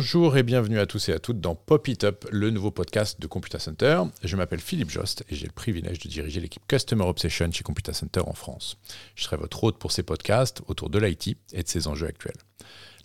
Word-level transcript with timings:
Bonjour 0.00 0.36
et 0.36 0.44
bienvenue 0.44 0.78
à 0.78 0.86
tous 0.86 1.08
et 1.08 1.12
à 1.12 1.18
toutes 1.18 1.40
dans 1.40 1.56
Pop 1.56 1.88
It 1.88 2.04
Up, 2.04 2.24
le 2.30 2.50
nouveau 2.50 2.70
podcast 2.70 3.20
de 3.20 3.26
Computer 3.26 3.58
Center. 3.58 4.00
Je 4.22 4.36
m'appelle 4.36 4.60
Philippe 4.60 4.90
Jost 4.90 5.24
et 5.28 5.34
j'ai 5.34 5.46
le 5.46 5.52
privilège 5.52 5.98
de 5.98 6.08
diriger 6.08 6.40
l'équipe 6.40 6.62
Customer 6.68 7.02
Obsession 7.02 7.50
chez 7.50 7.64
Computer 7.64 7.92
Center 7.92 8.20
en 8.24 8.32
France. 8.32 8.78
Je 9.16 9.24
serai 9.24 9.36
votre 9.36 9.64
hôte 9.64 9.76
pour 9.76 9.90
ces 9.90 10.04
podcasts 10.04 10.62
autour 10.68 10.88
de 10.88 11.00
l'IT 11.00 11.36
et 11.52 11.64
de 11.64 11.68
ses 11.68 11.88
enjeux 11.88 12.06
actuels. 12.06 12.36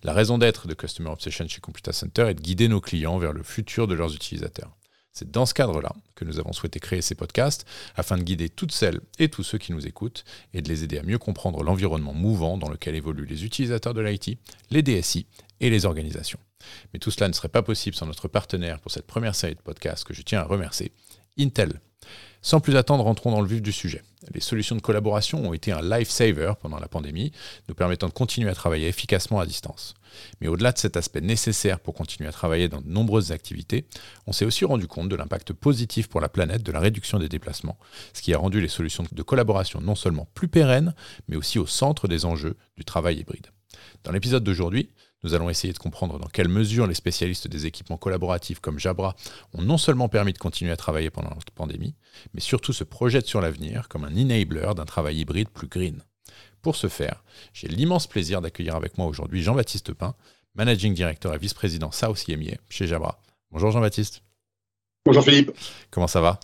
La 0.04 0.14
raison 0.14 0.38
d'être 0.38 0.68
de 0.68 0.76
Customer 0.76 1.10
Obsession 1.10 1.48
chez 1.48 1.62
Computer 1.62 1.94
Center 1.94 2.28
est 2.30 2.36
de 2.36 2.42
guider 2.42 2.68
nos 2.68 2.80
clients 2.80 3.18
vers 3.18 3.34
le 3.34 3.42
futur 3.42 3.88
de 3.88 3.96
leurs 3.96 4.14
utilisateurs. 4.14 4.78
C'est 5.14 5.32
dans 5.32 5.48
ce 5.48 5.56
cadre-là 5.56 5.96
que 6.14 6.26
nous 6.26 6.40
avons 6.40 6.54
souhaité 6.54 6.80
créer 6.80 7.02
ces 7.02 7.16
podcasts 7.16 7.66
afin 7.96 8.20
de 8.20 8.24
guider 8.24 8.50
toutes 8.50 8.72
celles 8.72 9.02
et 9.18 9.30
tous 9.30 9.42
ceux 9.42 9.58
qui 9.58 9.74
nous 9.74 9.88
écoutent 9.88 10.26
et 10.54 10.62
de 10.62 10.70
les 10.70 10.84
aider 10.84 11.00
à 11.00 11.04
mieux 11.04 11.18
comprendre 11.18 11.64
l'environnement 11.64 12.14
mouvant 12.14 12.60
dans 12.60 12.70
lequel 12.70 12.94
évoluent 12.94 13.26
les 13.26 13.46
utilisateurs 13.46 13.96
de 13.96 14.02
l'IT, 14.02 14.38
les 14.70 14.84
DSI 14.84 15.26
et 15.60 15.72
les 15.72 15.88
organisations. 15.88 16.40
Mais 16.94 17.00
tout 17.00 17.12
cela 17.12 17.28
ne 17.28 17.34
serait 17.34 17.50
pas 17.50 17.64
possible 17.64 17.96
sans 17.96 18.06
notre 18.06 18.28
partenaire 18.28 18.80
pour 18.80 18.92
cette 18.92 19.08
première 19.08 19.36
série 19.36 19.56
de 19.56 19.62
podcasts 19.62 20.04
que 20.04 20.14
je 20.14 20.22
tiens 20.22 20.42
à 20.42 20.44
remercier, 20.44 20.92
Intel. 21.40 21.80
Sans 22.42 22.60
plus 22.60 22.76
attendre, 22.76 23.06
rentrons 23.06 23.32
dans 23.32 23.40
le 23.40 23.48
vif 23.48 23.62
du 23.62 23.72
sujet. 23.72 24.04
Les 24.34 24.42
solutions 24.42 24.76
de 24.76 24.82
collaboration 24.82 25.48
ont 25.48 25.54
été 25.54 25.72
un 25.72 25.82
lifesaver 25.82 26.54
pendant 26.62 26.78
la 26.78 26.90
pandémie, 26.90 27.32
nous 27.70 27.74
permettant 27.74 28.08
de 28.08 28.14
continuer 28.14 28.50
à 28.50 28.54
travailler 28.54 28.90
efficacement 28.90 29.40
à 29.40 29.46
distance. 29.46 29.94
Mais 30.42 30.50
au-delà 30.50 30.74
de 30.74 30.78
cet 30.78 30.98
aspect 30.98 31.22
nécessaire 31.22 31.80
pour 31.80 31.94
continuer 31.94 32.28
à 32.28 32.34
travailler 32.34 32.68
dans 32.68 32.82
de 32.82 32.90
nombreuses 32.90 33.32
activités, 33.32 33.86
on 34.28 34.34
s'est 34.34 34.44
aussi 34.44 34.66
rendu 34.66 34.88
compte 34.88 35.08
de 35.08 35.16
l'impact 35.16 35.54
positif 35.54 36.10
pour 36.10 36.20
la 36.20 36.28
planète 36.28 36.64
de 36.64 36.72
la 36.74 36.82
réduction 36.82 37.18
des 37.18 37.30
déplacements, 37.30 37.78
ce 38.14 38.22
qui 38.22 38.34
a 38.34 38.38
rendu 38.38 38.60
les 38.60 38.68
solutions 38.68 39.06
de 39.10 39.24
collaboration 39.24 39.80
non 39.80 39.96
seulement 39.96 40.28
plus 40.34 40.50
pérennes, 40.50 40.94
mais 41.30 41.38
aussi 41.38 41.60
au 41.60 41.66
centre 41.66 42.10
des 42.10 42.26
enjeux 42.26 42.58
du 42.76 42.84
travail 42.84 43.20
hybride. 43.20 43.48
Dans 44.04 44.12
l'épisode 44.12 44.44
d'aujourd'hui, 44.44 44.90
nous 45.24 45.34
allons 45.34 45.50
essayer 45.50 45.74
de 45.74 45.80
comprendre 45.80 46.20
dans 46.20 46.28
quelle 46.28 46.50
mesure 46.50 46.88
les 46.88 46.94
spécialistes 46.94 47.48
des 47.48 47.66
équipements 47.66 47.98
collaboratifs 47.98 48.60
comme 48.60 48.80
Jabra 48.80 49.16
ont 49.54 49.62
non 49.62 49.78
seulement 49.78 50.10
permis 50.10 50.34
de 50.34 50.38
continuer 50.38 50.72
à 50.72 50.78
travailler 50.78 51.10
pendant 51.10 51.30
la 51.30 51.38
pandémie, 51.56 51.96
mais 52.34 52.42
surtout 52.42 52.74
se 52.74 52.84
projettent 52.84 53.28
sur 53.28 53.42
l'avenir 53.42 53.88
comme 53.88 54.04
un 54.04 54.16
enabler 54.16 54.74
d'un 54.76 54.86
travail 54.86 55.20
hybride 55.20 55.50
plus 55.50 55.68
green. 55.68 56.04
Pour 56.62 56.76
ce 56.76 56.88
faire, 56.88 57.24
j'ai 57.54 57.68
l'immense 57.68 58.08
plaisir 58.08 58.42
d'accueillir 58.42 58.76
avec 58.76 58.98
moi 58.98 59.08
aujourd'hui 59.08 59.44
Jean-Baptiste 59.44 59.94
Pain, 59.94 60.16
Managing 60.56 60.94
Director 60.94 61.34
et 61.34 61.38
Vice-président 61.38 61.92
South 61.92 62.28
EMEA 62.30 62.58
chez 62.70 62.88
Jabra. 62.88 63.20
Bonjour 63.52 63.72
Jean-Baptiste. 63.72 64.24
Bonjour 65.06 65.24
Philippe. 65.24 65.52
Comment 65.92 66.08
ça 66.08 66.22
va? 66.22 66.40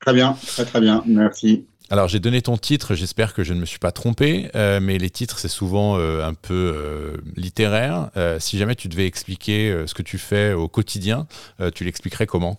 Très 0.00 0.14
bien, 0.14 0.36
très 0.46 0.64
très 0.64 0.80
bien, 0.80 1.02
merci. 1.06 1.66
Alors 1.90 2.08
j'ai 2.08 2.18
donné 2.18 2.40
ton 2.40 2.56
titre, 2.56 2.94
j'espère 2.94 3.34
que 3.34 3.44
je 3.44 3.52
ne 3.52 3.60
me 3.60 3.66
suis 3.66 3.78
pas 3.78 3.92
trompé, 3.92 4.48
euh, 4.54 4.80
mais 4.80 4.96
les 4.96 5.10
titres 5.10 5.38
c'est 5.38 5.48
souvent 5.48 5.98
euh, 5.98 6.24
un 6.24 6.32
peu 6.32 6.72
euh, 6.74 7.16
littéraire. 7.36 8.10
si 8.38 8.56
jamais 8.56 8.74
tu 8.74 8.88
devais 8.88 9.06
expliquer 9.06 9.84
ce 9.86 9.92
que 9.92 10.02
tu 10.02 10.16
fais 10.16 10.54
au 10.54 10.68
quotidien, 10.68 11.26
tu 11.74 11.84
l'expliquerais 11.84 12.26
comment? 12.26 12.58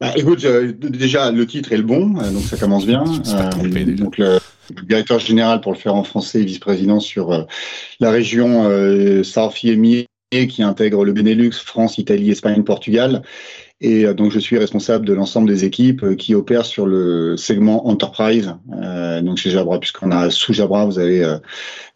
Bah, 0.00 0.12
Écoute, 0.16 0.46
déjà 0.46 1.30
le 1.30 1.46
titre 1.46 1.72
est 1.72 1.78
le 1.78 1.82
bon, 1.82 2.08
donc 2.08 2.42
ça 2.42 2.56
commence 2.56 2.86
bien. 2.86 3.04
Donc 3.04 4.18
le, 4.18 4.38
directeur 4.84 5.18
général 5.18 5.60
pour 5.60 5.72
le 5.72 5.78
faire 5.78 5.94
en 5.94 6.04
français, 6.04 6.42
vice-président 6.44 7.00
sur 7.00 7.46
la 8.00 8.10
région 8.10 8.70
South 9.24 9.54
qui 9.54 10.62
intègre 10.62 11.04
le 11.04 11.12
Benelux, 11.12 11.52
France, 11.52 11.98
Italie, 11.98 12.30
Espagne, 12.30 12.62
Portugal 12.62 13.22
et 13.80 14.04
euh, 14.04 14.14
donc, 14.14 14.30
je 14.30 14.38
suis 14.38 14.58
responsable 14.58 15.06
de 15.06 15.14
l'ensemble 15.14 15.48
des 15.48 15.64
équipes 15.64 16.02
euh, 16.02 16.14
qui 16.14 16.34
opèrent 16.34 16.66
sur 16.66 16.86
le 16.86 17.36
segment 17.36 17.88
enterprise. 17.88 18.54
Euh, 18.74 19.22
donc, 19.22 19.38
chez 19.38 19.50
Jabra, 19.50 19.80
puisqu'on 19.80 20.10
a 20.10 20.30
sous 20.30 20.52
Jabra, 20.52 20.84
vous 20.84 20.98
avez 20.98 21.24
euh, 21.24 21.38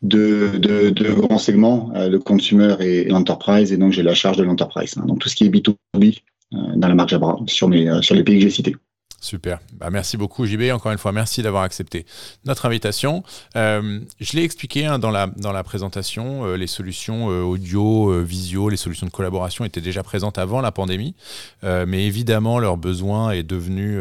deux, 0.02 0.58
deux, 0.58 0.90
deux, 0.90 1.12
grands 1.12 1.38
segments, 1.38 1.92
le 1.94 2.18
consumer 2.18 2.76
et, 2.80 3.04
l'enterprise. 3.04 3.72
Et 3.72 3.76
donc, 3.76 3.92
j'ai 3.92 4.02
la 4.02 4.14
charge 4.14 4.38
de 4.38 4.44
l'enterprise. 4.44 4.96
Hein, 4.96 5.04
donc, 5.06 5.18
tout 5.18 5.28
ce 5.28 5.36
qui 5.36 5.44
est 5.44 5.50
B2B 5.50 6.22
dans 6.52 6.88
la 6.88 6.94
marque 6.94 7.10
Jabra 7.10 7.36
sur, 7.46 7.68
mes, 7.68 7.90
sur 8.00 8.14
les 8.14 8.22
pays 8.22 8.36
que 8.36 8.42
j'ai 8.42 8.50
cités. 8.50 8.76
Super. 9.24 9.60
Bah, 9.72 9.88
merci 9.88 10.18
beaucoup, 10.18 10.44
JB. 10.44 10.70
Encore 10.70 10.92
une 10.92 10.98
fois, 10.98 11.10
merci 11.10 11.40
d'avoir 11.40 11.62
accepté 11.62 12.04
notre 12.44 12.66
invitation. 12.66 13.24
Euh, 13.56 14.00
je 14.20 14.36
l'ai 14.36 14.44
expliqué 14.44 14.84
hein, 14.84 14.98
dans, 14.98 15.10
la, 15.10 15.28
dans 15.28 15.50
la 15.50 15.64
présentation, 15.64 16.44
euh, 16.44 16.56
les 16.56 16.66
solutions 16.66 17.30
euh, 17.30 17.40
audio, 17.40 18.22
visio, 18.22 18.68
les 18.68 18.76
solutions 18.76 19.06
de 19.06 19.10
collaboration 19.10 19.64
étaient 19.64 19.80
déjà 19.80 20.02
présentes 20.02 20.36
avant 20.36 20.60
la 20.60 20.72
pandémie. 20.72 21.14
mais 21.62 22.04
évidemment, 22.04 22.58
leur 22.58 22.76
besoin 22.76 23.30
est 23.30 23.42
devenu 23.42 23.98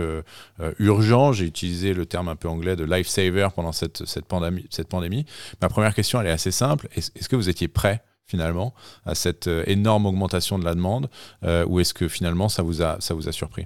urgent. 0.79 1.31
J'ai 1.31 1.45
utilisé 1.45 1.93
le 1.93 2.05
terme 2.05 2.27
un 2.27 2.35
peu 2.35 2.49
anglais 2.49 2.75
de 2.75 2.83
lifesaver 2.83 3.47
pendant 3.55 3.71
cette, 3.71 4.05
cette, 4.05 4.25
pandémie. 4.25 5.25
Ma 5.61 5.69
première 5.69 5.95
question, 5.95 6.19
elle 6.19 6.27
est 6.27 6.31
assez 6.31 6.51
simple. 6.51 6.89
Est-ce 6.95 7.29
que 7.29 7.37
vous 7.37 7.47
étiez 7.47 7.69
prêt 7.69 8.03
finalement 8.25 8.73
à 9.05 9.15
cette 9.15 9.49
énorme 9.67 10.05
augmentation 10.05 10.59
de 10.59 10.65
la 10.65 10.75
demande 10.75 11.09
ou 11.67 11.79
est-ce 11.79 11.93
que 11.93 12.09
finalement 12.09 12.49
ça 12.49 12.61
vous 12.61 12.81
a, 12.81 12.97
ça 12.99 13.13
vous 13.13 13.29
a 13.29 13.31
surpris? 13.31 13.65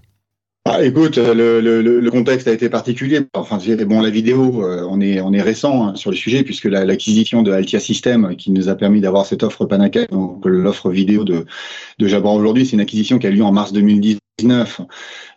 Ah, 0.70 0.84
écoute, 0.84 1.18
le, 1.18 2.10
contexte 2.10 2.48
a 2.48 2.54
été 2.54 2.70
particulier. 2.70 3.22
Enfin, 3.34 3.60
bon, 3.86 4.02
la 4.02 4.10
vidéo, 4.10 4.64
euh, 4.64 4.86
on 4.90 5.02
est 5.02 5.22
on 5.22 5.34
est 5.34 5.42
récent 5.42 5.88
hein, 5.88 5.96
sur 5.96 6.12
le 6.12 6.18
sujet 6.18 6.44
puisque 6.44 6.66
l'acquisition 6.66 7.42
de 7.42 7.52
Altia 7.52 7.80
System 7.80 8.36
qui 8.36 8.52
nous 8.52 8.70
a 8.70 8.76
permis 8.76 9.02
d'avoir 9.02 9.26
cette 9.26 9.44
offre 9.44 9.66
Panakai, 9.66 10.08
donc 10.12 10.46
l'offre 10.46 10.90
vidéo 10.90 11.24
de 11.24 11.46
de 12.00 12.16
aujourd'hui, 12.28 12.66
c'est 12.66 12.74
une 12.74 12.82
acquisition 12.82 13.20
qui 13.20 13.28
a 13.28 13.30
lieu 13.30 13.44
en 13.44 13.52
mars 13.52 13.72
2010 13.72 14.18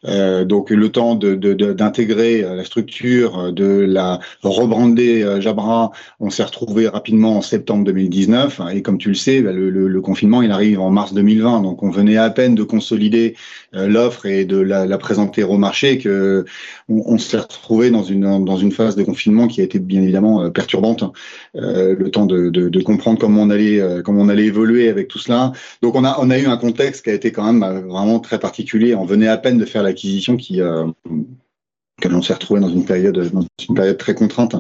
euh, 0.05 0.45
donc 0.45 0.69
le 0.69 0.89
temps 0.91 1.15
d'intégrer 1.15 2.43
de, 2.43 2.47
euh, 2.47 2.55
la 2.55 2.65
structure, 2.65 3.39
euh, 3.39 3.51
de 3.51 3.65
la 3.65 4.21
rebrander 4.43 5.41
Jabra, 5.41 5.91
on 6.21 6.29
s'est 6.29 6.43
retrouvé 6.43 6.87
rapidement 6.87 7.39
en 7.39 7.41
septembre 7.41 7.85
2019. 7.85 8.61
Et 8.75 8.83
comme 8.83 8.99
tu 8.99 9.09
le 9.09 9.15
sais, 9.15 9.41
bah, 9.41 9.53
le, 9.53 9.71
le, 9.71 10.01
confinement 10.03 10.43
il 10.43 10.51
arrive 10.53 10.81
en 10.81 10.91
mars 10.91 11.15
2020, 11.15 11.63
donc 11.63 11.83
on 11.83 11.89
venait 11.89 12.19
à 12.19 12.29
peine 12.29 12.55
de 12.55 12.63
consolider 12.63 13.37
l'offre 13.73 14.27
et 14.27 14.45
de 14.45 14.59
la, 14.59 14.85
la, 14.85 14.99
présenter 14.99 15.45
au 15.45 15.57
marché 15.57 15.97
que 15.97 16.45
on, 16.91 17.03
on 17.07 17.19
s'est 17.19 17.39
retrouvé 17.39 17.91
dans 17.91 18.03
une 18.03 18.45
dans 18.45 18.57
une 18.59 18.73
phase 18.73 18.97
de 18.97 19.03
confinement 19.03 19.47
qui 19.49 19.63
a 19.63 19.65
été 19.65 19.79
bien 19.79 20.03
évidemment 20.03 20.51
perturbante. 20.51 21.05
Euh, 21.57 21.97
le 21.97 22.11
temps 22.13 22.27
de, 22.27 22.49
de, 22.49 22.69
de, 22.69 22.81
comprendre 22.81 23.19
comment 23.19 23.43
on 23.43 23.51
allait 23.51 23.83
comment 24.05 24.23
on 24.23 24.29
allait 24.29 24.47
évoluer 24.47 24.89
avec 24.89 25.09
tout 25.09 25.19
cela. 25.19 25.53
Donc 25.83 25.97
on 25.97 26.05
a 26.05 26.17
on 26.21 26.31
a 26.31 26.39
eu 26.39 26.47
un 26.47 26.57
contexte 26.57 27.03
qui 27.03 27.11
a 27.11 27.15
été 27.15 27.33
quand 27.33 27.53
même 27.53 27.89
vraiment 27.89 28.21
très 28.21 28.39
particulier 28.39 28.95
on 28.95 29.05
venait 29.05 29.27
à 29.27 29.37
peine 29.37 29.59
de 29.59 29.65
faire 29.65 29.83
l'acquisition 29.83 30.37
qui 30.37 30.61
euh, 30.61 30.87
que 32.01 32.09
l'on 32.09 32.23
s'est 32.23 32.35
retrouvé 32.35 32.61
dans 32.61 32.69
une 32.69 32.85
période 32.85 33.19
dans 33.33 33.45
une 33.69 33.75
période 33.75 33.99
très 33.99 34.15
contrainte. 34.15 34.57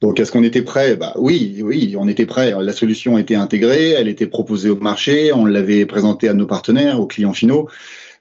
Donc 0.00 0.20
est-ce 0.20 0.30
qu'on 0.30 0.44
était 0.44 0.62
prêt? 0.62 0.96
Bah 0.96 1.14
oui, 1.16 1.60
oui, 1.62 1.96
on 1.98 2.08
était 2.08 2.26
prêt. 2.26 2.54
La 2.60 2.72
solution 2.72 3.18
était 3.18 3.34
intégrée, 3.34 3.90
elle 3.90 4.08
était 4.08 4.26
proposée 4.26 4.70
au 4.70 4.76
marché, 4.76 5.32
on 5.32 5.46
l'avait 5.46 5.86
présentée 5.86 6.28
à 6.28 6.34
nos 6.34 6.46
partenaires, 6.46 7.00
aux 7.00 7.06
clients 7.06 7.32
finaux. 7.32 7.68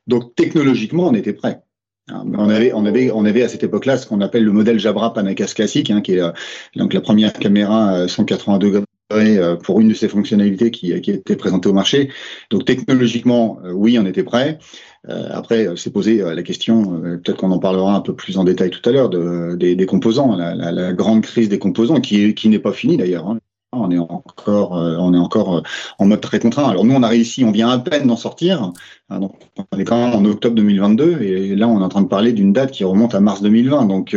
Donc 0.07 0.35
technologiquement, 0.35 1.07
on 1.07 1.13
était 1.13 1.33
prêt. 1.33 1.61
Hein, 2.07 2.23
on 2.37 2.49
avait, 2.49 2.71
on 2.73 2.85
avait, 2.85 3.11
on 3.11 3.25
avait 3.25 3.41
à 3.41 3.49
cette 3.49 3.63
époque-là 3.63 3.97
ce 3.97 4.05
qu'on 4.05 4.21
appelle 4.21 4.43
le 4.43 4.51
modèle 4.51 4.79
Jabra 4.79 5.13
Panacas 5.13 5.53
classique, 5.55 5.89
hein, 5.89 6.01
qui 6.01 6.13
est 6.13 6.21
euh, 6.21 6.31
donc 6.75 6.93
la 6.93 7.01
première 7.01 7.33
caméra 7.33 8.07
180 8.07 8.55
euh, 8.55 8.59
degrés 8.59 8.83
euh, 9.11 9.55
pour 9.55 9.79
une 9.79 9.89
de 9.89 9.93
ces 9.95 10.07
fonctionnalités 10.07 10.69
qui, 10.69 10.99
qui 11.01 11.11
était 11.11 11.35
présentée 11.35 11.67
au 11.67 11.73
marché. 11.73 12.11
Donc 12.51 12.65
technologiquement, 12.65 13.59
oui, 13.73 13.97
on 13.99 14.05
était 14.05 14.23
prêt. 14.23 14.59
Euh, 15.09 15.29
après, 15.31 15.67
c'est 15.77 15.91
posé 15.91 16.17
la 16.17 16.43
question, 16.43 17.01
peut-être 17.01 17.37
qu'on 17.37 17.51
en 17.51 17.59
parlera 17.59 17.95
un 17.95 18.01
peu 18.01 18.15
plus 18.15 18.37
en 18.37 18.43
détail 18.43 18.69
tout 18.69 18.87
à 18.87 18.91
l'heure, 18.91 19.09
de, 19.09 19.55
des, 19.55 19.75
des, 19.75 19.85
composants, 19.87 20.35
la, 20.35 20.53
la, 20.53 20.71
la, 20.71 20.93
grande 20.93 21.21
crise 21.21 21.49
des 21.49 21.59
composants, 21.59 22.01
qui, 22.01 22.35
qui 22.35 22.49
n'est 22.49 22.59
pas 22.59 22.73
finie 22.73 22.97
d'ailleurs. 22.97 23.27
Hein. 23.27 23.39
On 23.77 23.91
est 23.91 23.97
encore, 23.97 24.71
on 24.71 25.13
est 25.13 25.17
encore 25.17 25.63
en 25.99 26.05
mode 26.05 26.21
très 26.21 26.39
contraint. 26.39 26.69
Alors 26.69 26.85
nous, 26.85 26.95
on 26.95 27.03
a 27.03 27.07
réussi, 27.07 27.43
on 27.43 27.51
vient 27.51 27.69
à 27.69 27.79
peine 27.79 28.07
d'en 28.07 28.17
sortir. 28.17 28.71
Hein, 29.09 29.19
donc 29.19 29.33
on 29.71 29.79
est 29.79 29.85
quand 29.85 29.97
même 29.97 30.15
en 30.15 30.25
octobre 30.25 30.55
2022 30.55 31.21
et 31.21 31.55
là, 31.55 31.67
on 31.67 31.79
est 31.79 31.83
en 31.83 31.89
train 31.89 32.01
de 32.01 32.07
parler 32.07 32.33
d'une 32.33 32.53
date 32.53 32.71
qui 32.71 32.83
remonte 32.83 33.15
à 33.15 33.19
mars 33.19 33.41
2020. 33.41 33.85
Donc 33.85 34.15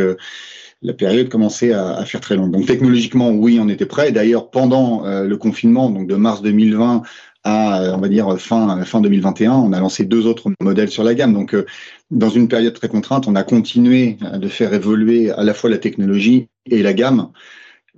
la 0.81 0.93
période 0.93 1.29
commençait 1.29 1.73
à, 1.73 2.03
faire 2.05 2.21
très 2.21 2.35
longue. 2.35 2.51
Donc 2.51 2.65
technologiquement, 2.65 3.31
oui, 3.31 3.59
on 3.61 3.67
était 3.69 3.85
prêt. 3.85 4.11
D'ailleurs, 4.11 4.49
pendant 4.49 5.05
euh, 5.05 5.25
le 5.25 5.37
confinement, 5.37 5.89
donc 5.89 6.07
de 6.07 6.15
mars 6.15 6.41
2020 6.41 7.03
à, 7.43 7.81
euh, 7.81 7.93
on 7.95 7.99
va 7.99 8.07
dire, 8.07 8.39
fin, 8.39 8.83
fin 8.83 9.01
2021, 9.01 9.53
on 9.53 9.73
a 9.73 9.79
lancé 9.79 10.05
deux 10.05 10.25
autres 10.25 10.51
modèles 10.61 10.89
sur 10.89 11.03
la 11.03 11.15
gamme. 11.15 11.33
Donc, 11.33 11.53
euh, 11.53 11.65
dans 12.11 12.29
une 12.29 12.47
période 12.47 12.73
très 12.73 12.87
contrainte, 12.87 13.27
on 13.27 13.35
a 13.35 13.43
continué 13.43 14.17
de 14.33 14.47
faire 14.47 14.73
évoluer 14.73 15.31
à 15.31 15.43
la 15.43 15.53
fois 15.53 15.69
la 15.69 15.77
technologie 15.77 16.47
et 16.69 16.81
la 16.81 16.93
gamme. 16.93 17.29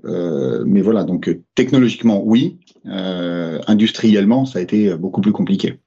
Mais 0.03 0.81
voilà, 0.81 1.03
donc 1.03 1.30
technologiquement, 1.56 2.21
oui. 2.24 2.59
industriellement, 2.86 4.45
ça 4.45 4.59
a 4.59 4.62
été 4.62 4.95
beaucoup 4.95 5.21
plus 5.21 5.31
compliqué. 5.31 5.80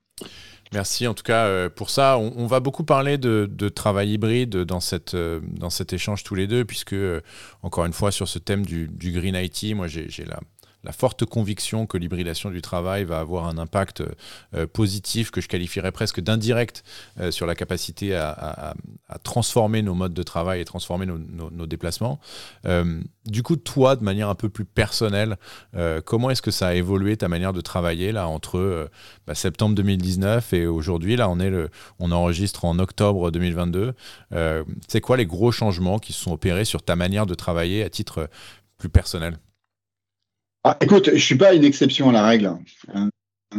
Merci 0.74 1.06
en 1.06 1.14
tout 1.14 1.22
cas 1.22 1.46
euh, 1.46 1.68
pour 1.70 1.88
ça. 1.88 2.18
On, 2.18 2.46
va 2.46 2.58
beaucoup 2.58 2.82
parler 2.82 3.16
de, 3.16 3.68
travail 3.68 4.14
hybride 4.14 4.56
dans, 4.64 4.80
cette, 4.80 5.14
euh, 5.14 5.40
dans 5.44 5.70
cet 5.70 5.92
échange 5.92 6.24
tous 6.24 6.34
les 6.34 6.48
deux, 6.48 6.64
puisque, 6.64 6.94
euh, 6.94 7.20
encore 7.62 7.86
une 7.86 7.92
fois, 7.92 8.10
sur 8.10 8.26
ce 8.26 8.40
thème 8.40 8.66
du, 8.66 8.90
Green 8.90 9.36
IT, 9.36 9.74
moi 9.76 9.86
j'ai 9.86 10.08
la, 10.26 10.40
la 10.84 10.92
forte 10.92 11.24
conviction 11.24 11.86
que 11.86 11.98
l'hybridation 11.98 12.50
du 12.50 12.62
travail 12.62 13.04
va 13.04 13.20
avoir 13.20 13.46
un 13.46 13.58
impact 13.58 14.02
positif 14.72 15.30
que 15.30 15.40
je 15.40 15.48
qualifierais 15.48 15.92
presque 15.92 16.20
d'indirect 16.20 16.84
sur 17.30 17.46
la 17.46 17.54
capacité 17.54 18.14
à, 18.14 18.74
transformer 19.22 19.82
nos 19.82 19.94
modes 19.94 20.14
de 20.14 20.22
travail 20.22 20.60
et 20.60 20.64
transformer 20.64 21.06
nos, 21.06 21.66
déplacements. 21.66 22.20
du 23.26 23.42
coup, 23.42 23.56
toi, 23.56 23.96
de 23.96 24.04
manière 24.04 24.28
un 24.28 24.34
peu 24.34 24.48
plus 24.48 24.64
personnelle, 24.64 25.36
comment 26.04 26.30
est-ce 26.30 26.42
que 26.42 26.50
ça 26.50 26.68
a 26.68 26.74
évolué 26.74 27.16
ta 27.16 27.28
manière 27.28 27.52
de 27.52 27.60
travailler 27.60 28.12
là 28.12 28.28
entre 28.28 28.90
bah, 29.26 29.34
septembre 29.34 29.74
2019 29.74 30.52
et 30.52 30.66
aujourd'hui? 30.66 31.16
Là, 31.16 31.28
on, 31.28 31.38
on 31.98 32.12
enregistre 32.12 32.64
en 32.64 32.78
octobre 32.78 33.30
2022. 33.30 33.94
c'est 34.88 35.00
quoi 35.00 35.16
les 35.16 35.26
gros 35.26 35.52
changements 35.52 35.98
qui 35.98 36.12
se 36.12 36.22
sont 36.22 36.32
opérés 36.32 36.64
sur 36.64 36.82
ta 36.82 36.96
manière 36.96 37.26
de 37.26 37.34
travailler 37.34 37.82
à 37.82 37.90
titre 37.90 38.28
plus 38.78 38.88
personnel? 38.88 39.38
Ah, 40.64 40.76
Écoute, 40.80 41.10
je 41.12 41.24
suis 41.24 41.36
pas 41.36 41.54
une 41.54 41.64
exception 41.64 42.08
à 42.08 42.12
la 42.12 42.26
règle. 42.26 42.52
Hein. 42.92 43.10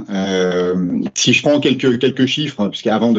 Euh, 0.09 1.01
si 1.15 1.33
je 1.33 1.41
prends 1.41 1.59
quelques, 1.59 1.99
quelques 1.99 2.25
chiffres, 2.25 2.67
puisqu'avant 2.67 3.13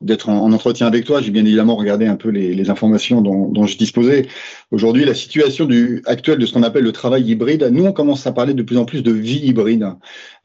d'être 0.00 0.28
en, 0.28 0.52
entretien 0.52 0.86
avec 0.86 1.04
toi, 1.04 1.20
j'ai 1.20 1.30
bien 1.30 1.44
évidemment 1.44 1.76
regardé 1.76 2.06
un 2.06 2.16
peu 2.16 2.30
les, 2.30 2.70
informations 2.70 3.20
dont, 3.20 3.66
je 3.66 3.76
disposais. 3.76 4.26
Aujourd'hui, 4.70 5.04
la 5.04 5.14
situation 5.14 5.64
du, 5.64 6.02
actuelle 6.06 6.38
de 6.38 6.46
ce 6.46 6.52
qu'on 6.52 6.62
appelle 6.62 6.84
le 6.84 6.92
travail 6.92 7.24
hybride, 7.24 7.68
nous, 7.72 7.84
on 7.84 7.92
commence 7.92 8.26
à 8.26 8.32
parler 8.32 8.54
de 8.54 8.62
plus 8.62 8.78
en 8.78 8.84
plus 8.84 9.02
de 9.02 9.12
vie 9.12 9.40
hybride. 9.44 9.86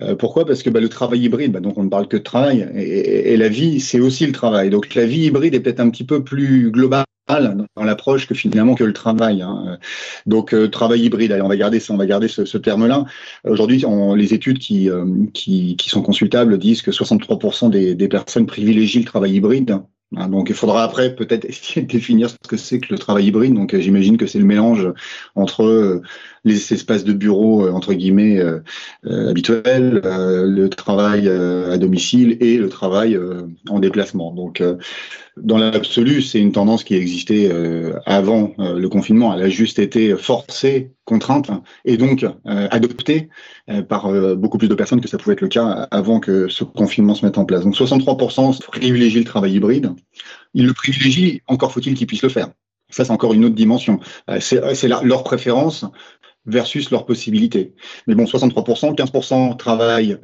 Euh, 0.01 0.15
pourquoi? 0.15 0.45
Parce 0.45 0.63
que 0.63 0.69
bah, 0.69 0.79
le 0.79 0.89
travail 0.89 1.21
hybride, 1.21 1.51
bah, 1.51 1.59
donc 1.59 1.77
on 1.77 1.83
ne 1.83 1.89
parle 1.89 2.07
que 2.07 2.17
de 2.17 2.23
travail, 2.23 2.67
et 2.75 3.37
la 3.37 3.49
vie, 3.49 3.79
c'est 3.79 3.99
aussi 3.99 4.25
le 4.25 4.31
travail. 4.31 4.69
Donc 4.69 4.93
la 4.95 5.05
vie 5.05 5.25
hybride 5.25 5.55
est 5.55 5.59
peut-être 5.59 5.79
un 5.79 5.89
petit 5.89 6.05
peu 6.05 6.23
plus 6.23 6.71
globale 6.71 7.05
dans 7.27 7.83
l'approche 7.83 8.27
que 8.27 8.35
finalement 8.35 8.75
que 8.75 8.83
le 8.83 8.93
travail. 8.93 9.41
Hein. 9.41 9.77
Donc 10.25 10.53
euh, 10.53 10.67
travail 10.67 11.03
hybride, 11.03 11.31
allez, 11.31 11.41
on 11.41 11.47
va 11.47 11.55
garder 11.55 11.79
ça, 11.79 11.93
on 11.93 11.97
va 11.97 12.05
garder 12.05 12.27
ce, 12.27 12.45
ce 12.45 12.57
terme-là. 12.57 13.05
Aujourd'hui, 13.45 13.83
les 14.15 14.33
études 14.33 14.59
qui, 14.59 14.89
euh, 14.89 15.05
qui, 15.33 15.75
qui, 15.77 15.89
sont 15.89 16.01
consultables 16.01 16.57
disent 16.57 16.81
que 16.81 16.91
63% 16.91 17.69
des, 17.69 17.95
des 17.95 18.07
personnes 18.07 18.45
privilégient 18.45 18.99
le 18.99 19.05
travail 19.05 19.35
hybride. 19.35 19.79
Hein. 20.15 20.27
donc 20.27 20.49
il 20.49 20.55
faudra 20.55 20.83
après 20.83 21.15
peut-être 21.15 21.45
essayer 21.45 21.81
de 21.81 21.91
définir 21.91 22.29
ce 22.29 22.35
que 22.47 22.57
c'est 22.57 22.79
que 22.79 22.93
le 22.93 22.99
travail 22.99 23.27
hybride. 23.27 23.53
Donc 23.53 23.75
j'imagine 23.75 24.17
que 24.17 24.27
c'est 24.27 24.39
le 24.39 24.45
mélange 24.45 24.91
entre 25.35 25.63
euh, 25.63 26.01
les 26.43 26.73
espaces 26.73 27.05
de 27.05 27.13
bureau 27.13 27.69
entre 27.69 27.93
guillemets 27.93 28.41
habituels, 29.05 30.01
le 30.03 30.67
travail 30.67 31.29
à 31.29 31.77
domicile 31.77 32.37
et 32.41 32.57
le 32.57 32.67
travail 32.67 33.17
en 33.69 33.79
déplacement. 33.79 34.33
Donc 34.33 34.61
dans 35.37 35.57
l'absolu, 35.57 36.21
c'est 36.21 36.39
une 36.39 36.51
tendance 36.51 36.83
qui 36.83 36.95
existait 36.95 37.49
euh, 37.51 37.99
avant 38.05 38.53
euh, 38.59 38.77
le 38.77 38.89
confinement. 38.89 39.33
Elle 39.33 39.41
a 39.41 39.49
juste 39.49 39.79
été 39.79 40.15
forcée, 40.15 40.91
contrainte 41.05 41.49
et 41.85 41.97
donc 41.97 42.23
euh, 42.23 42.67
adoptée 42.71 43.29
par 43.89 44.11
beaucoup 44.35 44.57
plus 44.57 44.67
de 44.67 44.75
personnes 44.75 45.01
que 45.01 45.07
ça 45.07 45.17
pouvait 45.17 45.33
être 45.33 45.41
le 45.41 45.47
cas 45.47 45.87
avant 45.91 46.19
que 46.19 46.47
ce 46.49 46.63
confinement 46.63 47.15
se 47.15 47.25
mette 47.25 47.37
en 47.37 47.45
place. 47.45 47.63
Donc 47.63 47.75
63% 47.75 48.61
privilégient 48.61 49.19
le 49.19 49.25
travail 49.25 49.53
hybride. 49.53 49.93
Ils 50.53 50.65
le 50.65 50.73
privilégient, 50.73 51.41
encore 51.47 51.71
faut-il 51.71 51.93
qu'ils 51.93 52.07
puissent 52.07 52.23
le 52.23 52.29
faire. 52.29 52.49
Ça, 52.89 53.05
c'est 53.05 53.11
encore 53.11 53.33
une 53.33 53.45
autre 53.45 53.55
dimension. 53.55 53.99
c'est 54.39 54.87
leur 54.87 55.23
préférence 55.23 55.85
versus 56.45 56.91
leurs 56.91 57.05
possibilités. 57.05 57.73
Mais 58.05 58.15
bon, 58.15 58.25
63%, 58.25 58.95
15% 58.95 59.57
travail, 59.57 60.17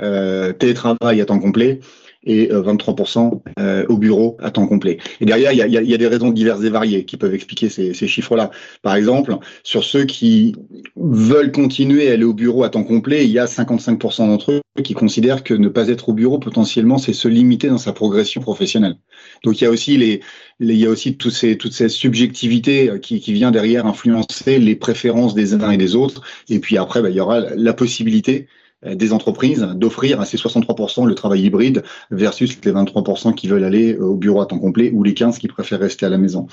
télétravail 0.59 1.21
à 1.21 1.25
temps 1.25 1.39
complet 1.39 1.79
et 2.23 2.47
23% 2.47 3.41
euh, 3.57 3.59
euh, 3.59 3.85
au 3.87 3.97
bureau 3.97 4.37
à 4.41 4.51
temps 4.51 4.67
complet. 4.67 4.97
Et 5.21 5.25
derrière, 5.25 5.53
il 5.53 5.57
y 5.57 5.61
a, 5.61 5.67
y 5.67 5.93
a, 5.93 5.97
des 5.97 6.07
raisons 6.07 6.31
diverses 6.31 6.63
et 6.63 6.69
variées 6.69 7.05
qui 7.05 7.17
peuvent 7.17 7.33
expliquer 7.33 7.69
ces, 7.69 7.93
ces 7.93 8.07
chiffres-là. 8.07 8.51
Par 8.81 8.95
exemple, 8.95 9.37
sur 9.63 9.83
ceux 9.83 10.05
qui 10.05 10.55
veulent 10.97 11.51
continuer 11.51 12.09
à 12.09 12.13
aller 12.13 12.25
au 12.25 12.33
bureau 12.33 12.63
à 12.63 12.69
temps 12.69 12.83
complet, 12.83 13.25
il 13.25 13.31
y 13.31 13.39
a 13.39 13.45
55% 13.45 14.27
d'entre 14.27 14.51
eux 14.51 14.61
qui 14.83 14.93
considèrent 14.93 15.43
que 15.43 15.53
ne 15.53 15.67
pas 15.67 15.87
être 15.87 16.09
au 16.09 16.13
bureau, 16.13 16.39
potentiellement, 16.39 16.97
c'est 16.97 17.13
se 17.13 17.27
limiter 17.27 17.67
dans 17.67 17.77
sa 17.77 17.93
progression 17.93 18.41
professionnelle. 18.41 18.97
Donc 19.43 19.59
il 19.59 19.63
y 19.63 19.67
a 19.67 19.69
aussi 19.69 19.97
les, 19.97 20.21
il 20.59 20.71
y 20.71 20.85
a 20.85 20.89
aussi 20.89 21.17
ces, 21.31 21.57
toutes 21.57 21.73
ces 21.73 21.89
subjectivités 21.89 22.91
qui, 23.01 23.19
qui 23.19 23.33
vient 23.33 23.51
derrière 23.51 23.85
influencer 23.85 24.59
les 24.59 24.75
préférences 24.75 25.33
des 25.33 25.53
uns 25.53 25.71
et 25.71 25.77
des 25.77 25.95
autres. 25.95 26.21
Et 26.49 26.59
puis 26.59 26.77
après, 26.77 27.01
bah, 27.01 27.09
il 27.09 27.15
y 27.15 27.19
aura 27.19 27.41
la 27.41 27.73
possibilité 27.73 28.47
euh, 28.47 28.58
des 28.83 29.13
entreprises 29.13 29.67
d'offrir 29.75 30.21
à 30.21 30.25
ces 30.25 30.37
63% 30.37 31.05
le 31.05 31.15
travail 31.15 31.41
hybride 31.41 31.83
versus 32.11 32.57
les 32.63 32.71
23% 32.71 33.33
qui 33.35 33.47
veulent 33.47 33.63
aller 33.65 33.97
au 33.97 34.15
bureau 34.15 34.41
à 34.41 34.45
temps 34.45 34.59
complet 34.59 34.91
ou 34.93 35.03
les 35.03 35.13
15 35.13 35.37
qui 35.37 35.47
préfèrent 35.47 35.79
rester 35.79 36.05
à 36.05 36.09
la 36.09 36.17
maison. 36.17 36.47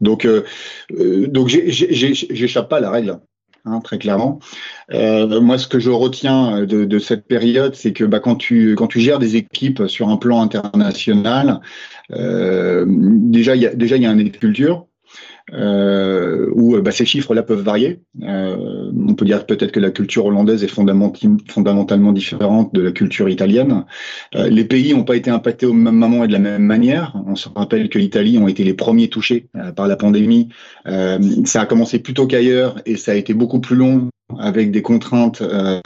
Donc, 0.00 0.24
euh, 0.24 0.44
euh 0.98 1.26
donc 1.26 1.48
j'échappe 1.48 2.68
pas 2.68 2.78
à 2.78 2.80
la 2.80 2.90
règle. 2.90 3.20
Hein, 3.64 3.80
très 3.80 3.98
clairement. 3.98 4.38
Euh, 4.92 5.40
moi, 5.40 5.58
ce 5.58 5.66
que 5.66 5.78
je 5.78 5.90
retiens 5.90 6.64
de, 6.64 6.98
cette 6.98 7.26
période, 7.26 7.74
c'est 7.74 7.92
que 7.92 8.04
bah, 8.04 8.20
quand, 8.20 8.36
tu, 8.36 8.74
quand 8.76 8.86
tu 8.86 9.00
gères 9.00 9.18
des 9.18 9.36
équipes 9.36 9.88
sur 9.88 10.08
un 10.08 10.16
plan 10.16 10.40
international, 10.40 11.60
euh, 12.12 12.86
déjà, 12.88 13.56
il 13.56 13.62
y 13.62 13.66
a, 13.66 13.74
déjà, 13.74 13.96
y 13.96 14.06
a 14.06 14.10
un 14.10 14.28
culture 14.28 14.86
euh, 15.52 16.50
où 16.54 16.80
bah, 16.80 16.90
ces 16.90 17.04
chiffres-là 17.04 17.42
peuvent 17.42 17.62
varier. 17.62 18.00
Euh, 18.22 18.90
on 19.08 19.14
peut 19.14 19.24
dire 19.24 19.46
peut-être 19.46 19.72
que 19.72 19.80
la 19.80 19.90
culture 19.90 20.26
hollandaise 20.26 20.64
est 20.64 20.68
fondamentalement 20.68 22.12
différente 22.12 22.74
de 22.74 22.80
la 22.80 22.92
culture 22.92 23.28
italienne. 23.28 23.84
Euh, 24.34 24.48
les 24.48 24.64
pays 24.64 24.94
n'ont 24.94 25.04
pas 25.04 25.16
été 25.16 25.30
impactés 25.30 25.66
au 25.66 25.72
même 25.72 25.96
moment 25.96 26.24
et 26.24 26.28
de 26.28 26.32
la 26.32 26.38
même 26.38 26.62
manière. 26.62 27.14
On 27.26 27.36
se 27.36 27.48
rappelle 27.54 27.88
que 27.88 27.98
l'Italie 27.98 28.38
ont 28.38 28.48
été 28.48 28.64
les 28.64 28.74
premiers 28.74 29.08
touchés 29.08 29.48
euh, 29.56 29.72
par 29.72 29.88
la 29.88 29.96
pandémie. 29.96 30.48
Euh, 30.86 31.18
ça 31.44 31.62
a 31.62 31.66
commencé 31.66 31.98
plus 31.98 32.14
tôt 32.14 32.26
qu'ailleurs 32.26 32.76
et 32.86 32.96
ça 32.96 33.12
a 33.12 33.14
été 33.14 33.34
beaucoup 33.34 33.60
plus 33.60 33.76
long 33.76 34.08
avec 34.38 34.70
des 34.70 34.82
contraintes 34.82 35.40
euh, 35.40 35.80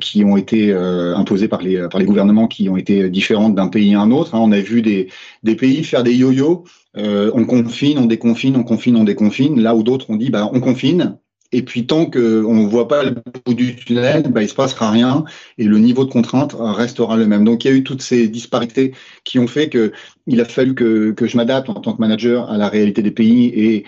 qui 0.00 0.24
ont 0.24 0.36
été 0.36 0.72
euh, 0.72 1.16
imposées 1.16 1.46
par 1.46 1.62
les, 1.62 1.88
par 1.88 2.00
les 2.00 2.04
gouvernements 2.04 2.48
qui 2.48 2.68
ont 2.68 2.76
été 2.76 3.08
différentes 3.08 3.54
d'un 3.54 3.68
pays 3.68 3.94
à 3.94 4.00
un 4.00 4.10
autre. 4.10 4.34
Hein. 4.34 4.40
On 4.42 4.50
a 4.52 4.60
vu 4.60 4.82
des, 4.82 5.08
des 5.44 5.54
pays 5.54 5.84
faire 5.84 6.02
des 6.02 6.14
yo-yo 6.14 6.64
euh, 6.96 7.30
on 7.34 7.44
confine, 7.44 7.98
on 7.98 8.06
déconfine, 8.06 8.56
on 8.56 8.64
confine, 8.64 8.96
on 8.96 9.04
déconfine. 9.04 9.60
Là 9.60 9.74
où 9.74 9.82
d'autres 9.82 10.10
ont 10.10 10.16
dit, 10.16 10.30
bah, 10.30 10.50
on 10.52 10.60
confine. 10.60 11.18
Et 11.52 11.62
puis 11.62 11.86
tant 11.86 12.06
qu'on 12.06 12.54
ne 12.54 12.68
voit 12.68 12.86
pas 12.86 13.02
le 13.02 13.16
bout 13.44 13.54
du 13.54 13.74
tunnel, 13.74 14.22
bah, 14.30 14.42
il 14.42 14.48
se 14.48 14.54
passera 14.54 14.90
rien 14.90 15.24
et 15.58 15.64
le 15.64 15.78
niveau 15.78 16.04
de 16.04 16.10
contrainte 16.10 16.54
restera 16.56 17.16
le 17.16 17.26
même. 17.26 17.44
Donc 17.44 17.64
il 17.64 17.70
y 17.70 17.74
a 17.74 17.76
eu 17.76 17.82
toutes 17.82 18.02
ces 18.02 18.28
disparités 18.28 18.94
qui 19.24 19.40
ont 19.40 19.48
fait 19.48 19.68
que 19.68 19.92
il 20.28 20.40
a 20.40 20.44
fallu 20.44 20.76
que, 20.76 21.10
que 21.10 21.26
je 21.26 21.36
m'adapte 21.36 21.68
en 21.68 21.74
tant 21.74 21.92
que 21.92 22.00
manager 22.00 22.48
à 22.50 22.56
la 22.56 22.68
réalité 22.68 23.02
des 23.02 23.10
pays 23.10 23.46
et, 23.46 23.84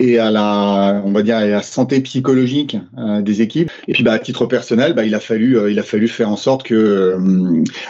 et 0.00 0.18
à 0.18 0.30
la, 0.30 1.02
on 1.04 1.12
va 1.12 1.22
dire, 1.22 1.36
à 1.36 1.44
la 1.44 1.62
santé 1.62 2.00
psychologique 2.00 2.76
euh, 2.98 3.20
des 3.20 3.42
équipes. 3.42 3.70
Et 3.86 3.92
puis, 3.92 4.02
bah, 4.02 4.12
à 4.12 4.18
titre 4.18 4.46
personnel, 4.46 4.94
bah, 4.94 5.04
il 5.04 5.14
a 5.14 5.20
fallu, 5.20 5.58
euh, 5.58 5.70
il 5.70 5.78
a 5.78 5.82
fallu 5.82 6.08
faire 6.08 6.30
en 6.30 6.36
sorte 6.36 6.62
que, 6.62 6.74
euh, 6.74 7.18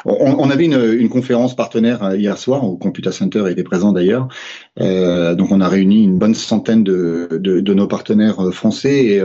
on, 0.05 0.35
on, 0.39 0.51
avait 0.51 0.65
une, 0.65 0.99
une, 0.99 1.09
conférence 1.09 1.55
partenaire 1.55 2.15
hier 2.17 2.37
soir 2.37 2.65
où 2.65 2.77
Computer 2.77 3.13
Center 3.13 3.45
était 3.49 3.63
présent 3.63 3.93
d'ailleurs. 3.93 4.29
donc, 4.79 5.53
on 5.53 5.61
a 5.61 5.69
réuni 5.69 6.03
une 6.03 6.19
bonne 6.19 6.35
centaine 6.35 6.83
de, 6.83 7.29
de, 7.31 7.61
de 7.61 7.75
nos 7.75 7.87
partenaires 7.87 8.53
français 8.53 9.05
et, 9.07 9.23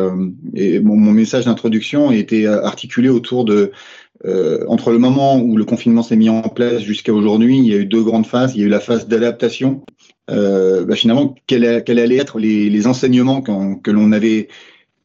et 0.53 0.79
mon, 0.79 0.95
mon, 0.95 1.11
message 1.11 1.45
d'introduction 1.45 2.11
était 2.11 2.45
articulé 2.45 3.09
autour 3.09 3.45
de 3.45 3.71
entre 4.67 4.91
le 4.91 4.97
moment 4.97 5.37
où 5.39 5.57
le 5.57 5.65
confinement 5.65 6.03
s'est 6.03 6.15
mis 6.15 6.29
en 6.29 6.41
place 6.41 6.81
jusqu'à 6.81 7.13
aujourd'hui, 7.13 7.57
il 7.57 7.65
y 7.65 7.73
a 7.73 7.77
eu 7.77 7.85
deux 7.85 8.03
grandes 8.03 8.25
phases. 8.25 8.53
Il 8.55 8.61
y 8.61 8.63
a 8.63 8.67
eu 8.67 8.69
la 8.69 8.79
phase 8.79 9.07
d'adaptation 9.07 9.83
euh, 10.31 10.85
bah 10.85 10.95
finalement, 10.95 11.35
quels 11.47 11.83
quel 11.85 11.99
allaient 11.99 12.17
être 12.17 12.39
les, 12.39 12.87
enseignements 12.87 13.41
que 13.41 13.91
l'on 13.91 14.11
avait 14.11 14.47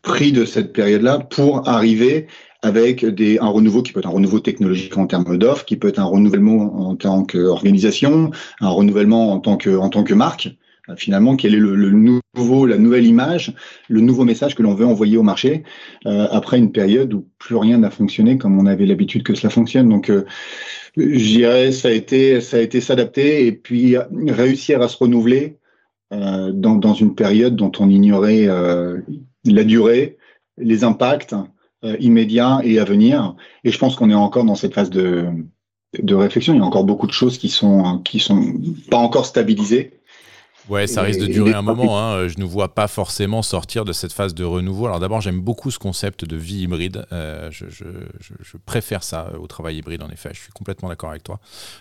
pris 0.03 0.33
de 0.33 0.45
cette 0.45 0.73
période-là 0.73 1.19
pour 1.19 1.69
arriver 1.69 2.27
avec 2.63 3.05
des, 3.05 3.39
un 3.39 3.49
renouveau 3.49 3.83
qui 3.83 3.93
peut 3.93 4.01
être 4.01 4.07
un 4.07 4.13
renouveau 4.13 4.41
technologique 4.41 4.97
en 4.97 5.07
termes 5.07 5.39
d'offres, 5.39 5.65
qui 5.65 5.77
peut 5.77 5.89
être 5.89 5.99
un 5.99 6.05
renouvellement 6.05 6.89
en 6.89 6.95
tant 6.95 7.25
qu'organisation, 7.25 8.31
un 8.61 8.69
renouvellement 8.69 9.33
en 9.33 9.41
tant 9.41 9.57
que, 9.57 9.77
en 9.77 9.89
tant 9.89 10.05
que 10.05 10.15
marque. 10.15 10.51
Euh, 10.91 10.97
finalement, 10.97 11.37
quel 11.37 11.55
est 11.55 11.59
le, 11.59 11.91
nouveau, 11.91 12.67
la 12.67 12.79
nouvelle 12.79 13.07
image, 13.07 13.55
le 13.89 14.01
nouveau 14.01 14.25
message 14.25 14.55
que 14.55 14.63
l'on 14.63 14.75
veut 14.75 14.87
envoyer 14.87 15.17
au 15.17 15.23
marché 15.23 15.63
euh, 16.07 16.27
après 16.31 16.59
une 16.59 16.73
période 16.73 17.15
où 17.15 17.27
plus 17.39 17.57
rien 17.57 17.79
n'a 17.79 17.91
fonctionné 17.91 18.39
comme 18.39 18.59
on 18.59 18.67
avait 18.67 18.87
l'habitude 18.87 19.23
que 19.23 19.35
cela 19.35 19.51
fonctionne. 19.51 19.89
Donc, 19.89 20.11
euh, 20.11 20.25
je 20.97 21.25
dirais, 21.25 21.73
ça 21.73 21.89
a 21.89 21.93
été, 21.93 22.41
ça 22.41 22.57
a 22.57 22.61
été 22.61 22.81
s'adapter 22.81 23.47
et 23.47 23.53
puis 23.53 23.97
réussir 24.29 24.83
à 24.83 24.89
se 24.89 24.97
renouveler 24.97 25.61
euh, 26.13 26.51
dans, 26.53 26.93
une 26.95 27.15
période 27.15 27.55
dont 27.55 27.71
on 27.79 27.89
ignorait 27.89 28.49
euh, 28.49 28.99
la 29.45 29.63
durée, 29.63 30.19
les 30.59 30.83
impacts 30.83 31.37
euh, 31.85 31.97
immédiats 32.01 32.61
et 32.65 32.81
à 32.81 32.85
venir. 32.85 33.37
Et 33.63 33.71
je 33.71 33.79
pense 33.79 33.95
qu'on 33.95 34.11
est 34.11 34.15
encore 34.15 34.45
dans 34.45 34.57
cette 34.57 34.75
phase 34.75 34.91
de, 34.91 35.29
de 35.97 36.15
réflexion. 36.17 36.53
Il 36.53 36.57
y 36.59 36.61
a 36.63 36.65
encore 36.65 36.85
beaucoup 36.85 37.07
de 37.07 37.13
choses 37.13 37.39
qui 37.39 37.49
sont 37.49 37.99
qui 37.99 38.19
sont 38.19 38.55
pas 38.91 38.97
encore 38.97 39.25
stabilisées. 39.25 40.00
Ouais, 40.71 40.87
ça 40.87 41.03
risque 41.03 41.21
de 41.21 41.27
durer 41.27 41.53
un 41.53 41.63
moment. 41.63 41.81
Hein. 42.01 42.29
Je 42.29 42.39
ne 42.39 42.45
vois 42.45 42.75
pas 42.75 42.87
forcément 42.87 43.43
sortir 43.43 43.85
de 43.85 43.93
cette 43.93 44.13
phase 44.13 44.33
de 44.35 44.45
renouveau. 44.45 44.87
Alors 44.87 45.01
d'abord, 45.01 45.21
j'aime 45.21 45.41
beaucoup 45.41 45.71
ce 45.71 45.79
concept 45.79 46.25
de 46.25 46.37
vie 46.37 46.61
hybride. 46.63 47.05
Euh, 47.13 47.51
je, 47.51 47.67
je, 47.69 47.85
je, 48.21 48.57
préfère 48.65 49.03
ça 49.03 49.33
au 49.41 49.47
travail 49.49 49.79
hybride, 49.79 50.03
en 50.03 50.11
effet. 50.11 50.31
Je 50.33 50.41
suis 50.41 50.53
complètement 50.53 50.89
d'accord 50.89 51.11
avec 51.11 51.25
toi. 51.25 51.41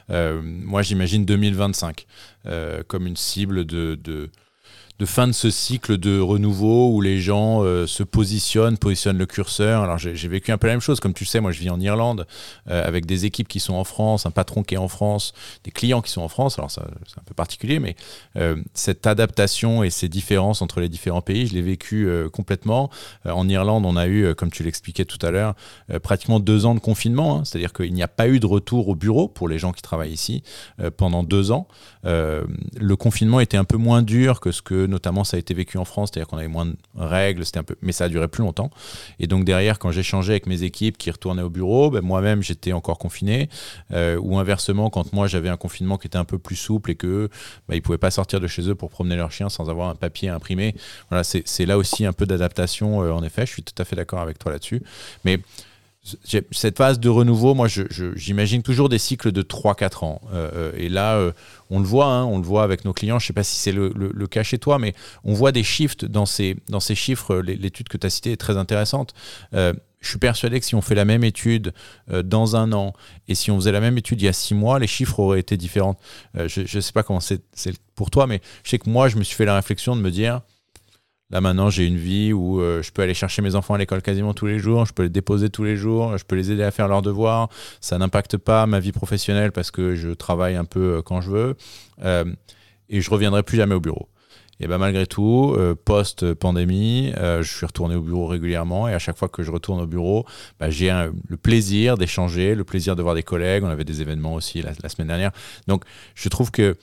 Euh, 0.09 0.41
moi, 0.43 0.81
j'imagine 0.81 1.25
2025 1.25 2.07
euh, 2.47 2.81
comme 2.87 3.05
une 3.05 3.15
cible 3.15 3.65
de, 3.65 3.99
de 4.01 4.29
de 4.99 5.05
fin 5.05 5.27
de 5.27 5.31
ce 5.31 5.49
cycle 5.49 5.97
de 5.97 6.19
renouveau 6.19 6.89
où 6.93 6.99
les 6.99 7.19
gens 7.19 7.63
euh, 7.63 7.87
se 7.87 8.03
positionnent, 8.03 8.77
positionnent 8.77 9.17
le 9.17 9.25
curseur. 9.25 9.81
Alors 9.81 9.97
j'ai 9.97 10.27
vécu 10.27 10.51
un 10.51 10.57
peu 10.57 10.67
la 10.67 10.73
même 10.73 10.81
chose, 10.81 10.99
comme 10.99 11.13
tu 11.13 11.23
sais, 11.23 11.39
moi 11.39 11.53
je 11.53 11.59
vis 11.59 11.69
en 11.69 11.79
Irlande 11.79 12.27
euh, 12.69 12.85
avec 12.85 13.05
des 13.05 13.25
équipes 13.25 13.47
qui 13.47 13.61
sont 13.61 13.75
en 13.75 13.85
France, 13.85 14.25
un 14.25 14.31
patron 14.31 14.61
qui 14.61 14.75
est 14.75 14.77
en 14.77 14.89
France, 14.89 15.33
des 15.63 15.71
clients 15.71 16.01
qui 16.01 16.11
sont 16.11 16.21
en 16.21 16.27
France. 16.27 16.59
Alors 16.59 16.69
c'est 16.69 16.81
un 16.81 17.23
peu 17.25 17.33
particulier, 17.33 17.79
mais 17.79 17.95
euh, 18.35 18.57
cette 18.73 19.07
adaptation 19.07 19.83
et 19.83 19.89
ces 19.89 20.09
différences 20.09 20.61
entre 20.61 20.81
les 20.81 20.89
différents 20.89 21.21
pays, 21.21 21.47
je 21.47 21.53
l'ai 21.53 21.61
vécu 21.61 22.09
complètement. 22.33 22.89
en 23.25 23.47
Irlande, 23.47 23.85
on 23.85 23.95
a 23.95 24.07
eu, 24.07 24.35
comme 24.35 24.51
tu 24.51 24.63
l'expliquais 24.63 25.05
tout 25.05 25.23
à 25.25 25.31
l'heure, 25.31 25.55
pratiquement 26.03 26.39
deux 26.39 26.65
ans 26.65 26.75
de 26.75 26.79
confinement, 26.79 27.37
hein. 27.37 27.45
c'est-à-dire 27.45 27.71
qu'il 27.71 27.93
n'y 27.93 28.03
a 28.03 28.07
pas 28.07 28.27
eu 28.27 28.39
de 28.39 28.45
retour 28.45 28.89
au 28.89 28.95
bureau 28.95 29.27
pour 29.27 29.47
les 29.47 29.59
gens 29.59 29.71
qui 29.71 29.81
travaillent 29.81 30.11
ici 30.11 30.43
pendant 30.97 31.23
deux 31.23 31.51
ans. 31.51 31.67
le 32.03 32.95
confinement 32.97 33.39
était 33.39 33.57
un 33.57 33.63
peu 33.63 33.77
moins 33.77 34.01
dur 34.01 34.41
que 34.41 34.51
ce 34.51 34.61
que 34.61 34.88
notamment 34.89 35.23
ça 35.23 35.37
a 35.37 35.39
été 35.39 35.53
vécu 35.53 35.77
en 35.77 35.85
France, 35.85 36.09
c'est-à-dire 36.11 36.27
qu'on 36.27 36.37
avait 36.37 36.47
moins 36.47 36.65
de 36.65 36.75
règles, 36.95 37.45
c'était 37.45 37.59
un 37.59 37.63
peu, 37.63 37.75
mais 37.81 37.91
ça 37.91 38.05
a 38.05 38.09
duré 38.09 38.27
plus 38.27 38.43
longtemps. 38.43 38.69
Et 39.19 39.27
donc 39.27 39.45
derrière, 39.45 39.79
quand 39.79 39.91
j'échangeais 39.91 40.33
avec 40.33 40.47
mes 40.47 40.63
équipes 40.63 40.97
qui 40.97 41.11
retournaient 41.11 41.41
au 41.41 41.49
bureau, 41.49 41.89
ben, 41.89 42.01
moi-même 42.01 42.41
j'étais 42.41 42.73
encore 42.73 42.97
confiné, 42.97 43.49
euh, 43.93 44.17
ou 44.17 44.37
inversement, 44.37 44.89
quand 44.89 45.13
moi 45.13 45.27
j'avais 45.27 45.49
un 45.49 45.57
confinement 45.57 45.97
qui 45.97 46.07
était 46.07 46.17
un 46.17 46.25
peu 46.25 46.37
plus 46.37 46.55
souple 46.55 46.91
et 46.91 46.95
que 46.95 47.29
ben, 47.67 47.75
ils 47.75 47.81
pouvaient 47.81 47.97
pas 47.97 48.11
sortir 48.11 48.39
de 48.39 48.47
chez 48.47 48.67
eux 48.69 48.75
pour 48.75 48.89
promener 48.89 49.15
leur 49.15 49.31
chien 49.31 49.49
sans 49.49 49.69
avoir 49.69 49.89
un 49.89 49.95
papier 49.95 50.29
imprimé. 50.29 50.75
Voilà, 51.09 51.23
c'est 51.23 51.65
là 51.65 51.77
aussi 51.77 52.05
un 52.05 52.13
peu 52.13 52.25
d'adaptation. 52.25 53.03
Euh, 53.03 53.11
en 53.11 53.23
effet, 53.23 53.45
je 53.45 53.51
suis 53.53 53.63
tout 53.63 53.79
à 53.81 53.85
fait 53.85 53.95
d'accord 53.95 54.19
avec 54.19 54.39
toi 54.39 54.51
là-dessus. 54.51 54.81
Mais 55.25 55.39
cette 56.51 56.77
phase 56.77 56.99
de 56.99 57.09
renouveau, 57.09 57.53
moi, 57.53 57.67
j'imagine 58.15 58.61
toujours 58.63 58.89
des 58.89 58.97
cycles 58.97 59.31
de 59.31 59.41
3-4 59.41 60.05
ans. 60.05 60.21
Euh, 60.33 60.49
euh, 60.53 60.71
et 60.75 60.89
là, 60.89 61.15
euh, 61.15 61.31
on 61.69 61.79
le 61.79 61.85
voit, 61.85 62.07
hein, 62.07 62.25
on 62.25 62.37
le 62.37 62.43
voit 62.43 62.63
avec 62.63 62.85
nos 62.85 62.93
clients. 62.93 63.19
Je 63.19 63.25
ne 63.25 63.27
sais 63.27 63.33
pas 63.33 63.43
si 63.43 63.55
c'est 63.57 63.71
le, 63.71 64.27
cas 64.27 64.43
chez 64.43 64.59
toi, 64.59 64.79
mais 64.79 64.93
on 65.23 65.33
voit 65.33 65.51
des 65.51 65.63
shifts 65.63 66.05
dans 66.05 66.25
ces, 66.25 66.55
chiffres. 66.95 67.37
L'étude 67.37 67.89
que 67.89 67.97
tu 67.97 68.07
as 68.07 68.09
citée 68.09 68.31
est 68.31 68.37
très 68.37 68.57
intéressante. 68.57 69.13
je 69.53 69.73
suis 70.01 70.19
persuadé 70.19 70.59
que 70.59 70.65
si 70.65 70.75
on 70.75 70.81
fait 70.81 70.95
la 70.95 71.05
même 71.05 71.23
étude 71.23 71.73
dans 72.23 72.55
un 72.55 72.71
an 72.73 72.93
et 73.27 73.35
si 73.35 73.51
on 73.51 73.57
faisait 73.57 73.71
la 73.71 73.81
même 73.81 73.97
étude 73.97 74.21
il 74.21 74.25
y 74.25 74.27
a 74.29 74.33
six 74.33 74.53
mois, 74.53 74.79
les 74.79 74.87
chiffres 74.87 75.19
auraient 75.19 75.39
été 75.39 75.57
différents. 75.57 75.97
je 76.35 76.61
ne 76.61 76.81
sais 76.81 76.91
pas 76.91 77.03
comment 77.03 77.19
c'est 77.19 77.41
pour 77.95 78.11
toi, 78.11 78.27
mais 78.27 78.41
je 78.63 78.69
sais 78.69 78.79
que 78.79 78.89
moi, 78.89 79.09
je 79.09 79.17
me 79.17 79.23
suis 79.23 79.35
fait 79.35 79.45
la 79.45 79.55
réflexion 79.55 79.95
de 79.95 80.01
me 80.01 80.11
dire 80.11 80.41
Là 81.31 81.41
maintenant, 81.41 81.69
j'ai 81.69 81.85
une 81.85 81.97
vie 81.97 82.33
où 82.33 82.59
euh, 82.59 82.81
je 82.81 82.91
peux 82.91 83.03
aller 83.03 83.13
chercher 83.13 83.43
mes 83.43 83.53
enfants 83.53 83.75
à 83.75 83.77
l'école 83.77 84.01
quasiment 84.01 84.33
tous 84.33 84.47
les 84.47 84.57
jours, 84.57 84.85
je 84.85 84.93
peux 84.93 85.03
les 85.03 85.09
déposer 85.09 85.49
tous 85.49 85.63
les 85.63 85.75
jours, 85.75 86.17
je 86.17 86.25
peux 86.25 86.35
les 86.35 86.51
aider 86.51 86.63
à 86.63 86.71
faire 86.71 86.87
leurs 86.87 87.03
devoirs. 87.03 87.49
Ça 87.81 87.97
n'impacte 87.99 88.37
pas 88.37 88.65
ma 88.65 88.79
vie 88.79 88.91
professionnelle 88.91 89.51
parce 89.51 89.69
que 89.69 89.93
je 89.95 90.09
travaille 90.09 90.55
un 90.55 90.65
peu 90.65 90.97
euh, 90.97 91.01
quand 91.03 91.21
je 91.21 91.29
veux. 91.29 91.55
Euh, 92.03 92.25
et 92.89 93.01
je 93.01 93.09
reviendrai 93.11 93.43
plus 93.43 93.57
jamais 93.57 93.75
au 93.75 93.79
bureau. 93.79 94.09
Et 94.59 94.67
ben 94.67 94.77
malgré 94.77 95.07
tout, 95.07 95.55
post-pandémie, 95.85 97.13
je 97.15 97.43
suis 97.43 97.65
retourné 97.65 97.95
au 97.95 98.01
bureau 98.01 98.27
régulièrement 98.27 98.89
et 98.89 98.93
à 98.93 98.99
chaque 98.99 99.15
fois 99.15 99.29
que 99.29 99.41
je 99.41 99.51
retourne 99.51 99.79
au 99.79 99.87
bureau, 99.87 100.25
bah, 100.59 100.69
j'ai 100.69 100.89
le 101.29 101.37
plaisir 101.37 101.97
d'échanger, 101.97 102.55
le 102.55 102.65
plaisir 102.65 102.97
de 102.97 103.01
voir 103.01 103.15
des 103.15 103.23
collègues. 103.23 103.63
On 103.63 103.69
avait 103.69 103.85
des 103.85 104.01
événements 104.01 104.33
aussi 104.33 104.61
la, 104.61 104.71
la 104.83 104.89
semaine 104.89 105.07
dernière. 105.07 105.31
Donc 105.67 105.85
je 106.13 106.27
trouve 106.27 106.51
que 106.51 106.75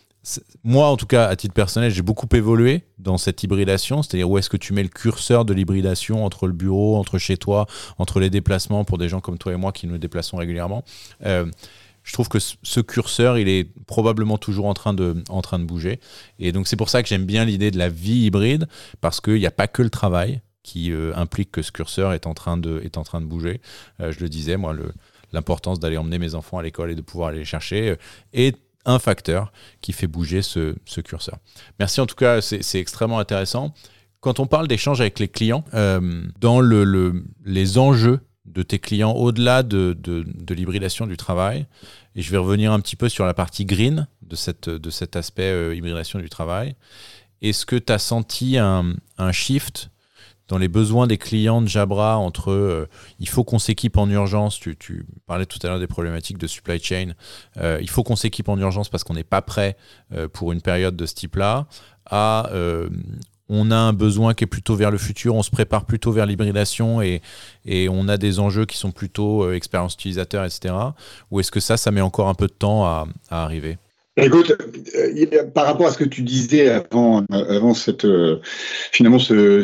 moi, 0.65 0.89
en 0.89 0.97
tout 0.97 1.07
cas, 1.07 1.27
à 1.27 1.37
titre 1.37 1.55
personnel, 1.55 1.91
j'ai 1.91 2.03
beaucoup 2.03 2.29
évolué 2.35 2.85
dans 2.99 3.19
cette 3.19 3.43
hybridation, 3.43 4.03
c'est-à-dire 4.03 4.29
où 4.29 4.39
est-ce 4.39 4.51
que 4.51 4.57
tu 4.57 4.73
mets 4.73 4.83
le 4.83 4.89
curseur 4.89 5.45
de 5.45 5.55
l'hybridation 5.55 6.25
entre 6.25 6.47
le 6.47 6.53
bureau, 6.53 6.97
entre 6.97 7.19
chez 7.19 7.37
toi, 7.37 7.67
entre 7.99 8.19
les 8.19 8.31
déplacements 8.31 8.85
pour 8.85 8.99
des 8.99 9.09
gens 9.09 9.21
comme 9.21 9.39
toi 9.39 9.53
et 9.53 9.57
moi 9.57 9.73
qui 9.73 9.87
nous 9.87 9.99
déplaçons 9.99 10.37
régulièrement. 10.37 10.85
Euh, 11.25 11.47
je 12.03 12.13
trouve 12.13 12.29
que 12.29 12.39
ce 12.39 12.81
curseur, 12.81 13.37
il 13.37 13.49
est 13.49 13.65
probablement 13.87 14.39
toujours 14.39 14.67
en 14.67 14.75
train 14.75 14.95
de, 14.95 15.23
en 15.29 15.43
train 15.43 15.59
de 15.59 15.65
bouger. 15.65 15.99
Et 16.39 16.53
donc, 16.53 16.69
c'est 16.69 16.77
pour 16.77 16.89
ça 16.89 17.03
que 17.03 17.09
j'aime 17.09 17.25
bien 17.25 17.45
l'idée 17.45 17.73
de 17.73 17.79
la 17.79 17.89
vie 17.89 18.27
hybride, 18.27 18.69
parce 19.01 19.21
qu'il 19.21 19.35
n'y 19.35 19.47
a 19.47 19.51
pas 19.51 19.67
que 19.67 19.83
le 19.83 19.91
travail 19.91 20.41
qui 20.63 20.93
euh, 20.93 21.15
implique 21.17 21.51
que 21.51 21.63
ce 21.63 21.73
curseur 21.73 22.13
est 22.13 22.27
en 22.27 22.35
train 22.35 22.57
de, 22.57 22.81
est 22.85 22.97
en 22.97 23.03
train 23.03 23.21
de 23.21 23.27
bouger. 23.27 23.61
Euh, 24.01 24.13
je 24.13 24.21
le 24.21 24.29
disais, 24.29 24.57
moi, 24.57 24.75
l'importance 25.33 25.81
d'aller 25.81 25.97
emmener 25.97 26.19
mes 26.19 26.35
enfants 26.37 26.59
à 26.59 26.63
l'école 26.63 26.93
et 26.93 26.95
de 26.95 27.03
pouvoir 27.03 27.31
aller 27.31 27.41
les 27.41 27.45
chercher 27.45 27.97
un 28.87 28.99
facteur 28.99 29.53
qui 29.81 29.93
fait 29.93 30.07
bouger 30.07 30.43
ce, 30.43 30.75
curseur. 31.01 31.39
Merci 31.79 32.01
en 32.01 32.07
tout 32.07 32.15
cas, 32.15 32.41
c'est 32.41 32.81
extrêmement 32.81 33.19
intéressant. 33.19 33.75
Quand 34.21 34.41
on 34.41 34.47
parle 34.47 34.67
d'échange 34.67 35.01
avec 35.01 35.19
les 35.19 35.29
clients, 35.29 35.65
euh, 35.75 36.23
dans 36.41 36.61
le, 36.61 37.25
les 37.45 37.79
enjeux 37.79 38.21
de 38.47 38.63
tes 38.63 38.79
clients 38.79 39.13
au-delà 39.13 39.63
de, 39.63 39.97
l'hybridation 40.49 41.07
du 41.07 41.17
travail, 41.17 41.67
et 42.15 42.23
je 42.23 42.31
vais 42.31 42.39
revenir 42.39 42.73
un 42.73 42.81
petit 42.81 42.97
peu 42.97 43.09
sur 43.09 43.27
la 43.27 43.35
partie 43.35 43.65
green 43.65 44.07
de, 44.23 44.37
cet 44.37 45.17
aspect 45.17 45.51
euh, 45.51 45.75
hybridation 45.75 46.19
du 46.19 46.31
travail, 46.31 46.75
est-ce 47.43 47.67
que 47.67 47.77
tu 47.77 47.93
as 47.93 47.99
senti 47.99 48.57
un 48.57 48.97
shift 49.33 49.91
dans 50.49 50.59
les 50.59 50.69
besoins 50.69 51.07
des 51.07 51.19
clients 51.19 51.61
de 51.61 51.69
Jabra 51.69 52.19
entre 52.19 52.51
euh, 52.51 52.89
il 53.19 53.29
faut 53.29 53.45
qu'on 53.45 53.59
s'équipe 53.59 53.97
en 53.97 54.09
urgence, 54.09 54.61
tu, 54.61 55.07
parlais 55.27 55.47
tout 55.47 55.59
à 55.63 55.69
l'heure 55.69 55.81
des 55.81 55.87
problématiques 55.87 56.39
de 56.39 56.47
supply 56.47 56.81
chain, 56.81 57.13
euh, 57.59 57.79
il 57.81 57.91
faut 57.91 58.03
qu'on 58.03 58.17
s'équipe 58.17 58.49
en 58.49 58.59
urgence 58.59 58.89
parce 58.89 59.05
qu'on 59.05 59.15
n'est 59.15 59.25
pas 59.25 59.43
prêt 59.43 59.77
euh, 60.13 60.29
pour 60.29 60.53
une 60.53 60.61
période 60.61 60.97
de 60.97 61.07
ce 61.07 61.15
type-là, 61.15 61.67
à 62.11 62.51
on 63.49 63.71
a 63.71 63.77
un 63.77 63.93
besoin 63.93 64.35
qui 64.35 64.43
est 64.43 64.49
plutôt 64.49 64.75
vers 64.75 64.91
le 64.91 64.99
futur, 64.99 65.37
on 65.37 65.43
se 65.45 65.53
prépare 65.53 65.85
plutôt 65.85 66.11
vers 66.11 66.27
l'hybridation 66.27 67.01
et, 67.01 67.23
et 67.65 67.89
on 67.89 68.09
a 68.09 68.17
des 68.17 68.41
enjeux 68.41 68.67
qui 68.67 68.77
sont 68.77 68.91
plutôt 68.91 69.53
expérience 69.53 69.95
utilisateur, 69.95 70.45
etc. 70.45 70.75
Ou 71.31 71.39
est-ce 71.39 71.53
que 71.53 71.61
ça, 71.61 71.77
ça 71.77 71.93
met 71.93 72.01
encore 72.01 72.29
un 72.29 72.35
peu 72.35 72.49
de 72.49 72.53
temps 72.53 72.85
à 72.85 73.07
arriver? 73.31 73.79
Écoute, 74.19 74.57
euh, 74.95 75.45
par 75.53 75.67
rapport 75.67 75.87
à 75.87 75.91
ce 75.91 75.99
que 75.99 76.05
tu 76.05 76.23
disais 76.23 76.71
avant, 76.71 77.25
avant 77.31 77.75
cette, 77.75 78.07
euh, 78.07 78.41
finalement, 78.91 79.19
ce, 79.19 79.63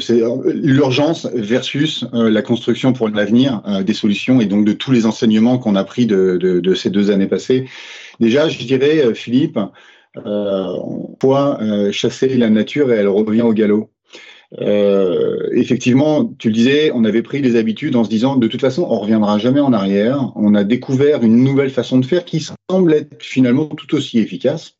l'urgence 0.53 1.27
versus 1.33 2.05
euh, 2.13 2.29
la 2.29 2.43
construction 2.43 2.93
pour 2.93 3.09
l'avenir 3.09 3.63
des 3.83 3.95
solutions 3.95 4.43
et 4.43 4.47
donc 4.47 4.67
de 4.67 4.73
tous 4.73 4.91
les 4.91 5.07
enseignements 5.07 5.57
qu'on 5.57 5.75
a 5.75 5.85
pris 5.85 6.05
de, 6.05 6.37
de, 6.37 6.61
de, 6.61 6.75
ces 6.75 6.91
deux 6.91 7.11
années 7.11 7.29
passées. 7.29 7.67
Déjà, 8.21 8.49
je 8.51 8.59
dirais, 8.59 9.15
Philippe, 9.15 9.59
on 10.17 11.17
peut 11.19 11.91
chasser 11.91 12.29
la 12.37 12.51
nature 12.51 12.93
et 12.93 12.97
elle 12.97 13.09
revient 13.09 13.43
au 13.43 13.55
galop. 13.55 13.92
Euh, 14.61 15.49
effectivement, 15.53 16.35
tu 16.39 16.49
le 16.49 16.55
disais, 16.55 16.91
on 16.95 17.05
avait 17.05 17.23
pris 17.23 17.41
des 17.41 17.57
habitudes 17.57 17.97
en 17.97 18.05
se 18.05 18.11
disant 18.11 18.37
de 18.37 18.47
toute 18.47 18.61
façon, 18.61 18.87
on 18.89 18.99
reviendra 18.99 19.39
jamais 19.39 19.61
en 19.61 19.73
arrière. 19.73 20.33
On 20.37 20.55
a 20.55 20.65
découvert 20.65 21.23
une 21.23 21.43
nouvelle 21.43 21.71
façon 21.71 21.99
de 21.99 22.07
faire 22.07 22.25
qui 22.25 22.47
semble 22.71 22.93
être 22.93 23.23
finalement 23.23 23.67
tout 23.67 23.95
aussi 23.95 24.19
efficace. 24.19 24.77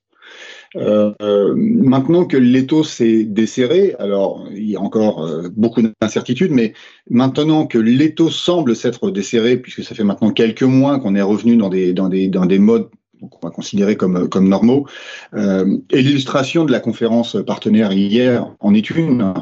Euh, 0.77 1.55
maintenant 1.57 2.25
que 2.25 2.39
l'étau 2.39 2.83
s'est 2.83 3.25
desserré, 3.25 3.95
alors 3.99 4.49
il 4.55 4.71
y 4.71 4.77
a 4.77 4.81
encore 4.81 5.27
euh, 5.27 5.49
beaucoup 5.55 5.83
d'incertitudes, 5.83 6.51
mais 6.51 6.73
maintenant 7.11 7.67
que 7.67 7.79
l'étau 7.79 8.31
semble 8.31 8.75
s'être 8.75 9.11
desserré, 9.11 9.59
puisque 9.59 9.85
ça 9.85 9.95
fait 9.95 10.05
maintenant 10.05 10.31
quelques 10.31 10.63
mois 10.63 10.99
qu'on 10.99 11.15
est 11.15 11.23
revenu 11.23 11.57
dans 11.57 11.69
des, 11.69 11.93
dans 11.93 12.09
des, 12.09 12.29
dans 12.29 12.47
des 12.47 12.59
modes 12.59 12.89
qu'on 13.29 13.47
va 13.47 13.53
considérer 13.53 13.97
comme, 13.97 14.29
comme 14.29 14.49
normaux. 14.49 14.87
Euh, 15.35 15.79
et 15.91 16.03
l'illustration 16.03 16.65
de 16.65 16.73
la 16.73 16.81
conférence 16.81 17.37
partenaire 17.47 17.93
hier 17.93 18.55
en 18.61 18.75
est 18.75 18.91
une. 18.91 19.35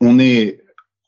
On 0.00 0.18
est 0.18 0.60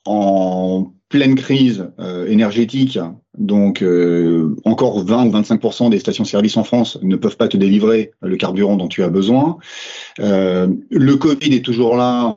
en 0.05 0.93
pleine 1.09 1.35
crise 1.35 1.91
euh, 1.99 2.27
énergétique, 2.27 2.99
donc 3.37 3.83
euh, 3.83 4.57
encore 4.65 5.05
20 5.05 5.27
ou 5.27 5.31
25% 5.31 5.91
des 5.91 5.99
stations-service 5.99 6.57
en 6.57 6.65
France 6.65 6.99
ne 7.03 7.17
peuvent 7.17 7.37
pas 7.37 7.49
te 7.49 7.59
délivrer 7.59 8.13
le 8.23 8.37
carburant 8.37 8.77
dont 8.77 8.89
tu 8.89 9.03
as 9.03 9.11
besoin. 9.11 9.59
le 10.19 11.13
Covid 11.15 11.55
est 11.55 11.65
toujours 11.65 11.97
là. 11.97 12.35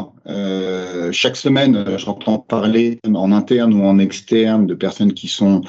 chaque 1.12 1.38
semaine, 1.38 1.86
j'entends 1.98 2.38
parler 2.38 3.00
en 3.14 3.32
interne 3.32 3.74
ou 3.74 3.86
en 3.86 3.98
externe 3.98 4.68
de 4.68 4.74
personnes 4.74 5.14
qui 5.14 5.30
sont, 5.30 5.62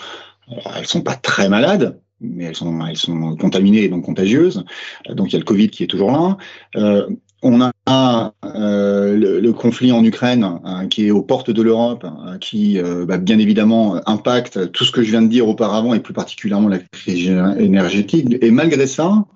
elles 0.77 0.87
sont 0.87 1.03
pas 1.03 1.15
très 1.15 1.49
malades, 1.49 2.01
mais 2.21 2.45
elles 2.45 2.57
sont, 2.57 2.85
elles 2.87 2.97
sont 2.97 3.37
contaminées 3.37 3.85
et 3.85 3.89
donc 3.89 4.05
contagieuses. 4.05 4.65
Donc 5.09 5.29
il 5.29 5.33
y 5.33 5.37
a 5.37 5.39
le 5.39 5.45
Covid 5.45 5.69
qui 5.69 5.83
est 5.83 5.87
toujours 5.87 6.13
là. 6.13 6.37
Euh, 6.77 7.07
on 7.43 7.61
a 7.61 8.33
euh, 8.45 9.41
le, 9.41 9.53
conflit 9.53 9.93
en 9.93 10.03
Ukraine 10.03 10.59
hein, 10.65 10.89
qui 10.89 11.07
est 11.07 11.11
aux 11.11 11.23
portes 11.23 11.51
de 11.51 11.63
l'Europe, 11.63 12.05
hein, 12.05 12.39
qui 12.41 12.79
euh, 12.79 13.05
bah, 13.07 13.19
bien 13.19 13.39
évidemment 13.39 14.01
impacte 14.09 14.73
tout 14.73 14.85
ce 14.85 14.91
que 14.91 15.03
je 15.03 15.11
viens 15.11 15.23
de 15.23 15.29
dire 15.29 15.47
auparavant 15.47 15.95
et 15.95 16.01
plus 16.01 16.15
particulièrement 16.15 16.69
la 16.69 16.79
crise 16.79 17.29
énergétique. 17.59 18.37
Et 18.41 18.51
malgré 18.51 18.87
ça, 18.87 19.27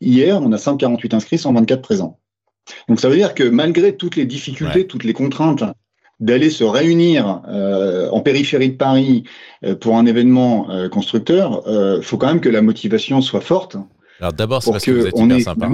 hier, 0.00 0.40
on 0.40 0.52
a 0.52 0.58
148 0.58 1.14
inscrits, 1.14 1.38
124 1.38 1.80
présents. 1.80 2.18
Donc 2.88 3.00
ça 3.00 3.08
veut 3.08 3.16
dire 3.16 3.34
que 3.34 3.44
malgré 3.44 3.96
toutes 3.96 4.16
les 4.16 4.26
difficultés, 4.26 4.86
toutes 4.86 5.04
les 5.04 5.14
contraintes 5.14 5.64
d'aller 6.20 6.50
se 6.50 6.64
réunir 6.64 7.42
euh, 7.48 8.08
en 8.10 8.20
périphérie 8.20 8.70
de 8.70 8.76
Paris 8.76 9.24
euh, 9.64 9.74
pour 9.74 9.96
un 9.96 10.06
événement 10.06 10.70
euh, 10.70 10.88
constructeur, 10.88 11.62
il 11.66 12.02
faut 12.02 12.18
quand 12.18 12.28
même 12.28 12.40
que 12.40 12.48
la 12.48 12.62
motivation 12.62 13.20
soit 13.20 13.40
forte. 13.40 13.76
Alors 14.20 14.32
d'abord, 14.32 14.62
c'est 14.62 14.70
parce 14.70 14.84
que, 14.84 14.90
vous 14.90 15.06
êtes 15.06 15.18
hyper 15.18 15.40
sympa. 15.40 15.68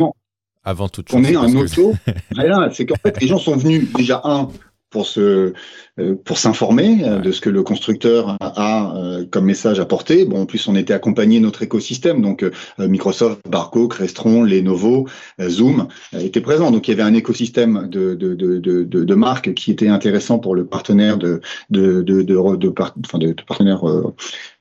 Avant 0.65 0.89
toute 0.89 1.09
chose. 1.09 1.21
On 1.21 1.25
est 1.25 1.37
un 1.37 1.55
auto. 1.55 1.95
c'est 2.73 2.87
qu'en 2.87 2.97
fait, 2.97 3.21
les 3.21 3.29
gens 3.29 3.39
sont 3.39 3.57
venus 3.57 3.93
déjà 3.95 4.21
un 4.25 4.49
pour 4.97 5.07
se 5.07 5.53
euh, 5.99 6.15
pour 6.25 6.39
s'informer 6.39 7.05
euh, 7.05 7.19
de 7.19 7.33
ce 7.33 7.43
que 7.43 7.51
le 7.51 7.63
constructeur 7.63 8.37
a, 8.41 8.97
euh, 8.97 9.27
comme 9.31 9.45
message 9.45 9.79
à 9.79 9.85
porter. 9.85 10.25
Bon, 10.25 10.41
en 10.41 10.47
plus, 10.47 10.69
on 10.69 10.75
était 10.75 10.95
accompagné 10.95 11.39
notre 11.39 11.63
écosystème, 11.63 12.23
donc 12.23 12.45
Microsoft, 12.79 13.41
Barco, 13.47 13.89
Crestron, 13.89 14.43
Lenovo, 14.43 15.07
Zoom 15.41 15.89
étaient 16.19 16.41
présents. 16.41 16.71
Donc, 16.71 16.89
il 16.89 16.93
y 16.93 16.95
avait 16.95 17.03
un 17.03 17.15
écosystème 17.15 17.89
de, 17.91 18.15
de, 18.15 18.35
de, 18.35 18.59
de, 18.59 18.85
de 18.85 19.15
marques 19.15 19.53
qui 19.53 19.71
était 19.71 19.89
intéressant 19.89 20.39
pour 20.39 20.55
le 20.55 20.67
partenaire 20.67 21.19
de, 21.19 21.41
de, 21.69 22.03
de, 22.03 22.23
de, 22.23 22.57
de, 22.57 22.75
enfin 23.05 23.19
de, 23.19 23.35
partenaires 23.47 23.85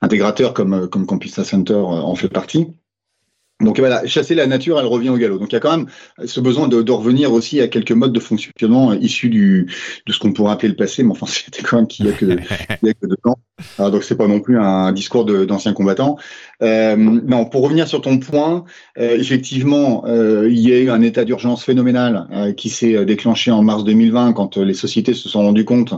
intégrateurs 0.02 0.52
comme, 0.52 0.88
comme 0.88 1.06
Center 1.26 1.74
en 1.74 2.14
fait 2.14 2.28
partie. 2.28 2.66
Donc 3.60 3.78
voilà, 3.78 4.06
chasser 4.06 4.34
la 4.34 4.46
nature, 4.46 4.78
elle 4.78 4.86
revient 4.86 5.08
au 5.08 5.16
galop. 5.16 5.38
Donc 5.38 5.50
il 5.50 5.54
y 5.54 5.56
a 5.56 5.60
quand 5.60 5.76
même 5.76 5.86
ce 6.26 6.40
besoin 6.40 6.68
de, 6.68 6.82
de 6.82 6.92
revenir 6.92 7.32
aussi 7.32 7.60
à 7.60 7.68
quelques 7.68 7.92
modes 7.92 8.12
de 8.12 8.20
fonctionnement 8.20 8.92
issus 8.92 9.30
du, 9.30 9.72
de 10.06 10.12
ce 10.12 10.18
qu'on 10.18 10.32
pourrait 10.32 10.52
appeler 10.52 10.68
le 10.68 10.76
passé, 10.76 11.02
mais 11.02 11.12
enfin 11.12 11.26
c'était 11.28 11.62
quand 11.62 11.76
même 11.76 11.86
qu'il 11.86 12.06
y 12.06 12.10
a 12.10 12.12
que, 12.12 12.24
il 12.82 12.86
y 12.86 12.90
a 12.90 12.94
que 12.94 13.06
deux 13.06 13.16
ans. 13.24 13.38
Alors, 13.78 13.90
donc 13.90 14.04
c'est 14.04 14.16
pas 14.16 14.26
non 14.26 14.40
plus 14.40 14.58
un 14.58 14.92
discours 14.92 15.24
d'anciens 15.24 15.72
combattants. 15.72 16.18
Euh, 16.62 16.96
non, 16.96 17.46
pour 17.46 17.62
revenir 17.62 17.88
sur 17.88 18.02
ton 18.02 18.18
point, 18.18 18.64
euh, 18.98 19.16
effectivement, 19.18 20.04
euh, 20.06 20.46
il 20.50 20.58
y 20.58 20.72
a 20.72 20.78
eu 20.78 20.90
un 20.90 21.00
état 21.00 21.24
d'urgence 21.24 21.64
phénoménal 21.64 22.26
euh, 22.32 22.52
qui 22.52 22.68
s'est 22.68 23.06
déclenché 23.06 23.50
en 23.50 23.62
mars 23.62 23.84
2020 23.84 24.34
quand 24.34 24.58
les 24.58 24.74
sociétés 24.74 25.14
se 25.14 25.30
sont 25.30 25.40
rendues 25.40 25.64
compte, 25.64 25.94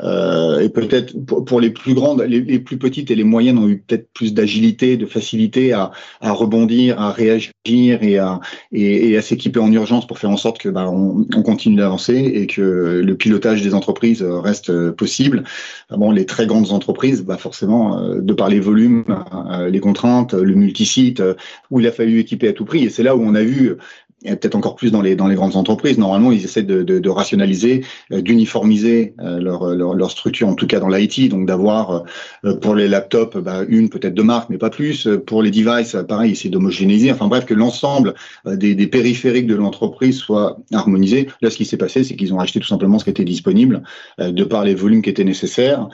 et 0.00 0.68
peut-être 0.70 1.14
pour, 1.24 1.60
les 1.60 1.70
plus 1.70 1.94
grandes, 1.94 2.22
les, 2.22 2.40
les, 2.40 2.58
plus 2.58 2.78
petites 2.78 3.10
et 3.10 3.14
les 3.14 3.24
moyennes 3.24 3.58
ont 3.58 3.68
eu 3.68 3.78
peut-être 3.78 4.08
plus 4.12 4.34
d'agilité, 4.34 4.96
de 4.96 5.06
facilité 5.06 5.72
à, 5.72 5.92
à 6.20 6.32
rebondir 6.32 6.93
à 6.98 7.10
réagir 7.10 7.52
et 7.66 8.18
à, 8.18 8.40
et, 8.72 9.16
à 9.16 9.22
s'équiper 9.22 9.60
en 9.60 9.70
urgence 9.72 10.06
pour 10.06 10.18
faire 10.18 10.30
en 10.30 10.36
sorte 10.36 10.58
que 10.58 10.68
bah, 10.68 10.88
on, 10.88 11.26
on, 11.34 11.42
continue 11.42 11.76
d'avancer 11.76 12.16
et 12.16 12.46
que 12.46 13.02
le 13.04 13.14
pilotage 13.16 13.62
des 13.62 13.74
entreprises 13.74 14.22
reste 14.22 14.90
possible. 14.92 15.44
Bon, 15.90 16.10
les 16.10 16.26
très 16.26 16.46
grandes 16.46 16.72
entreprises, 16.72 17.22
bah 17.22 17.36
forcément, 17.36 17.98
euh, 17.98 18.20
de 18.20 18.32
par 18.32 18.48
les 18.48 18.60
volumes, 18.60 19.04
euh, 19.50 19.68
les 19.68 19.80
contraintes, 19.80 20.34
le 20.34 20.54
multisite, 20.54 21.20
euh, 21.20 21.34
où 21.70 21.80
il 21.80 21.86
a 21.86 21.92
fallu 21.92 22.18
équiper 22.20 22.48
à 22.48 22.52
tout 22.52 22.64
prix. 22.64 22.84
Et 22.84 22.90
c'est 22.90 23.02
là 23.02 23.16
où 23.16 23.22
on 23.22 23.34
a 23.34 23.42
vu 23.42 23.70
et 23.70 23.76
peut-être 24.24 24.54
encore 24.54 24.74
plus 24.74 24.90
dans 24.90 25.02
les, 25.02 25.16
dans 25.16 25.26
les 25.26 25.34
grandes 25.34 25.56
entreprises. 25.56 25.98
Normalement, 25.98 26.32
ils 26.32 26.44
essaient 26.44 26.62
de, 26.62 26.82
de, 26.82 26.98
de 26.98 27.08
rationaliser, 27.10 27.84
euh, 28.12 28.22
d'uniformiser 28.22 29.14
euh, 29.20 29.38
leur, 29.38 29.66
leur, 29.74 29.94
leur, 29.94 30.10
structure, 30.10 30.48
en 30.48 30.54
tout 30.54 30.66
cas 30.66 30.80
dans 30.80 30.88
l'IT, 30.88 31.28
donc 31.28 31.46
d'avoir 31.46 32.04
euh, 32.44 32.56
pour 32.56 32.74
les 32.74 32.88
laptops 32.88 33.36
bah, 33.36 33.62
une 33.68 33.88
peut-être 33.88 34.14
deux 34.14 34.22
marques, 34.22 34.48
mais 34.50 34.58
pas 34.58 34.70
plus. 34.70 35.08
Pour 35.26 35.42
les 35.42 35.50
devices, 35.50 35.96
pareil, 36.08 36.32
essayer 36.32 36.50
d'homogénéiser. 36.50 37.12
Enfin 37.12 37.28
bref, 37.28 37.44
que 37.44 37.54
l'ensemble 37.54 38.14
des, 38.46 38.74
des, 38.74 38.86
périphériques 38.86 39.46
de 39.46 39.54
l'entreprise 39.54 40.18
soit 40.18 40.58
harmonisé. 40.72 41.28
Là, 41.42 41.50
ce 41.50 41.56
qui 41.56 41.64
s'est 41.64 41.76
passé, 41.76 42.04
c'est 42.04 42.16
qu'ils 42.16 42.32
ont 42.32 42.40
acheté 42.40 42.60
tout 42.60 42.66
simplement 42.66 42.98
ce 42.98 43.04
qui 43.04 43.10
était 43.10 43.24
disponible, 43.24 43.82
de 44.18 44.44
par 44.44 44.64
les 44.64 44.74
volumes 44.74 45.02
qui 45.02 45.10
étaient 45.10 45.24
nécessaires. 45.24 45.88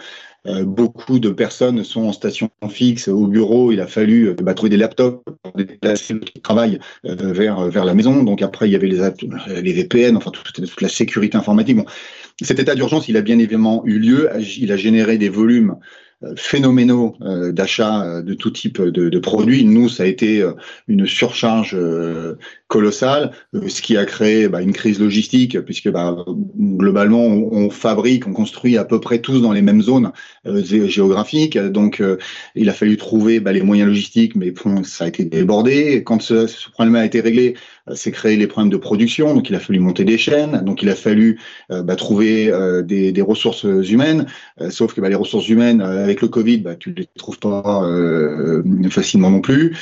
Euh, 0.47 0.65
beaucoup 0.65 1.19
de 1.19 1.31
personnes 1.31 1.85
sont 1.85 2.03
en 2.03 2.13
station 2.13 2.51
fixe 2.69 3.09
au 3.09 3.27
bureau. 3.27 3.73
Il 3.73 3.81
a 3.81 3.87
fallu 3.87 4.29
euh, 4.29 4.35
bah, 4.35 4.55
trouver 4.55 4.71
des 4.71 4.77
laptops 4.79 5.23
pour 5.43 5.53
déplacer 5.53 6.15
le 6.15 6.21
travail 6.43 6.79
euh, 7.05 7.15
vers, 7.15 7.69
vers 7.69 7.85
la 7.85 7.95
maison. 7.95 8.23
Donc 8.23 8.41
après, 8.41 8.69
il 8.69 8.73
y 8.73 8.77
avait 8.77 8.89
les, 8.89 9.11
les 9.61 9.73
VPN, 9.73 10.17
enfin 10.17 10.31
toute, 10.31 10.53
toute 10.53 10.81
la 10.81 10.89
sécurité 10.89 11.37
informatique. 11.37 11.77
Bon, 11.77 11.85
cet 12.41 12.59
état 12.59 12.75
d'urgence, 12.75 13.09
il 13.09 13.17
a 13.19 13.23
bien 13.23 13.39
évidemment 13.39 13.83
eu 13.85 13.99
lieu. 13.99 14.31
Il 14.59 14.73
a 14.73 14.77
généré 14.77 15.19
des 15.19 15.29
volumes 15.29 15.77
phénoménaux 16.37 17.17
euh, 17.23 17.51
d'achat 17.51 18.03
euh, 18.03 18.23
de 18.23 18.35
tout 18.35 18.51
type 18.51 18.81
de, 18.83 19.19
produits. 19.19 19.65
Nous, 19.65 19.89
ça 19.89 20.03
a 20.03 20.07
été 20.07 20.43
euh, 20.43 20.53
une 20.89 21.07
surcharge 21.07 21.77
colossale, 22.69 23.33
ce 23.53 23.83
qui 23.83 23.97
a 23.97 24.05
créé 24.05 24.49
bah, 24.49 24.63
une 24.63 24.73
crise 24.73 25.01
logistique, 25.01 25.61
puisque 25.61 25.91
bah, 25.91 26.25
globalement, 26.59 27.25
on, 27.25 27.69
fabrique, 27.71 28.27
on 28.27 28.33
construit 28.33 28.77
à 28.77 28.85
peu 28.85 29.01
près 29.01 29.19
tous 29.19 29.41
dans 29.41 29.53
les 29.53 29.63
mêmes 29.63 29.83
zones 29.83 30.13
géographiques. 30.45 31.59
Donc, 31.59 32.03
il 32.55 32.69
a 32.69 32.73
fallu 32.73 32.97
trouver 32.97 33.41
bah, 33.41 33.53
les 33.53 33.63
moyens 33.63 33.89
logistiques, 33.89 34.37
mais 34.37 34.55
ça 34.85 35.05
a 35.05 35.09
été 35.09 35.25
débordé. 35.25 36.05
Quand 36.05 36.23
ce 36.23 36.47
problème 36.71 36.95
a 36.95 37.05
été 37.05 37.21
réglé, 37.21 37.55
c'est 37.95 38.11
créé 38.11 38.37
les 38.37 38.47
problèmes 38.47 38.71
de 38.71 38.77
production, 38.77 39.35
donc 39.35 39.49
il 39.49 39.55
a 39.55 39.61
fallu 39.61 39.81
monter 39.81 40.05
des 40.05 40.19
chaînes, 40.19 40.63
donc 40.65 40.83
il 40.83 40.89
a 40.89 40.95
fallu 40.95 41.41
euh, 41.71 41.83
bah, 41.83 41.97
trouver 41.97 42.51
euh, 42.51 42.83
des, 42.83 43.13
des, 43.13 43.23
ressources 43.23 43.65
humaines, 43.65 44.27
euh, 44.61 44.71
sauf 44.71 44.95
que 44.95 45.01
bah, 45.01 45.09
les 45.09 45.15
ressources 45.15 45.49
humaines, 45.49 45.81
avec 45.81 46.21
le 46.21 46.29
Covid, 46.29 46.59
bah, 46.59 46.77
tu 46.77 46.93
les 46.93 47.07
trouves 47.17 47.39
pas 47.39 47.83
facilement 48.91 49.31
non 49.31 49.41
plus. 49.41 49.77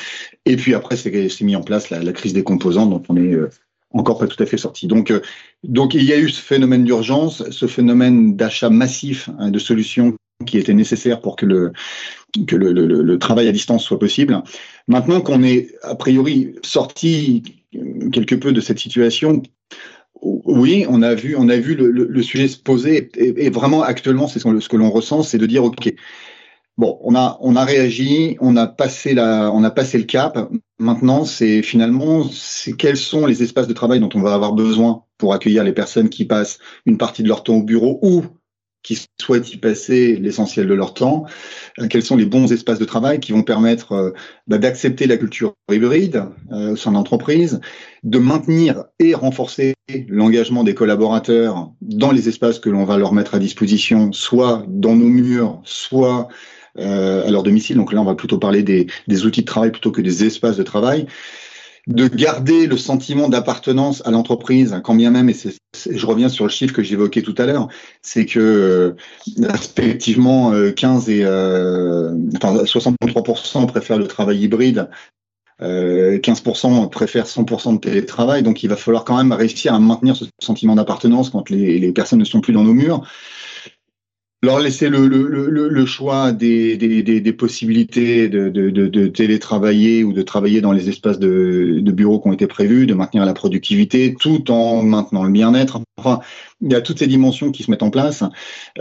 Et 0.44 0.56
puis 0.56 0.74
après, 0.74 0.96
c'est 0.96 1.40
mis 1.42 1.56
en 1.56 1.62
place 1.62 1.90
la, 1.90 2.02
la, 2.02 2.12
crise 2.12 2.32
des 2.32 2.44
composants, 2.44 2.86
dont 2.86 3.02
on 3.08 3.16
est 3.16 3.36
encore 3.92 4.18
pas 4.18 4.26
tout 4.26 4.42
à 4.42 4.46
fait 4.46 4.58
sorti. 4.58 4.86
Donc, 4.86 5.12
donc 5.64 5.94
il 5.94 6.04
y 6.04 6.12
a 6.12 6.18
eu 6.18 6.28
ce 6.28 6.40
phénomène 6.40 6.84
d'urgence, 6.84 7.48
ce 7.50 7.66
phénomène 7.66 8.36
d'achat 8.36 8.70
massif 8.70 9.30
hein, 9.38 9.50
de 9.50 9.58
solutions 9.58 10.14
qui 10.46 10.58
était 10.58 10.74
nécessaire 10.74 11.20
pour 11.20 11.36
que 11.36 11.46
le 11.46 11.72
que 12.46 12.54
le, 12.54 12.72
le, 12.72 12.86
le, 12.86 13.18
travail 13.18 13.48
à 13.48 13.52
distance 13.52 13.84
soit 13.84 13.98
possible. 13.98 14.42
Maintenant 14.86 15.20
qu'on 15.20 15.42
est 15.42 15.74
a 15.82 15.94
priori 15.94 16.54
sorti 16.62 17.57
quelque 18.12 18.34
peu 18.34 18.52
de 18.52 18.60
cette 18.60 18.78
situation. 18.78 19.42
Oui, 20.20 20.84
on 20.88 21.02
a 21.02 21.14
vu, 21.14 21.36
on 21.36 21.48
a 21.48 21.56
vu 21.56 21.74
le, 21.74 22.22
sujet 22.22 22.48
se 22.48 22.58
poser 22.58 23.10
et, 23.16 23.50
vraiment 23.50 23.82
actuellement, 23.82 24.26
c'est 24.26 24.40
ce 24.40 24.68
que 24.68 24.76
l'on 24.76 24.90
ressent, 24.90 25.22
c'est 25.22 25.38
de 25.38 25.46
dire 25.46 25.64
ok, 25.64 25.94
bon, 26.76 26.98
on 27.02 27.14
a 27.14 27.38
on 27.40 27.54
a 27.54 27.64
réagi, 27.64 28.36
on 28.40 28.56
a 28.56 28.66
passé 28.66 29.14
la, 29.14 29.52
on 29.52 29.62
a 29.62 29.70
passé 29.70 29.98
le 29.98 30.04
cap. 30.04 30.50
Maintenant, 30.80 31.24
c'est 31.24 31.62
finalement, 31.62 32.24
c'est 32.24 32.72
quels 32.72 32.96
sont 32.96 33.26
les 33.26 33.42
espaces 33.42 33.68
de 33.68 33.74
travail 33.74 34.00
dont 34.00 34.10
on 34.14 34.20
va 34.20 34.34
avoir 34.34 34.54
besoin 34.54 35.04
pour 35.18 35.34
accueillir 35.34 35.62
les 35.62 35.72
personnes 35.72 36.08
qui 36.08 36.24
passent 36.24 36.58
une 36.84 36.98
partie 36.98 37.22
de 37.22 37.28
leur 37.28 37.44
temps 37.44 37.56
au 37.56 37.62
bureau 37.62 38.00
ou 38.02 38.24
qui 38.88 38.98
souhaitent 39.20 39.52
y 39.52 39.58
passer 39.58 40.16
l'essentiel 40.16 40.66
de 40.66 40.72
leur 40.72 40.94
temps, 40.94 41.26
euh, 41.78 41.88
quels 41.88 42.02
sont 42.02 42.16
les 42.16 42.24
bons 42.24 42.50
espaces 42.52 42.78
de 42.78 42.86
travail 42.86 43.20
qui 43.20 43.32
vont 43.32 43.42
permettre 43.42 43.92
euh, 43.92 44.10
bah, 44.46 44.56
d'accepter 44.56 45.06
la 45.06 45.18
culture 45.18 45.52
hybride 45.70 46.24
euh, 46.52 46.72
au 46.72 46.76
sein 46.76 46.92
de 46.92 46.96
l'entreprise, 46.96 47.60
de 48.02 48.18
maintenir 48.18 48.84
et 48.98 49.12
renforcer 49.12 49.74
l'engagement 50.08 50.64
des 50.64 50.72
collaborateurs 50.72 51.70
dans 51.82 52.12
les 52.12 52.30
espaces 52.30 52.58
que 52.58 52.70
l'on 52.70 52.86
va 52.86 52.96
leur 52.96 53.12
mettre 53.12 53.34
à 53.34 53.38
disposition, 53.38 54.10
soit 54.12 54.64
dans 54.68 54.96
nos 54.96 55.08
murs, 55.08 55.60
soit 55.64 56.28
à 56.76 57.28
leur 57.28 57.42
domicile. 57.42 57.76
Donc 57.76 57.92
là, 57.92 58.00
on 58.00 58.04
va 58.04 58.14
plutôt 58.14 58.38
parler 58.38 58.62
des, 58.62 58.86
des 59.08 59.26
outils 59.26 59.40
de 59.40 59.46
travail 59.46 59.72
plutôt 59.72 59.90
que 59.90 60.00
des 60.00 60.22
espaces 60.24 60.56
de 60.56 60.62
travail 60.62 61.06
de 61.88 62.06
garder 62.06 62.66
le 62.66 62.76
sentiment 62.76 63.30
d'appartenance 63.30 64.02
à 64.06 64.10
l'entreprise, 64.10 64.78
quand 64.84 64.94
bien 64.94 65.10
même, 65.10 65.30
et 65.30 65.34
je 65.90 66.06
reviens 66.06 66.28
sur 66.28 66.44
le 66.44 66.50
chiffre 66.50 66.74
que 66.74 66.82
j'évoquais 66.82 67.22
tout 67.22 67.34
à 67.38 67.46
l'heure, 67.46 67.68
c'est 68.02 68.26
que 68.26 68.38
euh, 68.38 68.96
respectivement 69.42 70.52
15 70.76 71.08
euh, 71.08 71.12
et 71.12 71.24
euh, 71.24 72.14
enfin 72.36 72.62
63% 72.62 73.66
préfèrent 73.66 73.98
le 73.98 74.06
travail 74.06 74.40
hybride, 74.40 74.90
15% 75.60 76.88
préfèrent 76.90 77.26
100% 77.26 77.74
de 77.74 77.78
télétravail, 77.78 78.42
donc 78.42 78.62
il 78.62 78.68
va 78.68 78.76
falloir 78.76 79.04
quand 79.04 79.16
même 79.16 79.32
réussir 79.32 79.74
à 79.74 79.80
maintenir 79.80 80.14
ce 80.14 80.26
sentiment 80.40 80.76
d'appartenance 80.76 81.30
quand 81.30 81.50
les, 81.50 81.78
les 81.78 81.92
personnes 81.92 82.20
ne 82.20 82.24
sont 82.24 82.40
plus 82.40 82.52
dans 82.52 82.62
nos 82.62 82.74
murs 82.74 83.02
leur 84.42 84.60
laisser 84.60 84.88
le, 84.88 85.08
le, 85.08 85.86
choix 85.86 86.30
des, 86.32 87.32
possibilités 87.36 88.28
de, 88.28 89.06
télétravailler 89.08 90.04
ou 90.04 90.12
de 90.12 90.22
travailler 90.22 90.60
dans 90.60 90.70
les 90.72 90.88
espaces 90.88 91.18
de, 91.18 91.80
de 91.80 91.92
bureaux 91.92 92.20
qui 92.20 92.28
ont 92.28 92.32
été 92.32 92.46
prévus, 92.46 92.86
de 92.86 92.94
maintenir 92.94 93.26
la 93.26 93.34
productivité, 93.34 94.14
tout 94.18 94.50
en 94.50 94.82
maintenant 94.84 95.24
le 95.24 95.32
bien-être. 95.32 95.80
Enfin, 95.96 96.20
il 96.60 96.70
y 96.70 96.76
a 96.76 96.80
toutes 96.80 97.00
ces 97.00 97.08
dimensions 97.08 97.50
qui 97.50 97.64
se 97.64 97.70
mettent 97.70 97.82
en 97.82 97.90
place. 97.90 98.22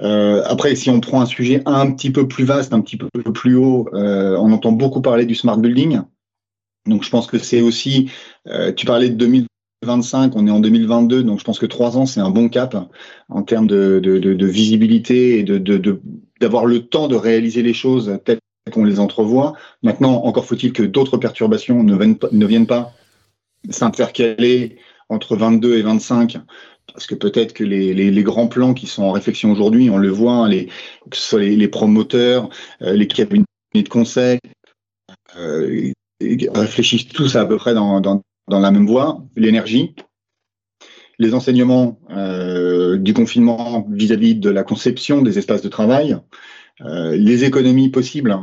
Euh, 0.04 0.43
après, 0.46 0.76
si 0.76 0.91
on 0.91 1.00
prend 1.00 1.22
un 1.22 1.26
sujet 1.26 1.63
un 1.65 1.91
petit 1.91 2.12
peu 2.12 2.28
plus 2.28 2.43
vaste, 2.43 2.74
un 2.74 2.82
petit 2.82 2.98
peu 2.98 3.10
plus 3.10 3.56
haut, 3.56 3.89
euh, 3.93 4.38
on 4.38 4.52
entend 4.52 4.72
beaucoup 4.72 5.02
parler 5.02 5.26
du 5.26 5.34
smart 5.34 5.58
building. 5.58 6.02
Donc, 6.86 7.04
je 7.04 7.10
pense 7.10 7.26
que 7.26 7.39
c'est 7.39 7.62
aussi, 7.62 8.12
euh, 8.48 8.72
tu 8.72 8.86
parlais 8.86 9.10
de 9.10 9.15
2000 9.15 9.48
25, 9.84 10.36
on 10.36 10.48
est 10.48 10.52
en 10.52 10.60
2022, 10.60 11.24
donc 11.24 11.40
je 11.40 11.44
pense 11.44 11.60
que 11.60 11.66
trois 11.66 11.98
ans, 11.98 12.06
c'est 12.06 12.20
un 12.20 12.32
bon 12.32 12.50
cap 12.50 12.76
en 13.30 13.44
termes 13.44 13.68
de, 13.68 14.46
visibilité 14.46 15.40
et 15.40 15.44
d'avoir 16.40 16.66
de, 16.66 16.70
le 16.70 16.80
temps 16.86 17.08
de 17.08 17.16
réaliser 17.16 17.62
les 17.62 17.74
choses 17.74 18.20
telles 18.26 18.40
qu'on 18.74 18.84
les 18.84 19.00
entrevoit. 19.00 19.54
Maintenant, 19.84 20.24
encore 20.24 20.46
faut-il 20.46 20.74
que 20.74 20.84
d'autres 20.84 21.18
perturbations 21.18 21.84
ne 21.84 21.96
viennent, 21.96 22.18
ne 22.32 22.46
viennent 22.46 22.68
pas 22.68 22.92
s'intercaler 23.70 24.78
entre 25.10 25.36
22 25.36 25.78
et 25.78 25.82
25 25.84 26.38
parce 26.94 27.06
que 27.06 27.16
peut-être 27.16 27.54
que 27.54 27.63
les, 27.63 28.24
grands 28.24 28.48
plans 28.48 28.74
qui 28.74 28.88
sont 28.88 29.04
en 29.04 29.12
réflexion 29.12 29.52
aujourd'hui, 29.52 29.90
on 29.90 29.98
le 29.98 30.10
voit, 30.10 30.48
les, 30.48 30.68
que 31.10 31.18
ce 31.18 31.22
soit 31.22 31.42
les, 31.42 31.68
promoteurs, 31.68 32.50
euh, 32.82 32.94
les 32.94 33.08
cabinets 33.08 33.46
de 33.76 33.90
conseil, 33.90 34.40
euh, 35.38 35.92
réfléchissent 36.20 37.10
tous 37.10 37.36
à 37.36 37.46
peu 37.46 37.58
près 37.58 37.74
dans, 37.74 38.02
dans, 38.02 38.24
dans 38.48 38.60
la 38.60 38.72
même 38.72 38.88
voie, 38.88 39.24
l'énergie, 39.36 39.96
les 41.20 41.34
enseignements 41.34 42.00
euh, 42.12 42.98
du 42.98 43.14
confinement 43.14 43.88
vis-à-vis 43.90 44.36
de 44.36 44.50
la 44.50 44.64
conception 44.64 45.22
des 45.22 45.38
espaces 45.38 45.62
de 45.62 45.70
travail, 45.70 46.18
euh, 46.82 47.16
les 47.16 47.44
économies 47.44 47.90
possibles 47.90 48.38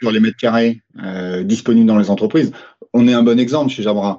sur 0.00 0.10
les 0.10 0.20
mètres 0.20 0.36
carrés 0.36 0.82
euh, 1.02 1.44
disponibles 1.44 1.86
dans 1.86 1.98
les 1.98 2.10
entreprises. 2.10 2.52
On 2.92 3.06
est 3.08 3.14
un 3.14 3.22
bon 3.22 3.38
exemple 3.38 3.70
chez 3.70 3.82
Jabra. 3.82 4.18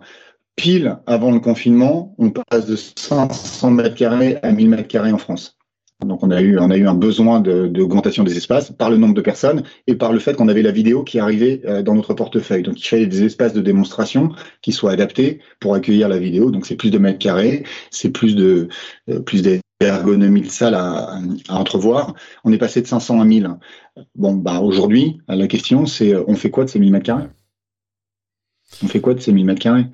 Pile 0.56 1.00
avant 1.06 1.32
le 1.32 1.40
confinement, 1.40 2.16
on 2.18 2.32
passe 2.32 2.66
de 2.66 2.76
500 2.76 3.72
mètres 3.72 3.96
carrés 3.96 4.38
à 4.44 4.52
1000 4.52 4.70
mètres 4.70 4.88
carrés 4.88 5.12
en 5.12 5.18
France. 5.18 5.59
Donc 6.06 6.24
on 6.24 6.32
a 6.32 6.42
eu, 6.42 6.58
on 6.58 6.72
a 6.72 6.78
eu 6.78 6.88
un 6.88 6.94
besoin 6.94 7.42
d'augmentation 7.42 8.24
des 8.24 8.38
espaces 8.38 8.72
par 8.72 8.90
le 8.90 8.96
nombre 8.98 9.14
de 9.14 9.22
personnes 9.22 9.64
et 9.86 9.96
par 9.96 10.14
le 10.14 10.20
fait 10.20 10.34
qu'on 10.34 10.48
avait 10.48 10.62
la 10.62 10.72
vidéo 10.72 11.04
qui 11.04 11.20
arrivait 11.20 11.62
euh, 11.66 11.82
dans 11.82 11.94
notre 11.94 12.14
portefeuille. 12.14 12.64
Donc 12.64 12.80
il 12.80 12.88
fallait 12.88 13.06
des 13.06 13.24
espaces 13.24 13.54
de 13.54 13.60
démonstration 13.60 14.32
qui 14.62 14.72
soient 14.72 14.92
adaptés 14.92 15.40
pour 15.60 15.76
accueillir 15.76 16.08
la 16.08 16.18
vidéo. 16.18 16.52
Donc 16.52 16.66
c'est 16.66 16.78
plus 16.78 16.90
de 16.90 16.98
mètres 16.98 17.20
carrés, 17.20 17.64
c'est 17.92 18.12
plus 18.12 18.36
de 18.36 18.70
euh, 19.10 19.20
plus 19.20 19.42
d'ergonomie 19.82 20.42
de 20.42 20.48
salle 20.48 20.76
à, 20.76 21.20
à, 21.50 21.56
entrevoir. 21.56 22.14
On 22.46 22.54
est 22.54 22.58
passé 22.58 22.82
de 22.82 22.88
500 22.88 23.20
à 23.20 23.26
1000. 23.26 23.50
Bon, 24.16 24.36
bah 24.36 24.62
aujourd'hui, 24.62 25.20
la 25.28 25.48
question 25.48 25.86
c'est 25.86 26.16
on 26.16 26.36
fait 26.36 26.50
quoi 26.50 26.64
de 26.64 26.70
ces 26.70 26.80
1000 26.80 26.92
mètres 26.94 27.06
carrés? 27.06 27.28
On 28.84 28.88
fait 28.88 29.02
quoi 29.02 29.14
de 29.14 29.20
ces 29.20 29.32
1000 29.32 29.46
mètres 29.46 29.62
carrés? 29.62 29.86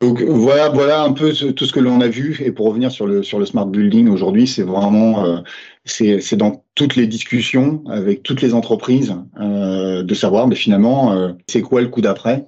Donc 0.00 0.22
voilà, 0.22 0.68
voilà 0.68 1.02
un 1.02 1.12
peu 1.12 1.32
tout 1.32 1.64
ce 1.64 1.72
que 1.72 1.80
l'on 1.80 2.00
a 2.00 2.08
vu. 2.08 2.40
Et 2.42 2.52
pour 2.52 2.66
revenir 2.66 2.90
sur 2.90 3.06
le 3.06 3.22
sur 3.22 3.38
le 3.38 3.46
smart 3.46 3.66
building 3.66 4.08
aujourd'hui, 4.08 4.46
c'est 4.46 4.62
vraiment 4.62 5.24
euh, 5.24 5.38
c'est 5.84 6.36
dans 6.36 6.64
toutes 6.74 6.96
les 6.96 7.06
discussions 7.06 7.82
avec 7.88 8.22
toutes 8.22 8.42
les 8.42 8.54
entreprises 8.54 9.14
euh, 9.40 10.02
de 10.02 10.14
savoir, 10.14 10.46
mais 10.48 10.56
finalement, 10.56 11.12
euh, 11.12 11.32
c'est 11.48 11.62
quoi 11.62 11.80
le 11.80 11.88
coup 11.88 12.00
d'après 12.00 12.46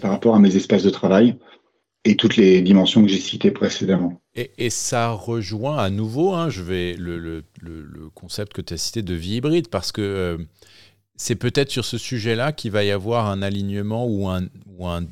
par 0.00 0.12
rapport 0.12 0.36
à 0.36 0.38
mes 0.38 0.54
espaces 0.54 0.84
de 0.84 0.90
travail 0.90 1.36
et 2.04 2.14
toutes 2.14 2.36
les 2.36 2.62
dimensions 2.62 3.02
que 3.02 3.08
j'ai 3.08 3.18
citées 3.18 3.50
précédemment. 3.50 4.20
Et, 4.36 4.52
et, 4.56 4.70
ça 4.70 5.10
rejoint 5.10 5.78
à 5.78 5.90
nouveau, 5.90 6.32
hein, 6.32 6.48
je 6.48 6.62
vais 6.62 6.94
le, 6.94 7.18
le, 7.18 7.42
le, 7.60 7.82
le, 7.82 8.08
concept 8.14 8.52
que 8.52 8.62
tu 8.62 8.72
as 8.72 8.76
cité 8.76 9.02
de 9.02 9.14
vie 9.14 9.36
hybride, 9.36 9.66
parce 9.68 9.90
que 9.90 10.38
c'est 11.20 11.34
peut-être 11.34 11.70
sur 11.70 11.84
ce 11.84 11.98
sujet-là 11.98 12.50
qu'il 12.52 12.70
va 12.70 12.82
y 12.82 12.90
avoir 12.90 13.26
un 13.26 13.42
alignement 13.42 14.06
ou 14.06 14.26
un, 14.26 14.40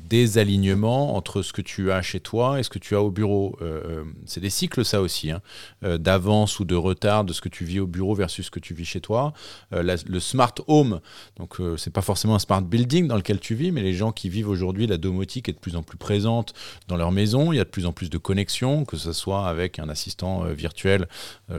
désalignement 0.09 1.15
entre 1.15 1.43
ce 1.43 1.53
que 1.53 1.61
tu 1.61 1.91
as 1.91 2.01
chez 2.01 2.19
toi 2.19 2.59
et 2.59 2.63
ce 2.63 2.71
que 2.71 2.79
tu 2.79 2.95
as 2.95 3.03
au 3.03 3.11
bureau. 3.11 3.55
Euh, 3.61 3.81
euh, 3.85 4.03
c'est 4.25 4.39
des 4.39 4.49
cycles, 4.49 4.83
ça 4.83 4.99
aussi, 4.99 5.29
hein. 5.29 5.41
euh, 5.83 5.99
d'avance 5.99 6.59
ou 6.59 6.65
de 6.65 6.73
retard 6.73 7.23
de 7.23 7.33
ce 7.33 7.41
que 7.41 7.49
tu 7.49 7.65
vis 7.65 7.79
au 7.79 7.85
bureau 7.85 8.15
versus 8.15 8.47
ce 8.47 8.49
que 8.49 8.59
tu 8.59 8.73
vis 8.73 8.85
chez 8.85 8.99
toi. 8.99 9.33
le 9.71 10.19
smart 10.19 10.55
home, 10.65 10.99
donc 11.37 11.57
c'est 11.77 11.93
pas 11.93 12.01
forcément 12.01 12.33
un 12.33 12.39
smart 12.39 12.63
building 12.63 13.07
dans 13.07 13.15
lequel 13.15 13.39
tu 13.39 13.53
vis, 13.53 13.71
mais 13.71 13.83
les 13.83 13.93
gens 13.93 14.11
qui 14.11 14.29
vivent 14.29 14.49
aujourd'hui, 14.49 14.87
la 14.87 14.97
domotique 14.97 15.47
est 15.47 15.53
de 15.53 15.59
plus 15.59 15.75
en 15.75 15.83
plus 15.83 15.99
présente 15.99 16.55
dans 16.87 16.97
leur 16.97 17.11
maison. 17.11 17.53
Il 17.53 17.57
y 17.57 17.59
a 17.59 17.63
de 17.65 17.69
plus 17.69 17.85
en 17.85 17.91
plus 17.91 18.09
de 18.09 18.17
connexions, 18.17 18.85
que 18.85 18.97
ce 18.97 19.13
soit 19.13 19.47
avec 19.47 19.77
un 19.77 19.89
assistant 19.89 20.45
virtuel. 20.45 21.07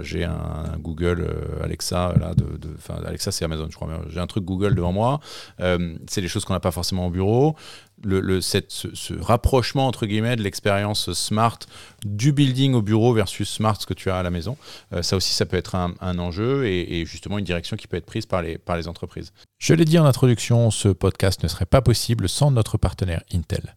j'ai 0.02 0.24
un, 0.24 0.76
Google 0.80 1.32
Alexa, 1.62 2.14
là, 2.18 2.34
de, 2.34 2.58
Alexa 3.06 3.30
c'est 3.30 3.44
Amazon, 3.44 3.68
je 3.70 3.76
crois, 3.76 3.88
j'ai 4.08 4.18
un 4.18 4.26
truc 4.26 4.39
Google 4.40 4.74
devant 4.74 4.92
moi. 4.92 5.20
Euh, 5.61 5.96
c'est 6.09 6.20
des 6.20 6.29
choses 6.29 6.44
qu'on 6.44 6.53
n'a 6.53 6.61
pas 6.61 6.70
forcément 6.70 7.07
au 7.07 7.11
bureau. 7.11 7.57
Le, 8.03 8.40
ce, 8.40 9.20
rapprochement 9.20 9.87
entre 9.87 10.07
guillemets 10.07 10.35
de 10.35 10.42
l'expérience 10.42 11.12
smart 11.12 11.59
du 12.03 12.33
building 12.33 12.72
au 12.72 12.81
bureau 12.81 13.12
versus 13.12 13.46
smart 13.46 13.79
ce 13.79 13.85
que 13.85 13.92
tu 13.92 14.09
as 14.09 14.16
à 14.16 14.22
la 14.22 14.31
maison, 14.31 14.57
euh, 14.94 15.03
ça 15.03 15.16
aussi 15.16 15.35
ça 15.35 15.44
peut 15.44 15.59
être 15.59 15.74
un, 15.74 16.18
enjeu 16.18 16.66
et, 16.66 17.05
justement 17.05 17.37
une 17.37 17.44
direction 17.44 17.76
qui 17.76 17.87
peut 17.88 17.98
être 17.98 18.07
prise 18.07 18.24
par 18.24 18.40
les, 18.40 18.57
par 18.57 18.79
les 18.79 18.88
entreprises. 18.88 19.35
Je 19.59 19.74
l'ai 19.74 19.85
dit 19.85 19.98
en 19.98 20.07
introduction, 20.07 20.70
ce 20.70 20.88
podcast 20.88 21.42
ne 21.42 21.48
serait 21.48 21.66
pas 21.66 21.83
possible 21.83 22.26
sans 22.26 22.50
notre 22.50 22.79
partenaire 22.79 23.22
Intel. 23.35 23.76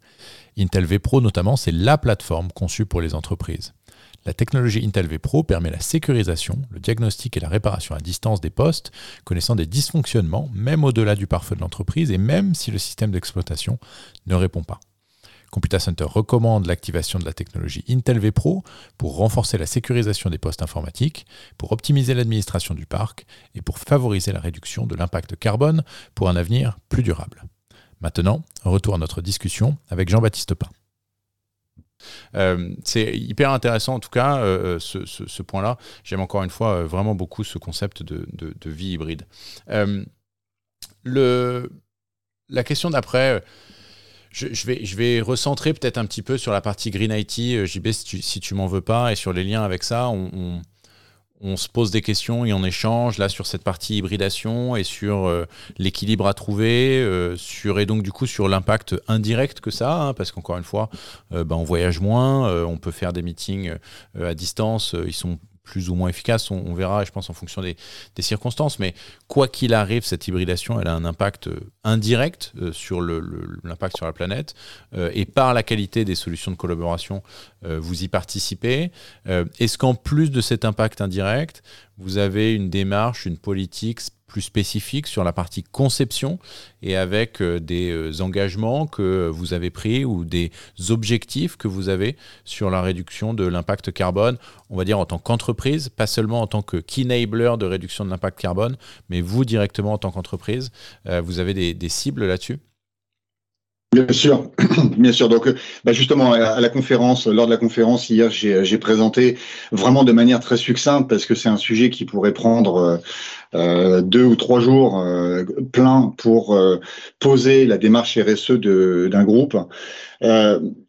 Intel 0.58 0.86
vPro 0.86 1.20
notamment, 1.20 1.58
c'est 1.58 1.74
la 1.74 1.98
plateforme 1.98 2.50
conçue 2.54 2.86
pour 2.86 3.02
les 3.02 3.16
entreprises. 3.16 3.74
La 4.26 4.34
technologie 4.34 4.86
Intel 4.86 5.08
V 5.08 5.20
Pro 5.20 5.44
permet 5.44 5.70
la 5.70 5.82
sécurisation, 5.82 6.62
le 6.70 6.80
diagnostic 6.80 7.36
et 7.36 7.42
la 7.42 7.50
réparation 7.50 7.94
à 7.94 8.00
distance 8.00 8.40
des 8.40 8.50
postes, 8.50 8.92
connaissant 9.26 9.56
des 9.56 9.66
dysfonctionnements, 9.66 10.50
même 10.54 10.86
au-delà 10.86 11.16
du 11.16 11.28
pare-feu 11.28 11.56
de 11.56 11.62
l'entreprise 11.62 12.10
et 12.10 12.18
même 12.18 12.56
si 12.56 12.72
le 12.72 12.78
système 12.78 13.12
d'exploitation 13.12 13.80
ne 14.28 14.36
répond 14.36 14.64
pas. 14.64 14.80
Computer 15.52 15.78
Center 15.78 16.06
recommande 16.08 16.66
l'activation 16.66 17.20
de 17.20 17.26
la 17.26 17.34
technologie 17.34 17.84
Intel 17.88 18.18
V 18.18 18.32
Pro 18.32 18.64
pour 18.98 19.18
renforcer 19.18 19.58
la 19.58 19.68
sécurisation 19.68 20.30
des 20.30 20.40
postes 20.40 20.64
informatiques, 20.64 21.28
pour 21.58 21.74
optimiser 21.74 22.14
l'administration 22.16 22.74
du 22.74 22.86
parc 22.86 23.28
et 23.54 23.62
pour 23.62 23.78
favoriser 23.78 24.32
la 24.32 24.40
réduction 24.40 24.88
de 24.88 24.96
l'impact 24.96 25.36
carbone 25.36 25.84
pour 26.16 26.30
un 26.30 26.38
avenir 26.38 26.80
plus 26.90 27.04
durable. 27.04 27.44
Maintenant, 28.02 28.44
retour 28.64 28.96
à 28.96 28.98
notre 28.98 29.22
discussion 29.22 29.78
avec 29.90 30.10
Jean-Baptiste 30.10 30.56
Pain. 30.56 30.70
Euh, 32.36 32.70
c'est 32.84 33.16
hyper 33.16 33.52
intéressant 33.52 33.96
en 33.96 34.00
tout 34.00 34.10
cas 34.10 34.38
euh, 34.38 34.80
ce, 34.80 35.06
ce, 35.06 35.42
point-là. 35.42 35.78
J'aime 36.04 36.22
encore 36.22 36.44
une 36.44 36.50
fois 36.50 36.76
euh, 36.76 36.86
vraiment 36.86 37.16
beaucoup 37.16 37.44
ce 37.44 37.58
concept 37.58 38.04
de, 38.04 38.26
vie 38.66 38.94
hybride. 38.94 39.26
le, 41.04 41.70
la 42.50 42.64
question 42.64 42.90
d'après, 42.90 43.44
je, 44.32 44.48
vais, 44.66 44.84
je 44.84 44.96
vais 44.96 45.22
recentrer 45.22 45.74
peut-être 45.74 45.98
un 45.98 46.06
petit 46.06 46.22
peu 46.22 46.38
sur 46.38 46.52
la 46.52 46.62
partie 46.62 46.92
Green 46.92 47.12
IT, 47.12 47.66
JB, 47.66 47.92
si 47.92 48.40
tu, 48.40 48.54
m'en 48.56 48.68
veux 48.68 48.82
pas, 48.82 49.12
et 49.12 49.16
sur 49.16 49.34
les 49.34 49.44
liens 49.44 49.64
avec 49.64 49.84
ça. 49.84 50.10
Se 51.58 51.68
pose 51.68 51.92
des 51.92 52.02
questions 52.02 52.46
et 52.46 52.54
on 52.54 52.64
échange 52.64 53.18
là 53.18 53.30
sur 53.30 53.46
cette 53.46 53.64
partie 53.64 53.98
hybridation 53.98 54.76
et 54.76 54.84
sur 54.84 55.28
euh, 55.28 55.46
l'équilibre 55.78 56.28
à 56.28 56.34
trouver, 56.34 57.00
euh, 57.00 57.36
sur 57.36 57.80
et 57.80 57.86
donc 57.86 58.02
du 58.04 58.12
coup 58.12 58.26
sur 58.26 58.48
l'impact 58.48 58.96
indirect 59.08 59.60
que 59.60 59.72
ça, 59.72 59.94
a, 59.94 60.02
hein, 60.02 60.14
parce 60.14 60.32
qu'encore 60.32 60.58
une 60.58 60.64
fois, 60.64 60.90
euh, 61.34 61.44
ben, 61.44 61.56
on 61.56 61.64
voyage 61.64 62.00
moins, 62.00 62.64
on 62.66 62.78
peut 62.78 62.92
faire 62.92 63.14
des 63.14 63.22
meetings 63.22 63.74
à 64.20 64.34
distance, 64.34 64.96
ils 65.06 65.14
sont 65.14 65.38
plus 65.64 65.90
ou 65.90 65.96
moins 65.96 66.10
efficace. 66.10 66.52
On, 66.52 66.74
verra, 66.74 67.04
je 67.06 67.12
pense, 67.12 67.30
en 67.30 67.34
fonction 67.34 67.62
des, 67.62 67.76
circonstances. 68.20 68.80
Mais 68.80 68.94
quoi 69.28 69.48
qu'il 69.48 69.74
arrive, 69.74 70.04
cette 70.04 70.28
hybridation, 70.28 70.80
elle 70.80 70.88
a 70.88 70.94
un 70.94 71.06
impact 71.06 71.48
euh, 71.48 71.60
indirect 71.84 72.54
euh, 72.62 72.72
sur 72.72 73.02
l'impact 73.02 73.98
sur 73.98 74.06
la 74.06 74.14
planète. 74.14 74.54
Euh, 74.94 75.10
et 75.14 75.26
par 75.26 75.54
la 75.54 75.64
qualité 75.64 76.06
des 76.06 76.16
solutions 76.16 76.52
de 76.52 76.58
collaboration, 76.58 77.24
vous 77.66 78.04
y 78.04 78.10
participez. 78.10 78.92
Est-ce 79.26 79.78
qu'en 79.78 79.96
plus 79.96 80.32
de 80.32 80.42
cet 80.42 80.66
impact 80.66 81.00
indirect, 81.00 81.64
vous 81.98 82.18
avez 82.18 82.54
une 82.54 82.70
démarche, 82.70 83.26
une 83.26 83.38
politique 83.38 84.02
plus 84.34 84.42
spécifique 84.42 85.06
sur 85.06 85.24
la 85.24 85.32
partie 85.32 85.62
conception 85.62 86.40
et 86.82 86.96
avec 86.96 87.40
euh, 87.40 87.60
des 87.60 87.92
euh, 87.92 88.22
engagements 88.22 88.88
que 88.88 89.28
vous 89.28 89.54
avez 89.54 89.70
pris 89.70 90.06
ou 90.06 90.26
des 90.26 90.52
objectifs 90.90 91.56
que 91.56 91.68
vous 91.68 91.88
avez 91.88 92.18
sur 92.44 92.72
la 92.72 92.82
réduction 92.82 93.36
de 93.36 93.46
l'impact 93.46 93.92
carbone, 93.92 94.40
on 94.72 94.76
va 94.76 94.86
dire 94.86 94.98
en 94.98 95.06
tant 95.06 95.20
qu'entreprise, 95.20 95.90
pas 95.90 96.08
seulement 96.08 96.42
en 96.42 96.48
tant 96.48 96.64
que 96.64 96.78
enabler 97.00 97.56
de 97.60 97.66
réduction 97.68 98.06
de 98.06 98.10
l'impact 98.10 98.40
carbone, 98.40 98.76
mais 99.08 99.22
vous 99.22 99.46
directement 99.46 99.94
en 99.94 100.00
tant 100.00 100.10
qu'entreprise, 100.10 100.72
euh, 101.08 101.22
vous 101.22 101.38
avez 101.38 101.54
des, 101.76 101.90
cibles 101.90 102.26
là-dessus? 102.26 102.58
Bien 103.94 104.12
sûr, 104.12 104.50
bien 104.98 105.12
sûr. 105.12 105.30
Donc, 105.30 105.48
bah, 105.84 105.94
justement, 105.94 106.34
à 106.34 106.60
la 106.60 106.70
conférence, 106.70 107.28
lors 107.28 107.46
de 107.46 107.52
la 107.52 107.58
conférence 107.58 108.10
hier, 108.10 108.32
j'ai 108.32 108.78
présenté 108.78 109.38
vraiment 109.72 110.04
de 110.04 110.12
manière 110.12 110.40
très 110.40 110.58
succincte 110.58 111.10
parce 111.10 111.26
que 111.26 111.36
c'est 111.36 111.50
un 111.50 111.58
sujet 111.58 111.90
qui 111.90 112.06
pourrait 112.06 112.34
prendre 112.34 113.02
euh, 113.56 114.02
deux 114.02 114.24
ou 114.24 114.36
trois 114.36 114.60
jours 114.60 115.00
euh, 115.00 115.44
pleins 115.72 116.14
pour 116.18 116.56
euh, 116.56 116.80
poser 117.20 117.68
la 117.68 117.78
démarche 117.78 118.18
RSE 118.18 118.52
d'un 118.52 119.24
groupe. 119.24 119.56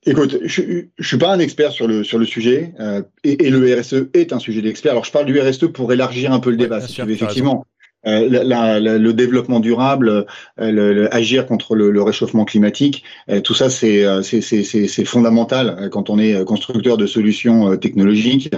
écoute, 0.06 0.38
je, 0.44 0.62
je 0.98 1.06
suis 1.06 1.18
pas 1.18 1.32
un 1.32 1.40
expert 1.40 1.72
sur 1.72 1.86
le 1.86 2.04
sur 2.04 2.18
le 2.18 2.24
sujet 2.24 2.72
et, 3.22 3.46
et, 3.46 3.50
le 3.50 3.78
RSE 3.78 4.06
est 4.14 4.32
un 4.32 4.38
sujet 4.38 4.62
d'expert. 4.62 4.92
Alors 4.92 5.04
je 5.04 5.12
parle 5.12 5.26
du 5.26 5.38
RSE 5.38 5.66
pour 5.72 5.92
élargir 5.92 6.32
un 6.32 6.40
peu 6.40 6.50
le 6.50 6.56
débat, 6.56 6.80
si 6.80 6.94
tu 6.94 7.02
veux, 7.02 7.10
effectivement. 7.10 7.66
Euh, 8.06 8.88
le 8.98 9.12
développement 9.12 9.60
durable, 9.60 10.26
le, 10.58 11.14
agir 11.14 11.46
contre 11.46 11.74
le, 11.74 12.02
réchauffement 12.02 12.44
climatique, 12.44 13.04
tout 13.42 13.54
ça 13.54 13.70
c'est 13.70 15.04
fondamental 15.04 15.88
quand 15.90 16.10
on 16.10 16.18
est 16.18 16.44
constructeur 16.44 16.96
de 16.96 17.06
solutions 17.06 17.76
technologiques. 17.76 18.50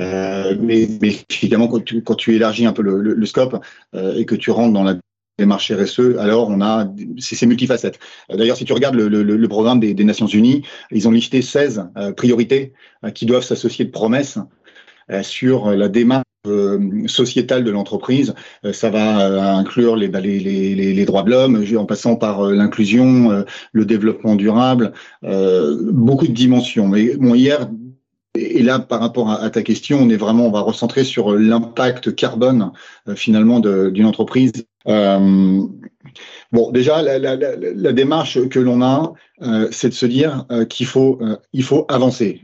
Euh, 0.00 0.56
mais, 0.60 0.88
évidemment, 1.30 1.68
quand 1.68 2.14
tu, 2.14 2.34
élargis 2.34 2.66
un 2.66 2.72
peu 2.72 2.82
le, 2.82 3.26
scope 3.26 3.62
euh, 3.94 4.16
et 4.16 4.24
que 4.24 4.34
tu 4.34 4.50
rentres 4.50 4.72
dans 4.72 4.84
la 4.84 4.96
démarche 5.38 5.70
RSE, 5.70 6.16
alors 6.18 6.48
on 6.48 6.60
a 6.62 6.88
c'est 7.18 7.44
multifacette. 7.46 7.98
D'ailleurs, 8.30 8.56
si 8.56 8.64
tu 8.64 8.72
regardes 8.72 8.96
le, 8.96 9.48
programme 9.48 9.80
des, 9.80 9.94
Nations 10.04 10.26
Unies, 10.26 10.62
ils 10.90 11.08
ont 11.08 11.10
listé 11.10 11.42
16 11.42 11.88
euh, 11.96 12.12
priorités 12.12 12.72
euh, 13.04 13.10
qui 13.10 13.26
doivent 13.26 13.44
s'associer 13.44 13.84
de 13.84 13.90
promesses 13.90 14.38
sur 15.22 15.70
la 15.70 15.88
démarche 15.88 16.25
sociétale 17.06 17.64
de 17.64 17.70
l'entreprise. 17.70 18.34
Ça 18.72 18.90
va 18.90 19.56
inclure 19.56 19.96
les, 19.96 20.08
bah, 20.08 20.20
les, 20.20 21.04
droits 21.04 21.22
de 21.22 21.30
l'homme, 21.30 21.64
en 21.76 21.84
passant 21.84 22.16
par 22.16 22.44
l'inclusion, 22.50 23.44
le 23.72 23.84
développement 23.84 24.34
durable, 24.36 24.92
beaucoup 25.22 26.26
de 26.26 26.32
dimensions. 26.32 26.88
Mais 26.88 27.16
hier, 27.34 27.68
et 28.36 28.62
là, 28.62 28.78
par 28.78 29.00
rapport 29.00 29.30
à, 29.30 29.50
ta 29.50 29.62
question, 29.62 29.98
on 30.00 30.08
est 30.08 30.16
vraiment, 30.16 30.46
on 30.46 30.50
va 30.50 30.60
recentrer 30.60 31.04
sur 31.04 31.34
l'impact 31.34 32.14
carbone 32.14 32.72
euh, 33.08 33.14
finalement 33.14 33.60
d'une 33.60 34.06
entreprise. 34.06 34.52
Euh, 34.88 35.62
bon, 36.52 36.70
déjà, 36.70 37.02
la, 37.02 37.92
démarche 37.92 38.48
que 38.48 38.58
l'on 38.58 38.82
a, 38.82 39.12
euh, 39.42 39.68
c'est 39.70 39.88
de 39.88 39.94
se 39.94 40.06
dire 40.06 40.46
euh, 40.50 40.64
qu'il 40.64 40.86
faut, 40.86 41.18
faut 41.62 41.84
avancer. 41.88 42.40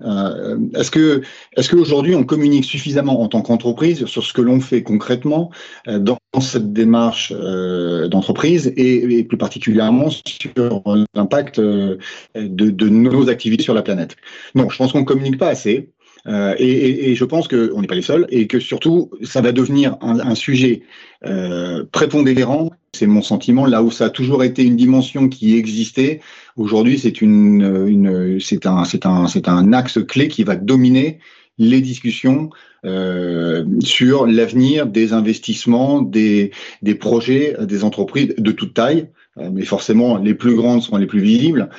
est-ce 0.74 0.90
que, 0.90 1.22
est-ce 1.56 1.70
qu'aujourd'hui 1.70 2.14
on 2.14 2.24
communique 2.24 2.64
suffisamment 2.64 3.20
en 3.22 3.28
tant 3.28 3.42
qu'entreprise 3.42 4.04
sur 4.06 4.24
ce 4.24 4.32
que 4.32 4.42
l'on 4.42 4.60
fait 4.60 4.82
concrètement 4.82 5.50
dans 5.86 6.18
cette 6.40 6.72
démarche 6.72 7.32
d'entreprise 7.32 8.72
et, 8.76 9.18
et, 9.18 9.24
plus 9.24 9.38
particulièrement 9.38 10.10
sur 10.10 10.82
l'impact 11.14 11.60
de, 11.60 11.98
de 12.34 12.88
nos 12.88 13.28
activités 13.28 13.62
sur 13.62 13.74
la 13.74 13.82
planète? 13.82 14.16
Non, 14.54 14.68
je 14.68 14.76
pense 14.76 14.92
qu'on 14.92 15.04
communique 15.04 15.38
pas 15.38 15.48
assez. 15.48 15.90
Euh, 16.28 16.54
et, 16.58 17.14
je 17.14 17.24
pense 17.24 17.48
qu'on 17.48 17.80
n'est 17.80 17.86
pas 17.86 17.94
les 17.94 18.02
seuls 18.02 18.26
et 18.30 18.46
que 18.46 18.60
surtout, 18.60 19.10
ça 19.22 19.40
va 19.40 19.52
devenir 19.52 19.96
un, 20.00 20.34
sujet 20.34 20.82
euh, 21.24 21.84
prépondérant. 21.90 22.70
C'est 22.92 23.06
mon 23.06 23.22
sentiment. 23.22 23.66
Là 23.66 23.82
où 23.82 23.90
ça 23.90 24.06
a 24.06 24.10
toujours 24.10 24.44
été 24.44 24.64
une 24.64 24.76
dimension 24.76 25.28
qui 25.28 25.56
existait, 25.56 26.20
aujourd'hui, 26.56 26.98
c'est 26.98 27.20
une, 27.22 27.86
une 27.88 28.38
c'est 28.40 28.66
un, 28.66 28.84
c'est 28.84 29.06
un, 29.06 29.26
un 29.46 29.72
axe 29.72 29.98
clé 30.06 30.28
qui 30.28 30.44
va 30.44 30.56
dominer 30.56 31.18
les 31.58 31.80
discussions 31.80 32.50
euh, 32.84 33.64
sur 33.80 34.26
l'avenir 34.26 34.86
des 34.86 35.12
investissements, 35.12 36.02
des, 36.02 36.50
des 36.82 36.94
projets, 36.94 37.56
des 37.60 37.84
entreprises 37.84 38.34
de 38.36 38.52
toute 38.52 38.74
taille. 38.74 39.08
Euh, 39.38 39.50
mais 39.50 39.64
forcément, 39.64 40.18
les 40.18 40.34
plus 40.34 40.54
grandes 40.54 40.82
seront 40.82 40.98
les 40.98 41.06
plus 41.06 41.20
visibles, 41.20 41.70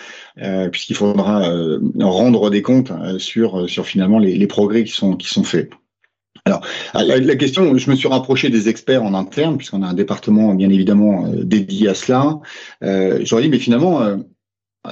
euh, 0.42 0.70
puisqu'il 0.70 0.96
faudra 0.96 1.50
euh, 1.50 1.80
rendre 2.00 2.50
des 2.50 2.62
comptes 2.62 2.92
sur, 3.20 3.70
sur 3.70 3.86
finalement 3.86 4.20
les, 4.20 4.36
les, 4.36 4.48
progrès 4.48 4.84
qui 4.84 4.92
sont, 4.92 5.16
qui 5.16 5.28
sont 5.28 5.44
faits. 5.44 5.70
Alors, 6.46 6.66
la, 6.94 7.36
question, 7.36 7.78
je 7.78 7.90
me 7.90 7.96
suis 7.96 8.08
rapproché 8.08 8.50
des 8.50 8.68
experts 8.68 9.04
en 9.04 9.14
interne, 9.14 9.56
puisqu'on 9.58 9.82
a 9.82 9.88
un 9.88 9.94
département 9.94 10.54
bien 10.56 10.70
évidemment 10.70 11.30
dédié 11.30 11.88
à 11.88 11.94
cela. 11.94 12.40
Euh, 12.84 13.20
J'aurais 13.24 13.44
dit, 13.44 13.50
mais 13.50 13.60
finalement, 13.60 14.02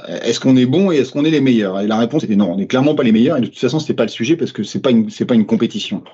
est-ce 0.08 0.40
qu'on 0.40 0.56
est 0.56 0.64
bon 0.64 0.90
et 0.90 0.96
est-ce 0.96 1.12
qu'on 1.12 1.26
est 1.26 1.30
les 1.30 1.42
meilleurs? 1.42 1.78
Et 1.80 1.86
la 1.86 1.98
réponse 1.98 2.24
était 2.24 2.36
non, 2.36 2.52
on 2.52 2.56
n'est 2.56 2.66
clairement 2.66 2.94
pas 2.94 3.02
les 3.02 3.12
meilleurs. 3.12 3.36
Et 3.36 3.42
de 3.42 3.46
toute 3.46 3.58
façon, 3.58 3.80
c'est 3.80 3.92
pas 3.92 4.04
le 4.04 4.08
sujet 4.08 4.36
parce 4.36 4.52
que 4.52 4.62
c'est 4.62 4.80
pas 4.80 4.90
une, 4.90 5.10
pas 5.10 5.34
une 5.34 5.44
compétition. 5.44 6.04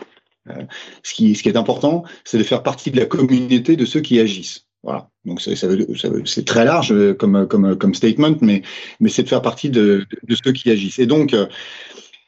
Euh, 0.51 0.65
ce 1.03 1.15
qui, 1.15 1.35
ce 1.35 1.43
qui 1.43 1.49
est 1.49 1.57
important, 1.57 2.05
c'est 2.25 2.39
de 2.39 2.43
faire 2.43 2.63
partie 2.63 2.91
de 2.91 2.99
la 2.99 3.07
communauté 3.07 3.77
de 3.77 3.85
ceux 3.85 4.01
qui 4.01 4.19
agissent. 4.19 4.68
Voilà. 4.83 5.11
Donc 5.25 5.41
ça, 5.41 5.55
ça, 5.57 5.69
c'est 6.25 6.45
très 6.45 6.65
large 6.65 6.93
euh, 6.93 7.15
comme, 7.15 7.47
comme, 7.49 7.77
comme 7.77 7.95
statement, 7.95 8.37
mais, 8.41 8.63
mais 9.01 9.09
c'est 9.09 9.25
de 9.25 9.29
faire 9.29 9.43
partie 9.43 9.71
de, 9.71 10.07
de, 10.23 10.37
ceux 10.43 10.53
qui 10.53 10.71
agissent. 10.71 10.99
Et 10.99 11.07
donc, 11.07 11.35
euh, 11.35 11.47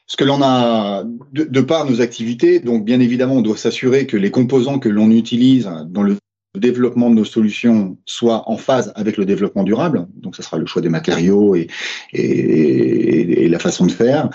ce 0.05 0.17
que 0.17 0.25
l'on 0.25 0.41
a 0.43 1.03
de, 1.31 1.45
de, 1.45 1.61
par 1.61 1.89
nos 1.89 2.01
activités, 2.01 2.59
donc 2.59 2.83
bien 2.83 2.99
évidemment, 2.99 3.35
on 3.35 3.41
doit 3.41 3.57
s'assurer 3.57 4.05
que 4.05 4.17
les 4.17 4.31
composants 4.31 4.79
que 4.79 4.89
l'on 4.89 5.09
utilise 5.11 5.69
dans 5.87 6.03
le 6.03 6.17
développement 6.57 7.09
de 7.09 7.15
nos 7.15 7.23
solutions 7.25 7.97
soient 8.05 8.49
en 8.49 8.57
phase 8.57 8.91
avec 8.95 9.15
le 9.15 9.23
développement 9.23 9.63
durable. 9.63 10.07
Donc, 10.17 10.35
ce 10.35 10.43
sera 10.43 10.57
le 10.57 10.65
choix 10.65 10.81
des 10.81 10.89
matériaux 10.89 11.55
et, 11.55 11.67
et, 12.11 13.45
et 13.45 13.49
la 13.49 13.59
façon 13.59 13.85
de 13.85 13.91
faire. 13.91 14.29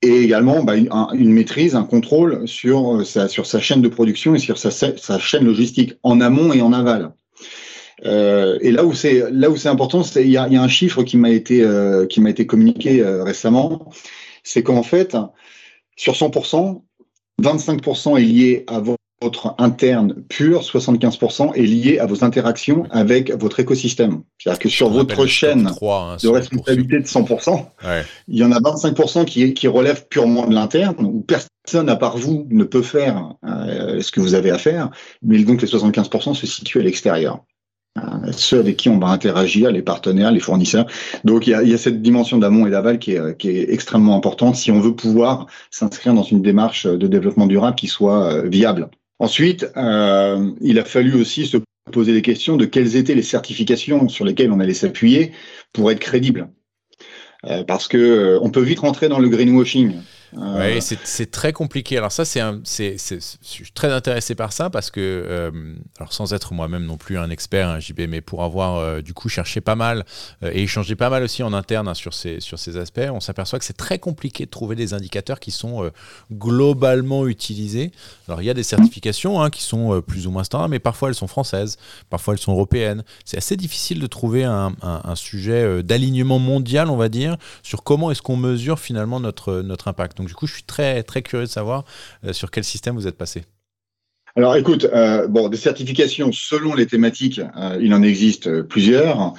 Et 0.00 0.22
également 0.22 0.62
bah, 0.62 0.76
une, 0.76 1.32
maîtrise, 1.32 1.74
un 1.74 1.82
contrôle 1.82 2.48
sur 2.48 3.04
sa, 3.04 3.28
sur 3.28 3.46
sa 3.46 3.60
chaîne 3.60 3.82
de 3.82 3.88
production 3.88 4.34
et 4.34 4.38
sur 4.38 4.56
sa 4.56 5.18
chaîne 5.18 5.44
logistique 5.44 5.94
en 6.04 6.20
amont 6.20 6.52
et 6.52 6.62
en 6.62 6.72
aval. 6.72 7.12
Euh, 8.04 8.58
et 8.60 8.70
là 8.70 8.84
où 8.84 8.94
c'est 8.94 9.30
là 9.30 9.50
où 9.50 9.56
c'est 9.56 9.68
important, 9.68 10.02
c'est 10.02 10.24
il 10.24 10.30
y 10.30 10.36
a, 10.36 10.48
y 10.48 10.56
a, 10.56 10.62
un 10.62 10.68
chiffre 10.68 11.02
qui 11.02 11.16
m'a 11.16 11.30
été 11.30 11.62
euh, 11.62 12.06
qui 12.06 12.20
m'a 12.20 12.30
été 12.30 12.46
communiqué 12.46 13.00
euh, 13.02 13.24
récemment, 13.24 13.90
c'est 14.44 14.62
qu'en 14.62 14.82
fait 14.82 15.16
sur 15.96 16.12
100%, 16.14 16.82
25% 17.42 18.18
est 18.18 18.22
lié 18.22 18.64
à 18.68 18.80
votre 19.20 19.54
interne 19.58 20.14
pur, 20.28 20.62
75% 20.62 21.54
est 21.54 21.62
lié 21.62 21.98
à 21.98 22.06
vos 22.06 22.22
interactions 22.22 22.84
avec 22.90 23.32
votre 23.32 23.58
écosystème. 23.58 24.22
C'est-à-dire 24.38 24.60
que 24.60 24.68
sur 24.68 24.90
votre 24.90 25.26
chaîne 25.26 25.66
3, 25.66 26.00
hein, 26.00 26.16
de 26.22 26.28
responsabilité 26.28 27.00
de 27.00 27.04
100%, 27.04 27.66
ouais. 27.84 28.04
il 28.28 28.36
y 28.38 28.44
en 28.44 28.52
a 28.52 28.60
25% 28.60 29.24
qui, 29.24 29.54
qui 29.54 29.66
relèvent 29.66 30.06
purement 30.06 30.46
de 30.46 30.54
l'interne, 30.54 31.04
où 31.04 31.20
personne 31.20 31.88
à 31.88 31.96
part 31.96 32.16
vous 32.16 32.46
ne 32.50 32.64
peut 32.64 32.82
faire 32.82 33.34
euh, 33.44 34.00
ce 34.00 34.12
que 34.12 34.20
vous 34.20 34.34
avez 34.34 34.52
à 34.52 34.58
faire, 34.58 34.90
mais 35.22 35.42
donc 35.42 35.62
les 35.62 35.68
75% 35.68 36.34
se 36.34 36.46
situent 36.46 36.78
à 36.78 36.84
l'extérieur. 36.84 37.44
Euh, 38.04 38.32
ceux 38.32 38.60
avec 38.60 38.76
qui 38.76 38.88
on 38.88 38.98
va 38.98 39.08
interagir, 39.08 39.70
les 39.70 39.82
partenaires, 39.82 40.32
les 40.32 40.40
fournisseurs. 40.40 40.86
Donc 41.24 41.46
il 41.46 41.50
y 41.50 41.54
a, 41.54 41.62
il 41.62 41.68
y 41.68 41.74
a 41.74 41.78
cette 41.78 42.02
dimension 42.02 42.38
d'amont 42.38 42.66
et 42.66 42.70
d'aval 42.70 42.98
qui 42.98 43.12
est, 43.12 43.36
qui 43.36 43.50
est 43.50 43.72
extrêmement 43.72 44.16
importante 44.16 44.56
si 44.56 44.70
on 44.70 44.80
veut 44.80 44.94
pouvoir 44.94 45.46
s'inscrire 45.70 46.14
dans 46.14 46.22
une 46.22 46.42
démarche 46.42 46.86
de 46.86 47.06
développement 47.06 47.46
durable 47.46 47.76
qui 47.76 47.86
soit 47.86 48.32
euh, 48.32 48.48
viable. 48.48 48.88
Ensuite, 49.18 49.66
euh, 49.76 50.50
il 50.60 50.78
a 50.78 50.84
fallu 50.84 51.14
aussi 51.14 51.46
se 51.46 51.56
poser 51.90 52.12
des 52.12 52.22
questions 52.22 52.56
de 52.56 52.64
quelles 52.64 52.96
étaient 52.96 53.14
les 53.14 53.22
certifications 53.22 54.08
sur 54.08 54.24
lesquelles 54.24 54.52
on 54.52 54.60
allait 54.60 54.74
s'appuyer 54.74 55.32
pour 55.72 55.90
être 55.90 55.98
crédible. 55.98 56.48
Euh, 57.44 57.62
parce 57.64 57.86
que 57.86 57.96
euh, 57.96 58.38
on 58.42 58.50
peut 58.50 58.62
vite 58.62 58.80
rentrer 58.80 59.08
dans 59.08 59.18
le 59.18 59.28
greenwashing. 59.28 59.94
Euh, 60.36 60.74
oui, 60.74 60.96
c'est 61.04 61.30
très 61.30 61.52
compliqué. 61.52 61.96
Alors 61.96 62.12
ça, 62.12 62.24
c'est 62.24 62.40
je 62.64 63.18
suis 63.42 63.72
très 63.72 63.92
intéressé 63.92 64.34
par 64.34 64.52
ça 64.52 64.70
parce 64.70 64.90
que, 64.90 65.00
euh, 65.00 65.50
alors 65.98 66.12
sans 66.12 66.34
être 66.34 66.52
moi-même 66.52 66.84
non 66.84 66.96
plus 66.96 67.18
un 67.18 67.30
expert, 67.30 67.68
un 67.68 67.80
JB, 67.80 68.02
mais 68.08 68.20
pour 68.20 68.42
avoir 68.42 68.76
euh, 68.76 69.00
du 69.00 69.14
coup 69.14 69.28
cherché 69.28 69.60
pas 69.60 69.74
mal 69.74 70.04
et 70.42 70.62
échangé 70.62 70.96
pas 70.96 71.10
mal 71.10 71.22
aussi 71.22 71.42
en 71.42 71.52
interne 71.52 71.88
hein, 71.88 71.94
sur, 71.94 72.14
ces, 72.14 72.40
sur 72.40 72.58
ces 72.58 72.76
aspects, 72.76 73.00
on 73.10 73.20
s'aperçoit 73.20 73.58
que 73.58 73.64
c'est 73.64 73.76
très 73.76 73.98
compliqué 73.98 74.44
de 74.44 74.50
trouver 74.50 74.76
des 74.76 74.94
indicateurs 74.94 75.40
qui 75.40 75.50
sont 75.50 75.90
globalement 76.32 77.26
utilisés. 77.26 77.92
Alors 78.26 78.42
il 78.42 78.44
y 78.44 78.50
a 78.50 78.54
des 78.54 78.62
certifications 78.62 79.40
hein, 79.40 79.50
qui 79.50 79.62
sont 79.62 80.02
plus 80.02 80.26
ou 80.26 80.30
moins 80.30 80.44
standards, 80.44 80.68
mais 80.68 80.78
parfois 80.78 81.08
elles 81.08 81.14
sont 81.14 81.26
françaises, 81.26 81.78
parfois 82.10 82.34
elles 82.34 82.40
sont 82.40 82.52
européennes. 82.52 83.02
C'est 83.24 83.38
assez 83.38 83.56
difficile 83.56 84.00
de 84.00 84.06
trouver 84.06 84.44
un, 84.44 84.72
un, 84.82 85.00
un 85.04 85.14
sujet 85.14 85.82
d'alignement 85.82 86.38
mondial, 86.38 86.90
on 86.90 86.96
va 86.96 87.08
dire, 87.08 87.36
sur 87.62 87.82
comment 87.82 88.10
est-ce 88.10 88.22
qu'on 88.22 88.36
mesure 88.36 88.78
finalement 88.78 89.20
notre, 89.20 89.62
notre 89.62 89.88
impact. 89.88 90.17
Donc 90.18 90.28
du 90.28 90.34
coup, 90.34 90.46
je 90.46 90.54
suis 90.54 90.64
très 90.64 91.02
très 91.02 91.22
curieux 91.22 91.46
de 91.46 91.50
savoir 91.50 91.84
euh, 92.24 92.32
sur 92.32 92.50
quel 92.50 92.64
système 92.64 92.94
vous 92.96 93.06
êtes 93.06 93.16
passé. 93.16 93.44
Alors 94.36 94.54
écoute, 94.56 94.86
euh, 94.92 95.26
bon, 95.26 95.48
des 95.48 95.56
certifications 95.56 96.30
selon 96.32 96.74
les 96.74 96.86
thématiques, 96.86 97.40
euh, 97.56 97.78
il 97.80 97.92
en 97.94 98.02
existe 98.02 98.62
plusieurs, 98.62 99.32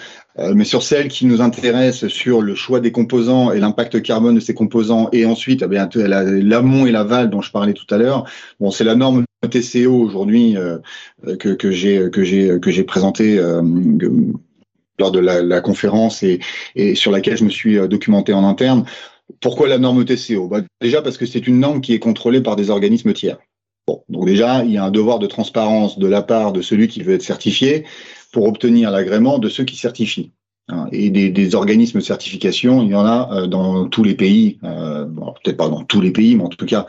mais 0.53 0.63
sur 0.63 0.83
celles 0.83 1.09
qui 1.09 1.25
nous 1.25 1.41
intéressent 1.41 2.09
sur 2.09 2.41
le 2.41 2.55
choix 2.55 2.79
des 2.79 2.91
composants 2.91 3.51
et 3.51 3.59
l'impact 3.59 4.01
carbone 4.01 4.35
de 4.35 4.39
ces 4.39 4.53
composants, 4.53 5.09
et 5.11 5.25
ensuite 5.25 5.63
eh 5.63 6.07
l'amont 6.41 6.85
et 6.85 6.91
l'aval 6.91 7.29
dont 7.29 7.41
je 7.41 7.51
parlais 7.51 7.73
tout 7.73 7.85
à 7.93 7.97
l'heure, 7.97 8.25
bon, 8.59 8.71
c'est 8.71 8.85
la 8.85 8.95
norme 8.95 9.25
TCO 9.49 9.93
aujourd'hui 9.93 10.55
que, 11.39 11.71
j'ai 11.71 12.09
que 12.09 12.23
j'ai 12.23 12.59
que 12.61 12.71
j'ai 12.71 12.83
présenté 12.83 13.37
lors 14.97 15.11
de 15.11 15.19
la, 15.19 15.61
conférence 15.61 16.23
et, 16.23 16.39
sur 16.95 17.11
laquelle 17.11 17.37
je 17.37 17.43
me 17.43 17.49
suis 17.49 17.75
documenté 17.89 18.33
en 18.33 18.45
interne. 18.45 18.85
Pourquoi 19.41 19.67
la 19.67 19.77
norme 19.77 20.05
TCO 20.05 20.47
bah, 20.47 20.61
Déjà 20.81 21.01
parce 21.01 21.17
que 21.17 21.25
c'est 21.25 21.47
une 21.47 21.59
norme 21.59 21.81
qui 21.81 21.93
est 21.93 21.99
contrôlée 21.99 22.41
par 22.41 22.55
des 22.55 22.69
organismes 22.69 23.13
tiers. 23.13 23.37
Bon, 23.87 24.03
donc 24.09 24.25
déjà, 24.25 24.63
il 24.63 24.71
y 24.71 24.77
a 24.77 24.83
un 24.83 24.91
devoir 24.91 25.19
de 25.19 25.27
transparence 25.27 25.97
de 25.97 26.07
la 26.07 26.21
part 26.21 26.53
de 26.53 26.61
celui 26.61 26.87
qui 26.87 27.01
veut 27.01 27.13
être 27.13 27.23
certifié 27.23 27.85
pour 28.31 28.47
obtenir 28.47 28.91
l'agrément 28.91 29.39
de 29.39 29.49
ceux 29.49 29.63
qui 29.63 29.75
certifient. 29.75 30.31
Hein. 30.67 30.87
Et 30.91 31.09
des, 31.09 31.29
des, 31.31 31.55
organismes 31.55 31.99
de 31.99 32.03
certification, 32.03 32.83
il 32.83 32.89
y 32.89 32.95
en 32.95 33.05
a 33.05 33.29
euh, 33.31 33.47
dans 33.47 33.87
tous 33.87 34.03
les 34.03 34.13
pays, 34.13 34.59
euh, 34.63 35.05
peut-être 35.05 35.57
pas 35.57 35.69
dans 35.69 35.83
tous 35.83 36.01
les 36.01 36.11
pays, 36.11 36.35
mais 36.35 36.43
en 36.43 36.49
tout 36.49 36.67
cas 36.67 36.85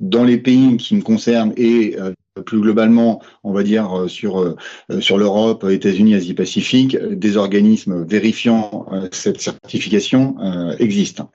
dans 0.00 0.24
les 0.24 0.38
pays 0.38 0.76
qui 0.76 0.94
me 0.96 1.02
concernent 1.02 1.52
et 1.56 1.96
euh, 1.98 2.12
plus 2.44 2.60
globalement, 2.60 3.22
on 3.42 3.52
va 3.52 3.62
dire 3.62 3.92
euh, 3.96 4.08
sur 4.08 4.40
euh, 4.40 4.56
sur 5.00 5.18
l'Europe, 5.18 5.64
États-Unis, 5.64 6.14
Asie-Pacifique, 6.14 6.96
des 6.96 7.36
organismes 7.36 8.04
vérifiant 8.04 8.86
cette 9.12 9.40
certification 9.40 10.36
existent. 10.78 11.30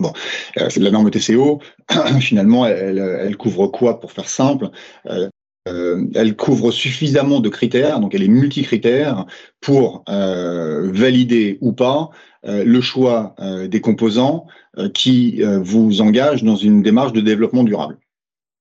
Bon, 0.00 0.12
euh, 0.58 0.68
c'est 0.70 0.80
la 0.80 0.90
norme 0.90 1.10
TCO. 1.10 1.60
Finalement, 2.20 2.66
elle, 2.66 2.98
elle, 2.98 3.36
couvre 3.36 3.68
quoi 3.68 4.00
pour 4.00 4.12
faire 4.12 4.28
simple? 4.28 4.70
Euh, 5.06 5.28
euh, 5.66 6.06
Elle 6.14 6.36
couvre 6.36 6.70
suffisamment 6.70 7.40
de 7.40 7.48
critères, 7.48 8.00
donc 8.00 8.14
elle 8.14 8.22
est 8.22 8.28
multicritère 8.28 9.24
pour 9.60 10.04
euh, 10.08 10.90
valider 10.92 11.58
ou 11.62 11.72
pas 11.72 12.10
euh, 12.44 12.64
le 12.64 12.80
choix 12.80 13.34
des 13.68 13.80
composants 13.80 14.46
qui 14.92 15.40
vous 15.40 16.00
engagent 16.00 16.42
dans 16.42 16.56
une 16.56 16.82
démarche 16.82 17.12
de 17.12 17.20
développement 17.20 17.62
durable. 17.62 17.96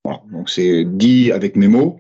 Voilà, 0.06 0.22
donc 0.32 0.50
c'est 0.50 0.86
dit 0.86 1.32
avec 1.32 1.56
mes 1.56 1.68
mots, 1.68 2.00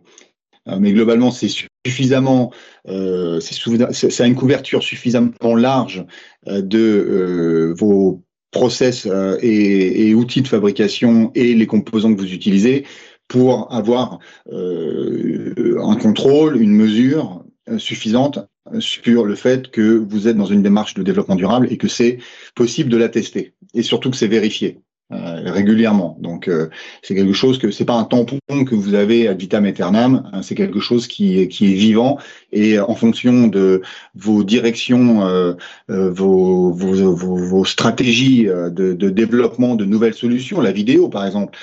mais 0.67 0.93
globalement 0.93 1.31
c'est 1.31 1.49
suffisamment, 1.85 2.51
c'est 2.85 4.11
ça 4.11 4.23
a 4.23 4.27
une 4.27 4.35
couverture 4.35 4.83
suffisamment 4.83 5.55
large 5.55 6.05
de 6.45 7.73
vos 7.75 8.22
process 8.53 9.05
euh, 9.05 9.37
et, 9.41 10.13
outils 10.13 10.41
de 10.41 10.47
fabrication 10.47 11.31
et 11.35 11.53
les 11.53 11.67
composants 11.67 12.13
que 12.13 12.19
vous 12.19 12.33
utilisez 12.33 12.85
pour 13.27 13.73
avoir 13.73 14.19
euh, 14.51 15.77
un 15.83 15.95
contrôle, 15.97 16.61
une 16.61 16.71
mesure 16.71 17.43
euh, 17.69 17.77
suffisante 17.77 18.39
sur 18.79 19.25
le 19.25 19.35
fait 19.35 19.69
que 19.71 19.97
vous 19.97 20.29
êtes 20.29 20.37
dans 20.37 20.45
une 20.45 20.63
démarche 20.63 20.93
de 20.93 21.03
développement 21.03 21.35
durable 21.35 21.67
et 21.69 21.77
que 21.77 21.89
c'est 21.89 22.19
possible 22.55 22.89
de 22.89 22.97
la 22.97 23.09
tester 23.09 23.53
et 23.73 23.83
surtout 23.83 24.09
que 24.09 24.15
c'est 24.15 24.27
vérifié. 24.27 24.79
Euh, 25.13 25.51
régulièrement. 25.51 26.17
Donc 26.19 26.47
euh, 26.47 26.69
c'est 27.01 27.13
quelque 27.15 27.33
chose 27.33 27.57
que 27.57 27.71
c'est 27.71 27.85
pas 27.85 27.95
un 27.95 28.03
tampon 28.03 28.39
que 28.47 28.73
vous 28.73 28.93
avez 28.93 29.27
à 29.27 29.33
vitam 29.33 29.65
aeternam, 29.65 30.29
hein, 30.31 30.41
c'est 30.41 30.55
quelque 30.55 30.79
chose 30.79 31.07
qui, 31.07 31.47
qui 31.49 31.71
est 31.71 31.75
vivant 31.75 32.17
et 32.51 32.79
en 32.79 32.95
fonction 32.95 33.47
de 33.47 33.81
vos 34.15 34.43
directions, 34.43 35.25
euh, 35.27 35.53
vos, 35.89 36.71
vos, 36.71 37.15
vos, 37.15 37.65
stratégies 37.65 38.45
de, 38.45 38.93
de, 38.93 39.09
développement 39.09 39.75
de 39.75 39.85
nouvelles 39.85 40.13
solutions, 40.13 40.61
la 40.61 40.71
vidéo 40.71 41.09
par 41.09 41.25
exemple. 41.25 41.57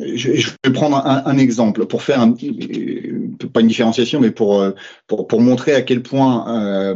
Je, 0.00 0.34
je 0.34 0.50
vais 0.64 0.72
prendre 0.72 0.96
un, 0.96 1.22
un, 1.24 1.38
exemple 1.38 1.86
pour 1.86 2.02
faire 2.02 2.20
un, 2.20 2.32
pas 3.52 3.60
une 3.60 3.68
différenciation, 3.68 4.20
mais 4.20 4.30
pour, 4.30 4.64
pour, 5.06 5.26
pour 5.26 5.40
montrer 5.40 5.74
à 5.74 5.82
quel 5.82 6.02
point 6.02 6.94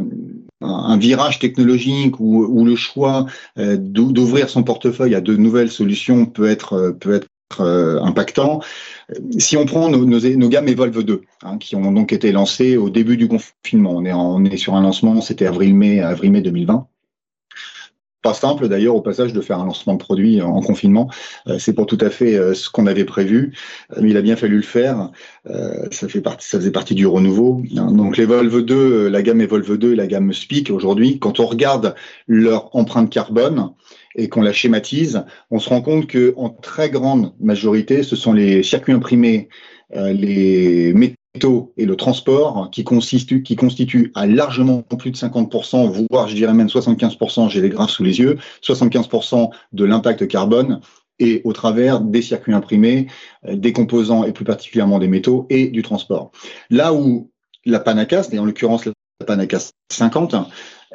un 0.65 0.97
virage 0.97 1.39
technologique 1.39 2.19
ou, 2.19 2.65
le 2.65 2.75
choix 2.75 3.25
euh, 3.57 3.77
d'ouvrir 3.77 4.49
son 4.49 4.63
portefeuille 4.63 5.15
à 5.15 5.21
de 5.21 5.35
nouvelles 5.35 5.71
solutions 5.71 6.25
peut 6.25 6.49
être, 6.49 6.73
euh, 6.73 6.91
peut 6.91 7.15
être 7.15 7.27
impactant. 8.01 8.59
Si 9.37 9.55
on 9.55 9.65
prend 9.65 9.87
nos, 9.89 10.49
gammes 10.49 10.67
Evolve 10.67 11.03
2, 11.03 11.21
hein, 11.43 11.57
qui 11.57 11.75
ont 11.75 11.91
donc 11.91 12.11
été 12.11 12.31
lancées 12.31 12.75
au 12.75 12.89
début 12.89 13.17
du 13.17 13.27
confinement, 13.27 13.91
on 13.95 14.03
est, 14.03 14.13
on 14.13 14.43
est 14.43 14.57
sur 14.57 14.73
un 14.73 14.81
lancement, 14.81 15.21
c'était 15.21 15.45
avril-mai 15.45 16.01
avril-mai 16.01 16.41
2020 16.41 16.87
pas 18.25 18.33
simple 18.33 18.67
d'ailleurs 18.67 18.95
au 18.95 19.01
passage 19.01 19.33
de 19.33 19.41
faire 19.41 19.59
un 19.59 19.65
lancement 19.65 19.93
de 19.93 19.99
produit 19.99 20.41
en 20.41 20.59
confinement. 20.59 21.11
Euh, 21.47 21.59
c'est 21.59 21.73
pour 21.73 21.85
tout 21.85 21.99
à 22.01 22.09
fait 22.09 22.35
euh, 22.35 22.55
ce 22.55 22.71
qu'on 22.71 22.87
avait 22.87 23.05
prévu, 23.05 23.53
mais 24.01 24.09
il 24.09 24.17
a 24.17 24.23
bien 24.23 24.35
fallu 24.35 24.55
le 24.55 24.63
faire. 24.63 25.11
Euh, 25.47 25.85
ça 25.91 26.07
fait 26.07 26.21
partie, 26.21 26.49
ça 26.49 26.57
faisait 26.57 26.71
partie 26.71 26.95
du 26.95 27.05
renouveau. 27.05 27.61
Hein. 27.77 27.91
Donc 27.91 28.17
les 28.17 28.25
Volvo 28.25 28.61
2, 28.61 29.09
la 29.09 29.21
gamme 29.21 29.41
Evolve 29.41 29.77
2 29.77 29.93
et 29.93 29.95
la 29.95 30.07
gamme 30.07 30.33
Speak 30.33 30.71
aujourd'hui, 30.71 31.19
quand 31.19 31.39
on 31.39 31.45
regarde 31.45 31.93
leur 32.27 32.75
empreinte 32.75 33.11
carbone 33.11 33.69
et 34.15 34.27
qu'on 34.27 34.41
la 34.41 34.53
schématise, 34.53 35.23
on 35.51 35.59
se 35.59 35.69
rend 35.69 35.83
compte 35.83 36.07
que 36.07 36.33
en 36.35 36.49
très 36.49 36.89
grande 36.89 37.31
majorité, 37.39 38.01
ce 38.01 38.15
sont 38.15 38.33
les 38.33 38.63
circuits 38.63 38.93
imprimés, 38.93 39.49
les 39.93 40.93
et 41.77 41.85
le 41.85 41.95
transport 41.95 42.69
qui 42.71 42.83
constitue, 42.83 43.43
qui 43.43 43.55
constitue 43.55 44.11
à 44.15 44.25
largement 44.25 44.81
plus 44.81 45.11
de 45.11 45.17
50%, 45.17 46.05
voire 46.09 46.27
je 46.27 46.35
dirais 46.35 46.53
même 46.53 46.67
75%, 46.67 47.49
j'ai 47.49 47.61
les 47.61 47.69
graphes 47.69 47.91
sous 47.91 48.03
les 48.03 48.19
yeux, 48.19 48.37
75% 48.63 49.49
de 49.73 49.85
l'impact 49.85 50.27
carbone 50.27 50.79
et 51.19 51.41
au 51.45 51.53
travers 51.53 52.01
des 52.01 52.21
circuits 52.21 52.53
imprimés, 52.53 53.07
euh, 53.47 53.55
des 53.55 53.73
composants 53.73 54.23
et 54.23 54.33
plus 54.33 54.45
particulièrement 54.45 54.99
des 54.99 55.07
métaux 55.07 55.45
et 55.49 55.67
du 55.67 55.81
transport. 55.81 56.31
Là 56.69 56.93
où 56.93 57.31
la 57.65 57.79
Panacast, 57.79 58.33
et 58.33 58.39
en 58.39 58.45
l'occurrence 58.45 58.85
la 58.85 58.93
Panacast 59.25 59.73
50, 59.91 60.35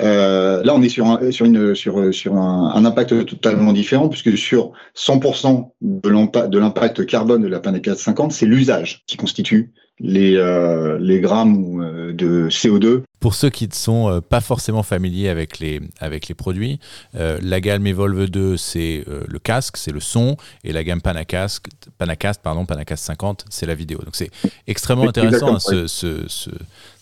euh, 0.01 0.63
là, 0.63 0.75
on 0.75 0.83
est 0.83 0.89
sur 0.89 1.07
un, 1.07 2.85
impact 2.85 3.27
totalement 3.27 3.73
différent, 3.73 4.09
puisque 4.09 4.37
sur 4.37 4.73
100% 4.97 5.71
de 5.81 6.59
l'impact 6.59 7.07
carbone 7.07 7.43
de 7.43 7.49
la 7.49 7.61
Panacast 7.61 8.01
50, 8.01 8.33
c'est 8.33 8.47
l'usage 8.47 9.03
qui 9.07 9.17
constitue 9.17 9.73
les, 10.01 10.37
euh, 10.37 10.99
les 10.99 11.21
grammes 11.21 11.83
euh, 11.83 12.13
de 12.13 12.49
CO2. 12.49 13.03
Pour 13.21 13.35
ceux 13.35 13.51
qui 13.51 13.69
ne 13.69 13.75
sont 13.75 14.09
euh, 14.09 14.21
pas 14.21 14.41
forcément 14.41 14.83
familiers 14.83 15.29
avec 15.29 15.59
les, 15.59 15.81
avec 16.01 16.29
les 16.29 16.35
produits, 16.35 16.81
la 17.15 17.61
gamme 17.61 17.87
Evolve 17.87 18.29
2, 18.29 18.57
c'est 18.57 19.05
le 19.07 19.39
casque, 19.39 19.77
c'est 19.77 19.93
le 19.93 20.01
son, 20.01 20.37
et 20.65 20.73
la 20.73 20.83
gamme 20.83 21.03
Panacast, 21.03 21.67
Panacast, 21.99 22.41
pardon, 22.43 22.65
Panacast 22.65 23.05
50, 23.05 23.45
c'est 23.51 23.67
la 23.67 23.75
vidéo. 23.75 23.99
Donc 23.99 24.17
c'est 24.17 24.31
extrêmement 24.67 25.09
intéressant 25.09 25.57
hein, 25.57 25.59
ce, 25.59 25.87
ce, 25.87 26.25
ce, 26.29 26.51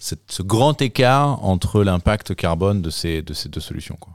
ce, 0.01 0.43
grand 0.43 0.81
écart 0.83 1.45
entre 1.45 1.85
l'impact 1.85 2.35
carbone 2.35 2.83
de 2.83 2.91
ces, 2.91 3.23
de 3.23 3.33
ces 3.33 3.49
deux 3.49 3.61
solutions. 3.61 3.97
Quoi. 4.01 4.15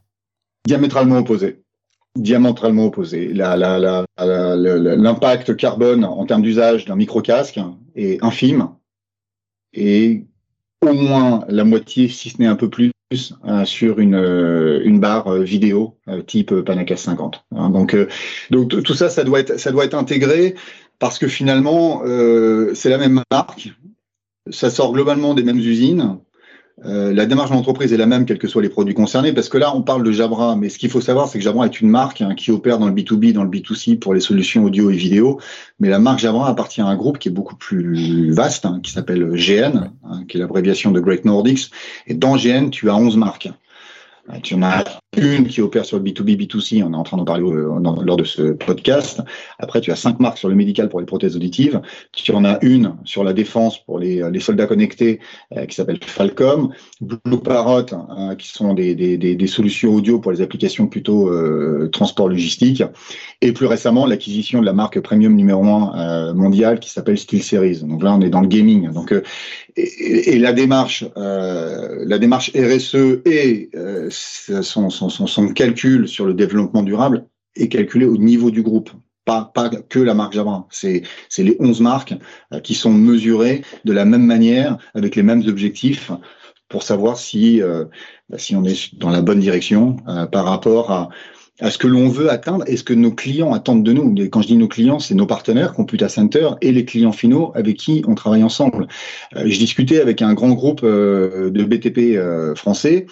Diamétralement 0.68 1.18
opposé 1.20 1.60
diamétralement 2.16 2.86
opposé. 2.86 3.34
L'impact 3.34 3.96
carbone 5.56 6.06
en 6.06 6.26
termes 6.28 6.44
d'usage 6.44 6.86
d'un 6.86 6.96
micro-casque 6.96 7.60
est 7.96 8.24
infime 8.24 8.70
et 9.74 10.26
au 10.82 10.94
moins 10.94 11.46
la 11.48 11.64
moitié, 11.64 12.08
si 12.08 12.30
ce 12.30 12.40
n'est 12.40 12.48
un 12.48 12.56
peu 12.56 12.70
plus, 12.70 12.92
euh, 13.46 13.66
sur 13.66 14.00
une, 14.00 14.16
euh, 14.16 14.82
une 14.84 15.00
barre 15.00 15.28
euh, 15.28 15.44
vidéo 15.44 15.98
type 16.26 16.54
Panacast 16.62 17.06
50. 17.06 17.46
Hein. 17.56 17.70
donc, 17.70 17.96
donc 18.50 18.84
tout 18.84 18.94
ça, 18.94 19.10
ça 19.10 19.24
doit 19.24 19.40
être, 19.40 19.60
ça 19.60 19.72
doit 19.72 19.86
être 19.86 19.94
intégré 19.94 20.56
parce 21.00 21.20
que 21.20 21.28
finalement, 21.28 22.02
c'est 22.76 22.90
la 22.90 22.98
même 22.98 23.22
marque, 23.32 23.74
ça 24.50 24.70
sort 24.70 24.94
globalement 24.94 25.34
des 25.34 25.44
mêmes 25.44 25.58
usines, 25.58 26.20
euh, 26.86 27.14
la 27.14 27.26
démarche 27.26 27.50
de 27.52 27.56
l'entreprise 27.56 27.94
est 27.94 27.98
la 27.98 28.06
même, 28.06 28.26
quels 28.26 28.40
que 28.40 28.48
soient 28.48 28.62
les 28.62 28.70
produits 28.70 28.96
concernés, 28.96 29.32
parce 29.32 29.48
que 29.48 29.58
là, 29.58 29.76
on 29.76 29.84
parle 29.84 30.04
de 30.04 30.12
Jabra, 30.12 30.56
mais 30.56 30.70
ce 30.70 30.80
qu'il 30.80 30.90
faut 30.90 31.02
savoir, 31.02 31.28
c'est 31.28 31.38
que 31.38 31.44
Jabra 31.44 31.66
est 31.66 31.80
une 31.80 31.90
marque 31.90 32.22
hein, 32.22 32.34
qui 32.36 32.52
opère 32.52 32.80
dans 32.80 32.88
le 32.88 32.94
B2B, 32.94 33.32
dans 33.32 33.44
le 33.44 33.50
B2C 33.50 34.00
pour 34.00 34.14
les 34.14 34.20
solutions 34.20 34.64
audio 34.64 34.90
et 34.90 34.96
vidéo, 34.96 35.40
mais 35.80 35.90
la 35.90 36.00
marque 36.00 36.20
Jabra 36.20 36.50
appartient 36.50 36.82
à 36.82 36.88
un 36.88 36.96
groupe 36.96 37.20
qui 37.20 37.30
est 37.30 37.32
beaucoup 37.32 37.56
plus 37.56 38.32
vaste, 38.32 38.66
hein, 38.66 38.80
qui 38.82 38.92
s'appelle 38.92 39.34
GN, 39.36 39.92
hein, 40.04 40.24
qui 40.28 40.38
est 40.38 40.40
l'abréviation 40.40 40.92
de 40.92 41.00
Great 41.00 41.26
Nordics, 41.26 41.72
et 42.08 42.16
dans 42.16 42.36
GN, 42.36 42.70
tu 42.70 42.90
as 42.90 42.96
11 42.96 43.18
marques. 43.18 43.50
Tu 44.42 44.56
en 44.56 44.64
as 44.64 45.03
une 45.18 45.48
qui 45.48 45.62
opère 45.62 45.86
sur 45.86 45.98
le 45.98 46.04
B2B, 46.04 46.38
B2C, 46.38 46.84
on 46.84 46.94
est 46.94 46.96
en 46.96 47.04
train 47.04 47.18
d'en 47.18 47.26
parler 47.26 47.44
euh, 47.44 47.80
lors 48.04 48.18
de 48.18 48.24
ce 48.24 48.54
podcast. 48.54 49.22
Après, 49.60 49.82
tu 49.82 49.92
as 49.92 49.96
cinq 49.96 50.20
marques 50.20 50.38
sur 50.38 50.50
le 50.50 50.56
médical 50.56 50.90
pour 50.90 51.00
les 51.00 51.06
prothèses 51.06 51.36
auditives. 51.36 51.82
Tu 52.12 52.32
en 52.32 52.46
as 52.46 52.60
une 52.62 52.96
sur 53.06 53.24
la 53.24 53.34
défense 53.34 53.84
pour 53.84 54.00
les, 54.00 54.22
les 54.32 54.40
soldats 54.40 54.68
connectés 54.68 55.20
euh, 55.56 55.66
qui 55.66 55.76
s'appelle 55.76 56.00
Falcom. 56.02 56.74
Blue 57.02 57.40
Parrot, 57.44 57.86
qui 58.38 58.48
sont 58.50 58.74
des, 58.74 59.48
solutions 59.48 59.94
audio 59.94 60.20
pour 60.20 60.32
les 60.32 60.42
applications 60.42 60.88
plutôt 60.88 61.30
euh, 61.30 61.90
transport 61.92 62.30
logistique. 62.30 62.84
Et 63.42 63.52
plus 63.52 63.66
récemment, 63.66 64.06
l'acquisition 64.06 64.62
de 64.62 64.66
la 64.66 64.74
marque 64.74 65.00
premium 65.00 65.36
numéro 65.36 65.64
un 65.64 66.30
euh, 66.30 66.34
mondiale 66.34 66.80
qui 66.80 66.90
s'appelle 66.90 67.18
SteelSeries. 67.18 67.82
Donc 67.82 68.04
là, 68.04 68.14
on 68.14 68.22
est 68.22 68.30
dans 68.30 68.42
le 68.42 68.48
gaming. 68.48 68.92
Donc, 68.92 69.14
et, 69.76 70.40
la 70.40 70.54
démarche, 70.54 71.06
la 71.16 72.18
démarche 72.18 72.52
RSE 72.56 73.22
et 73.26 73.70
son, 74.10 75.03
son, 75.10 75.48
calcul 75.50 76.08
sur 76.08 76.26
le 76.26 76.34
développement 76.34 76.84
durable 76.84 77.26
est 77.56 77.70
calculé 77.70 78.06
au 78.06 78.18
niveau 78.18 78.52
du 78.52 78.62
groupe. 78.62 78.90
Pas, 79.26 79.52
pas 79.54 79.70
que 79.70 80.00
la 80.00 80.14
marque 80.14 80.34
Jabra, 80.34 80.68
c'est 80.70 81.04
les 81.38 81.56
11 81.60 81.80
marques 81.80 82.14
euh, 82.54 82.60
qui 82.60 82.74
sont 82.74 82.92
mesurées 82.92 83.64
de 83.86 83.94
la 83.94 84.04
même 84.04 84.26
manière, 84.26 84.78
avec 84.96 85.16
les 85.16 85.24
mêmes 85.24 85.44
objectifs, 85.48 86.12
pour 86.68 86.84
savoir 86.84 87.18
si, 87.18 87.62
euh, 87.62 87.86
bah, 88.30 88.38
si 88.38 88.56
on 88.56 88.66
est 88.66 88.96
dans 88.96 89.10
la 89.10 89.22
bonne 89.22 89.40
direction 89.40 89.96
euh, 90.10 90.26
par 90.26 90.44
rapport 90.44 90.92
à, 90.92 91.10
à 91.62 91.70
ce 91.70 91.78
que 91.78 91.88
l'on 91.88 92.10
veut 92.10 92.30
atteindre 92.30 92.66
et 92.68 92.76
ce 92.76 92.84
que 92.84 92.94
nos 92.94 93.12
clients 93.12 93.54
attendent 93.54 93.84
de 93.84 93.94
nous. 93.94 94.14
Quand 94.30 94.42
je 94.42 94.48
dis 94.48 94.58
nos 94.58 94.68
clients, 94.68 95.00
c'est 95.00 95.16
nos 95.16 95.28
partenaires, 95.28 95.74
Computa 95.74 96.10
Center, 96.10 96.50
et 96.62 96.74
les 96.74 96.84
clients 96.84 97.12
finaux 97.14 97.54
avec 97.56 97.78
qui 97.78 98.04
on 98.08 98.16
travaille 98.16 98.44
ensemble. 98.44 98.88
je 99.36 99.58
discutais 99.58 100.02
avec 100.02 100.22
un 100.22 100.34
grand 100.34 100.52
groupe 100.52 100.84
de 100.84 101.64
BTP 101.64 102.18
français 102.58 103.06
euh, 103.08 103.12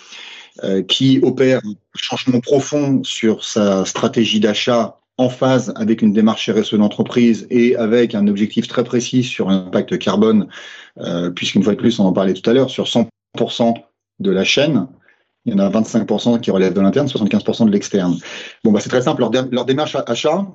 qui 0.87 1.19
opère 1.23 1.61
un 1.65 1.73
changement 1.95 2.39
profond 2.39 3.03
sur 3.03 3.43
sa 3.43 3.85
stratégie 3.85 4.39
d'achat 4.39 5.01
en 5.21 5.29
phase 5.29 5.71
avec 5.75 6.01
une 6.01 6.13
démarche 6.13 6.49
RSE 6.49 6.75
d'entreprise 6.75 7.47
et 7.49 7.75
avec 7.75 8.15
un 8.15 8.27
objectif 8.27 8.67
très 8.67 8.83
précis 8.83 9.23
sur 9.23 9.49
l'impact 9.49 9.97
carbone, 9.99 10.47
euh, 10.99 11.29
puisqu'une 11.29 11.63
fois 11.63 11.73
de 11.73 11.77
plus, 11.77 11.99
on 11.99 12.05
en 12.05 12.13
parlait 12.13 12.33
tout 12.33 12.49
à 12.49 12.53
l'heure, 12.53 12.69
sur 12.69 12.85
100% 12.85 13.75
de 14.19 14.31
la 14.31 14.43
chaîne, 14.43 14.87
il 15.45 15.53
y 15.53 15.55
en 15.55 15.59
a 15.59 15.69
25% 15.69 16.39
qui 16.39 16.51
relèvent 16.51 16.73
de 16.73 16.81
l'interne, 16.81 17.07
75% 17.07 17.65
de 17.65 17.71
l'externe. 17.71 18.17
Bon, 18.63 18.71
bah, 18.71 18.79
c'est 18.79 18.89
très 18.89 19.01
simple. 19.01 19.21
Leur, 19.51 19.65
démarche 19.65 19.95
achat 20.05 20.47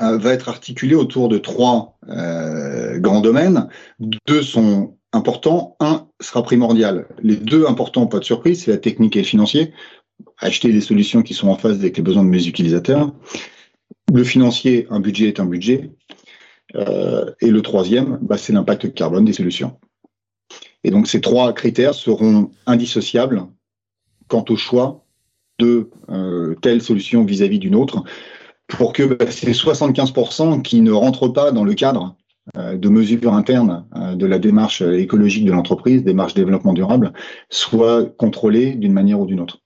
euh, 0.00 0.18
va 0.18 0.32
être 0.32 0.48
articulée 0.48 0.94
autour 0.94 1.28
de 1.28 1.38
trois 1.38 1.98
euh, 2.08 2.98
grands 2.98 3.20
domaines. 3.20 3.68
Deux 3.98 4.42
sont 4.42 4.95
important, 5.12 5.76
un 5.80 6.08
sera 6.20 6.42
primordial. 6.42 7.08
Les 7.22 7.36
deux 7.36 7.66
importants, 7.66 8.06
pas 8.06 8.18
de 8.18 8.24
surprise, 8.24 8.64
c'est 8.64 8.70
la 8.70 8.78
technique 8.78 9.16
et 9.16 9.20
le 9.20 9.26
financier. 9.26 9.72
Acheter 10.38 10.72
les 10.72 10.80
solutions 10.80 11.22
qui 11.22 11.34
sont 11.34 11.48
en 11.48 11.56
phase 11.56 11.78
avec 11.78 11.96
les 11.96 12.02
besoins 12.02 12.24
de 12.24 12.28
mes 12.28 12.46
utilisateurs. 12.46 13.12
Le 14.12 14.24
financier, 14.24 14.86
un 14.90 15.00
budget 15.00 15.28
est 15.28 15.40
un 15.40 15.46
budget. 15.46 15.90
Euh, 16.74 17.30
et 17.40 17.50
le 17.50 17.62
troisième, 17.62 18.18
bah, 18.22 18.36
c'est 18.36 18.52
l'impact 18.52 18.92
carbone 18.94 19.24
des 19.24 19.32
solutions. 19.32 19.78
Et 20.84 20.90
donc 20.90 21.08
ces 21.08 21.20
trois 21.20 21.52
critères 21.52 21.94
seront 21.94 22.50
indissociables 22.66 23.46
quant 24.28 24.44
au 24.48 24.56
choix 24.56 25.04
de 25.58 25.90
euh, 26.10 26.54
telle 26.60 26.82
solution 26.82 27.24
vis-à-vis 27.24 27.58
d'une 27.58 27.74
autre, 27.74 28.04
pour 28.68 28.92
que 28.92 29.02
bah, 29.02 29.30
ces 29.30 29.52
75% 29.52 30.62
qui 30.62 30.80
ne 30.80 30.92
rentrent 30.92 31.28
pas 31.28 31.52
dans 31.52 31.64
le 31.64 31.74
cadre 31.74 32.16
de 32.54 32.88
mesures 32.88 33.34
internes 33.34 33.86
euh, 33.96 34.14
de 34.14 34.26
la 34.26 34.38
démarche 34.38 34.82
écologique 34.82 35.44
de 35.44 35.52
l'entreprise, 35.52 36.04
démarche 36.04 36.34
développement 36.34 36.72
durable, 36.72 37.12
soit 37.50 38.06
contrôlée 38.16 38.74
d'une 38.74 38.92
manière 38.92 39.20
ou 39.20 39.26
d'une 39.26 39.40
autre. 39.40 39.58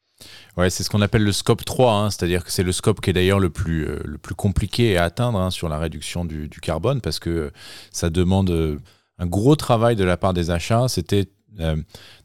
Ouais, 0.56 0.70
c'est 0.70 0.82
ce 0.82 0.90
qu'on 0.90 1.00
appelle 1.00 1.22
le 1.22 1.32
scope 1.32 1.64
3, 1.64 1.94
hein, 1.94 2.10
c'est-à-dire 2.10 2.44
que 2.44 2.50
c'est 2.50 2.62
le 2.62 2.72
scope 2.72 3.00
qui 3.00 3.10
est 3.10 3.12
d'ailleurs 3.12 3.38
le 3.38 3.50
plus, 3.50 3.86
euh, 3.86 4.00
le 4.04 4.18
plus 4.18 4.34
compliqué 4.34 4.96
à 4.96 5.04
atteindre 5.04 5.38
hein, 5.38 5.50
sur 5.50 5.68
la 5.68 5.78
réduction 5.78 6.24
du, 6.24 6.48
du, 6.48 6.60
carbone 6.60 7.00
parce 7.00 7.18
que 7.18 7.52
ça 7.92 8.10
demande 8.10 8.80
un 9.18 9.26
gros 9.26 9.56
travail 9.56 9.96
de 9.96 10.04
la 10.04 10.16
part 10.16 10.34
des 10.34 10.50
achats. 10.50 10.88
C'était 10.88 11.26
euh, 11.58 11.76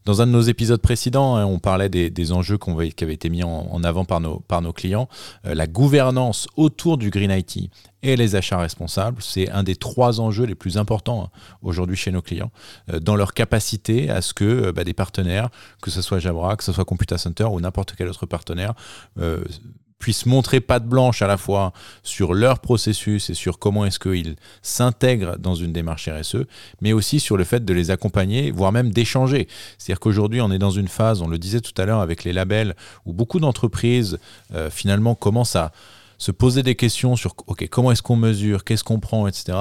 dans 0.06 0.22
un 0.22 0.28
de 0.28 0.32
nos 0.32 0.42
épisodes 0.42 0.82
précédents, 0.82 1.36
hein, 1.36 1.46
on 1.46 1.58
parlait 1.60 1.90
des, 1.90 2.32
enjeux 2.32 2.58
qui 2.58 3.04
avaient 3.04 3.14
été 3.14 3.30
mis 3.30 3.44
en, 3.44 3.84
avant 3.84 4.06
par 4.06 4.22
nos, 4.22 4.74
clients. 4.74 5.08
Euh, 5.46 5.56
la 5.56 5.68
gouvernance 5.68 6.48
autour 6.56 6.98
du 6.98 7.10
Green 7.10 7.32
IT 7.32 7.70
et 8.04 8.16
les 8.16 8.36
achats 8.36 8.60
responsables, 8.60 9.22
c'est 9.22 9.50
un 9.50 9.64
des 9.64 9.76
trois 9.76 10.20
enjeux 10.20 10.46
les 10.46 10.54
plus 10.54 10.78
importants 10.78 11.24
hein, 11.24 11.40
aujourd'hui 11.64 11.96
chez 11.96 12.12
nos 12.12 12.22
clients, 12.22 12.52
euh, 12.92 13.00
dans 13.00 13.16
leur 13.16 13.34
capacité 13.34 14.10
à 14.10 14.22
ce 14.22 14.34
que 14.34 14.72
bah, 14.72 14.84
des 14.84 14.94
partenaires, 14.94 15.49
que 15.82 15.89
ce 15.89 16.02
soit 16.02 16.20
Jabra, 16.20 16.56
que 16.56 16.64
ce 16.64 16.72
soit 16.72 16.86
Computa 16.86 17.18
Center 17.18 17.45
ou 17.45 17.60
n'importe 17.60 17.95
quel 17.97 18.08
autre 18.08 18.26
partenaire, 18.26 18.74
puissent 20.06 20.28
montrer 20.28 20.62
patte 20.62 20.86
blanche 20.86 21.24
à 21.24 21.28
la 21.28 21.36
fois 21.36 21.74
sur 22.03 22.36
leur 22.36 22.60
processus 22.60 23.32
et 23.32 23.34
sur 23.34 23.58
comment 23.58 23.88
est-ce 23.88 23.97
qu'ils 23.97 24.36
s'intègrent 24.62 25.36
dans 25.39 25.56
une 25.56 25.74
démarche 25.74 26.08
RSE, 26.08 26.45
mais 26.80 26.93
aussi 26.93 27.20
sur 27.20 27.38
le 27.38 27.43
fait 27.43 27.66
de 27.66 27.74
les 27.74 27.89
accompagner, 27.89 28.51
voire 28.51 28.72
même 28.72 28.91
d'échanger. 28.91 29.47
C'est-à-dire 29.80 29.99
qu'aujourd'hui, 29.99 30.41
on 30.41 30.51
est 30.51 30.60
dans 30.60 30.70
une 30.70 30.89
phase, 30.89 31.24
on 31.24 31.28
le 31.28 31.39
disait 31.39 31.60
tout 31.60 31.74
à 31.82 31.86
l'heure 31.86 32.01
avec 32.01 32.24
les 32.24 32.34
labels, 32.34 32.76
où 33.08 33.14
beaucoup 33.14 33.39
d'entreprises 33.39 34.20
euh, 34.53 34.70
finalement 34.70 35.16
commencent 35.16 35.56
à 35.56 35.72
se 36.20 36.32
poser 36.32 36.62
des 36.62 36.76
questions 36.76 37.16
sur 37.16 37.34
comment 37.72 37.91
est-ce 37.91 38.03
qu'on 38.03 38.16
mesure, 38.16 38.64
qu'est-ce 38.64 38.84
qu'on 38.84 38.99
prend, 38.99 39.28
etc. 39.28 39.58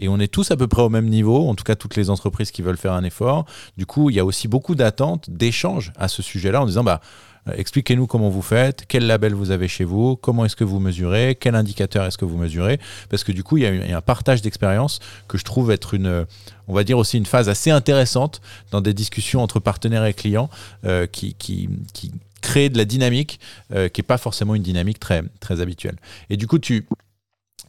Et 0.00 0.08
on 0.08 0.18
est 0.18 0.32
tous 0.32 0.50
à 0.50 0.56
peu 0.56 0.66
près 0.66 0.82
au 0.82 0.88
même 0.88 1.06
niveau, 1.06 1.48
en 1.48 1.54
tout 1.54 1.64
cas 1.64 1.76
toutes 1.76 1.94
les 1.94 2.10
entreprises 2.10 2.50
qui 2.50 2.62
veulent 2.62 2.76
faire 2.76 2.94
un 2.94 3.04
effort. 3.04 3.44
Du 3.76 3.86
coup, 3.86 4.10
il 4.10 4.16
y 4.16 4.18
a 4.18 4.24
aussi 4.24 4.48
beaucoup 4.48 4.74
d'attentes, 4.74 5.30
d'échanges 5.30 5.92
à 5.96 6.08
ce 6.08 6.22
sujet-là 6.22 6.62
en 6.62 6.66
disant 6.66 6.82
bah 6.82 7.00
euh, 7.48 7.52
expliquez-nous 7.56 8.06
comment 8.06 8.28
vous 8.28 8.42
faites, 8.42 8.84
quel 8.88 9.06
label 9.06 9.34
vous 9.34 9.50
avez 9.50 9.68
chez 9.68 9.84
vous, 9.84 10.16
comment 10.16 10.44
est-ce 10.44 10.56
que 10.56 10.64
vous 10.64 10.80
mesurez, 10.80 11.36
quel 11.38 11.54
indicateur 11.54 12.04
est-ce 12.04 12.18
que 12.18 12.24
vous 12.24 12.36
mesurez, 12.36 12.80
parce 13.08 13.24
que 13.24 13.32
du 13.32 13.42
coup, 13.42 13.56
il 13.56 13.62
y 13.62 13.92
a, 13.92 13.96
un 13.96 14.00
partage 14.02 14.42
d'expérience 14.42 15.00
que 15.28 15.38
je 15.38 15.44
trouve 15.44 15.70
être 15.70 15.94
une, 15.94 16.26
on 16.68 16.74
va 16.74 16.84
dire 16.84 16.98
aussi 16.98 17.16
une 17.16 17.26
phase 17.26 17.48
assez 17.48 17.70
intéressante 17.70 18.40
dans 18.70 18.80
des 18.80 18.94
discussions 18.94 19.42
entre 19.42 19.60
partenaires 19.60 20.04
et 20.04 20.14
clients 20.14 20.50
euh, 20.84 21.06
qui, 21.06 21.34
qui, 21.34 21.68
qui 21.94 22.12
de 22.42 22.76
la 22.76 22.84
dynamique 22.84 23.38
euh, 23.72 23.88
qui 23.88 24.00
n'est 24.00 24.06
pas 24.06 24.18
forcément 24.18 24.54
une 24.54 24.62
dynamique 24.62 24.98
très, 24.98 25.22
très 25.40 25.60
habituelle. 25.60 25.96
Et 26.30 26.36
du 26.36 26.46
coup, 26.46 26.58
tu, 26.58 26.86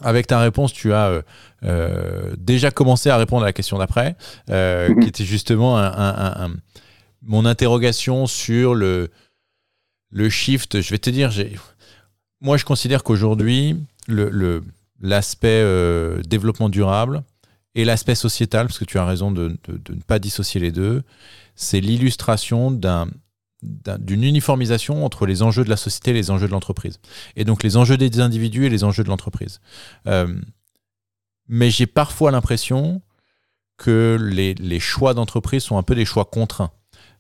avec 0.02 0.28
ta 0.28 0.40
réponse, 0.40 0.74
tu 0.74 0.94
as 0.94 1.22
déjà 2.38 2.72
commencé 2.72 3.10
à 3.10 3.18
répondre 3.18 3.44
à 3.44 3.46
la 3.46 3.54
question 3.54 3.78
d'après, 3.78 4.16
mm-hmm. 4.50 5.00
qui 5.00 5.08
était 5.08 5.26
justement 5.26 5.78
mon 7.22 7.46
interrogation 7.46 8.28
sur 8.28 8.74
le, 8.74 9.10
le 10.12 10.30
shift, 10.30 10.82
je 10.82 10.90
vais 10.90 11.00
te 11.00 11.10
dire, 11.10 11.32
moi 12.42 12.58
je 12.58 12.66
considère 12.66 13.04
qu'aujourd'hui, 13.04 13.78
l'aspect 15.00 15.62
le, 15.62 16.22
développement 16.28 16.70
durable 16.70 17.24
et 17.76 17.86
l'aspect 17.86 18.16
sociétal, 18.16 18.68
parce 18.68 18.80
que 18.80 18.86
tu 18.86 19.00
as 19.00 19.06
raison 19.06 19.32
de, 19.32 19.58
ne 19.68 20.02
pas 20.06 20.20
dissocier 20.20 20.60
les 20.60 20.72
deux, 20.72 21.04
c'est 21.56 21.80
l'illustration 21.80 22.72
d'une 23.62 24.24
uniformisation 24.24 25.06
entre 25.06 25.26
les 25.26 25.44
enjeux 25.44 25.64
de 25.64 25.70
la 25.70 25.78
société 25.78 26.12
et 26.12 26.14
les 26.14 26.32
enjeux 26.32 26.48
de 26.48 26.52
l'entreprise. 26.52 27.00
Et 27.36 27.46
donc 27.46 27.64
les 27.64 27.78
enjeux 27.78 27.98
des 27.98 28.20
individus 28.20 28.66
et 28.66 28.70
les 28.70 28.84
enjeux 28.84 29.04
de 29.04 29.10
l'entreprise. 29.10 29.62
Euh, 30.08 30.36
mais 31.48 31.70
j'ai 31.70 31.86
parfois 31.86 32.32
l'impression 32.32 33.02
que 33.78 34.18
les, 34.20 34.54
les 34.56 34.80
choix 34.80 35.14
d'entreprise 35.14 35.64
sont 35.64 35.78
un 35.78 35.84
peu 35.84 35.96
des 35.96 36.06
choix 36.06 36.26
contraints 36.26 36.72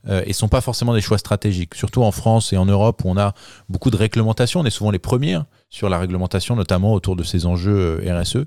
euh, 0.07 0.23
et 0.25 0.33
sont 0.33 0.47
pas 0.47 0.61
forcément 0.61 0.95
des 0.95 1.01
choix 1.01 1.19
stratégiques. 1.19 1.75
Surtout 1.75 2.01
en 2.01 2.11
France 2.11 2.53
et 2.53 2.57
en 2.57 2.65
Europe 2.65 3.03
où 3.03 3.09
on 3.09 3.17
a 3.17 3.35
beaucoup 3.69 3.91
de 3.91 3.97
réglementation, 3.97 4.61
on 4.61 4.65
est 4.65 4.71
souvent 4.71 4.89
les 4.89 4.99
premiers 4.99 5.37
sur 5.69 5.89
la 5.89 5.99
réglementation, 5.99 6.55
notamment 6.55 6.93
autour 6.93 7.15
de 7.15 7.23
ces 7.23 7.45
enjeux 7.45 8.01
euh, 8.03 8.21
RSE. 8.21 8.45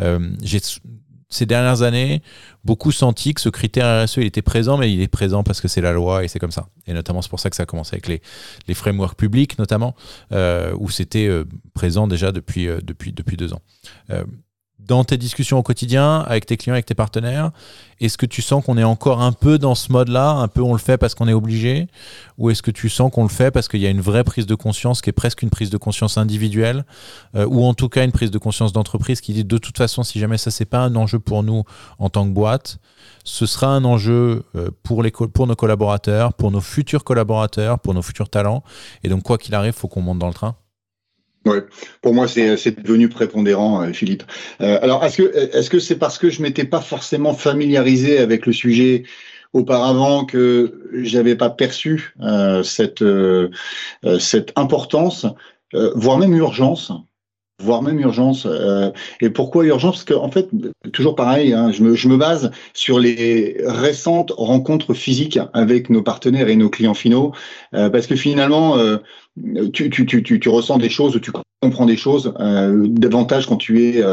Euh, 0.00 0.30
j'ai 0.42 0.60
ces 1.34 1.46
dernières 1.46 1.82
années 1.82 2.22
beaucoup 2.64 2.92
senti 2.92 3.34
que 3.34 3.40
ce 3.40 3.48
critère 3.48 4.04
RSE 4.04 4.18
était 4.18 4.42
présent, 4.42 4.76
mais 4.78 4.92
il 4.92 5.00
est 5.02 5.08
présent 5.08 5.42
parce 5.42 5.60
que 5.60 5.68
c'est 5.68 5.80
la 5.80 5.92
loi 5.92 6.24
et 6.24 6.28
c'est 6.28 6.38
comme 6.38 6.52
ça. 6.52 6.68
Et 6.86 6.92
notamment 6.92 7.22
c'est 7.22 7.28
pour 7.28 7.40
ça 7.40 7.50
que 7.50 7.56
ça 7.56 7.64
a 7.64 7.66
commencé 7.66 7.94
avec 7.94 8.08
les, 8.08 8.74
frameworks 8.74 9.16
publics 9.16 9.58
notamment, 9.58 9.94
euh, 10.32 10.72
où 10.78 10.90
c'était 10.90 11.26
euh, 11.26 11.44
présent 11.74 12.06
déjà 12.06 12.32
depuis, 12.32 12.68
euh, 12.68 12.80
deux 12.80 13.52
ans 13.52 13.62
dans 14.86 15.04
tes 15.04 15.16
discussions 15.16 15.58
au 15.58 15.62
quotidien 15.62 16.20
avec 16.20 16.46
tes 16.46 16.56
clients, 16.56 16.74
avec 16.74 16.86
tes 16.86 16.94
partenaires 16.94 17.50
Est-ce 18.00 18.18
que 18.18 18.26
tu 18.26 18.42
sens 18.42 18.64
qu'on 18.64 18.76
est 18.76 18.84
encore 18.84 19.22
un 19.22 19.32
peu 19.32 19.58
dans 19.58 19.74
ce 19.74 19.92
mode-là 19.92 20.30
Un 20.30 20.48
peu 20.48 20.62
on 20.62 20.72
le 20.72 20.78
fait 20.78 20.98
parce 20.98 21.14
qu'on 21.14 21.28
est 21.28 21.32
obligé 21.32 21.86
Ou 22.38 22.50
est-ce 22.50 22.62
que 22.62 22.70
tu 22.70 22.88
sens 22.88 23.10
qu'on 23.10 23.22
le 23.22 23.28
fait 23.28 23.50
parce 23.50 23.68
qu'il 23.68 23.80
y 23.80 23.86
a 23.86 23.90
une 23.90 24.00
vraie 24.00 24.24
prise 24.24 24.46
de 24.46 24.54
conscience 24.54 25.00
qui 25.00 25.10
est 25.10 25.14
presque 25.14 25.42
une 25.42 25.50
prise 25.50 25.70
de 25.70 25.76
conscience 25.76 26.18
individuelle 26.18 26.84
euh, 27.34 27.46
Ou 27.46 27.64
en 27.64 27.74
tout 27.74 27.88
cas 27.88 28.04
une 28.04 28.12
prise 28.12 28.30
de 28.30 28.38
conscience 28.38 28.72
d'entreprise 28.72 29.20
qui 29.20 29.32
dit 29.32 29.44
de 29.44 29.58
toute 29.58 29.78
façon, 29.78 30.02
si 30.02 30.18
jamais 30.18 30.38
ça, 30.38 30.50
c'est 30.50 30.64
pas 30.64 30.80
un 30.80 30.94
enjeu 30.96 31.18
pour 31.18 31.42
nous 31.42 31.64
en 31.98 32.10
tant 32.10 32.26
que 32.26 32.32
boîte, 32.32 32.78
ce 33.24 33.46
sera 33.46 33.68
un 33.68 33.84
enjeu 33.84 34.44
euh, 34.54 34.70
pour, 34.82 35.02
les 35.02 35.10
pour 35.10 35.46
nos 35.46 35.56
collaborateurs, 35.56 36.34
pour 36.34 36.50
nos 36.50 36.60
futurs 36.60 37.04
collaborateurs, 37.04 37.78
pour 37.78 37.94
nos 37.94 38.02
futurs 38.02 38.28
talents. 38.28 38.62
Et 39.02 39.08
donc, 39.08 39.22
quoi 39.22 39.38
qu'il 39.38 39.54
arrive, 39.54 39.72
faut 39.72 39.88
qu'on 39.88 40.02
monte 40.02 40.18
dans 40.18 40.28
le 40.28 40.34
train 40.34 40.56
Ouais, 41.44 41.62
pour 42.00 42.14
moi 42.14 42.26
c'est 42.26 42.82
devenu 42.82 43.08
prépondérant, 43.08 43.82
euh, 43.82 43.92
Philippe. 43.92 44.22
Euh, 44.62 44.78
alors 44.80 45.04
est-ce 45.04 45.18
que 45.18 45.56
est-ce 45.56 45.68
que 45.68 45.78
c'est 45.78 45.96
parce 45.96 46.16
que 46.18 46.30
je 46.30 46.40
m'étais 46.40 46.64
pas 46.64 46.80
forcément 46.80 47.34
familiarisé 47.34 48.18
avec 48.18 48.46
le 48.46 48.52
sujet 48.52 49.04
auparavant 49.52 50.24
que 50.24 50.88
j'avais 50.94 51.36
pas 51.36 51.50
perçu 51.50 52.14
euh, 52.20 52.62
cette 52.62 53.04
cette 54.18 54.52
importance, 54.56 55.26
voire 55.94 56.18
même 56.18 56.34
urgence 56.34 56.92
voire 57.62 57.82
même 57.82 58.00
urgence. 58.00 58.46
Euh, 58.46 58.90
et 59.20 59.30
pourquoi 59.30 59.64
urgence? 59.64 60.04
Parce 60.04 60.18
qu'en 60.18 60.24
en 60.24 60.30
fait, 60.30 60.48
toujours 60.92 61.14
pareil, 61.14 61.52
hein, 61.52 61.70
je, 61.72 61.82
me, 61.82 61.94
je, 61.94 62.08
me, 62.08 62.16
base 62.16 62.50
sur 62.72 62.98
les 62.98 63.56
récentes 63.64 64.32
rencontres 64.36 64.94
physiques 64.94 65.38
avec 65.52 65.90
nos 65.90 66.02
partenaires 66.02 66.48
et 66.48 66.56
nos 66.56 66.68
clients 66.68 66.94
finaux, 66.94 67.32
euh, 67.74 67.90
parce 67.90 68.06
que 68.06 68.16
finalement, 68.16 68.76
euh, 68.78 68.98
tu, 69.72 69.90
tu, 69.90 70.06
tu, 70.06 70.22
tu, 70.22 70.48
ressens 70.48 70.78
des 70.78 70.88
choses, 70.88 71.20
tu 71.20 71.32
comprends 71.60 71.86
des 71.86 71.96
choses 71.96 72.34
davantage 72.38 73.46
quand 73.46 73.56
tu 73.56 73.82
es 73.82 74.04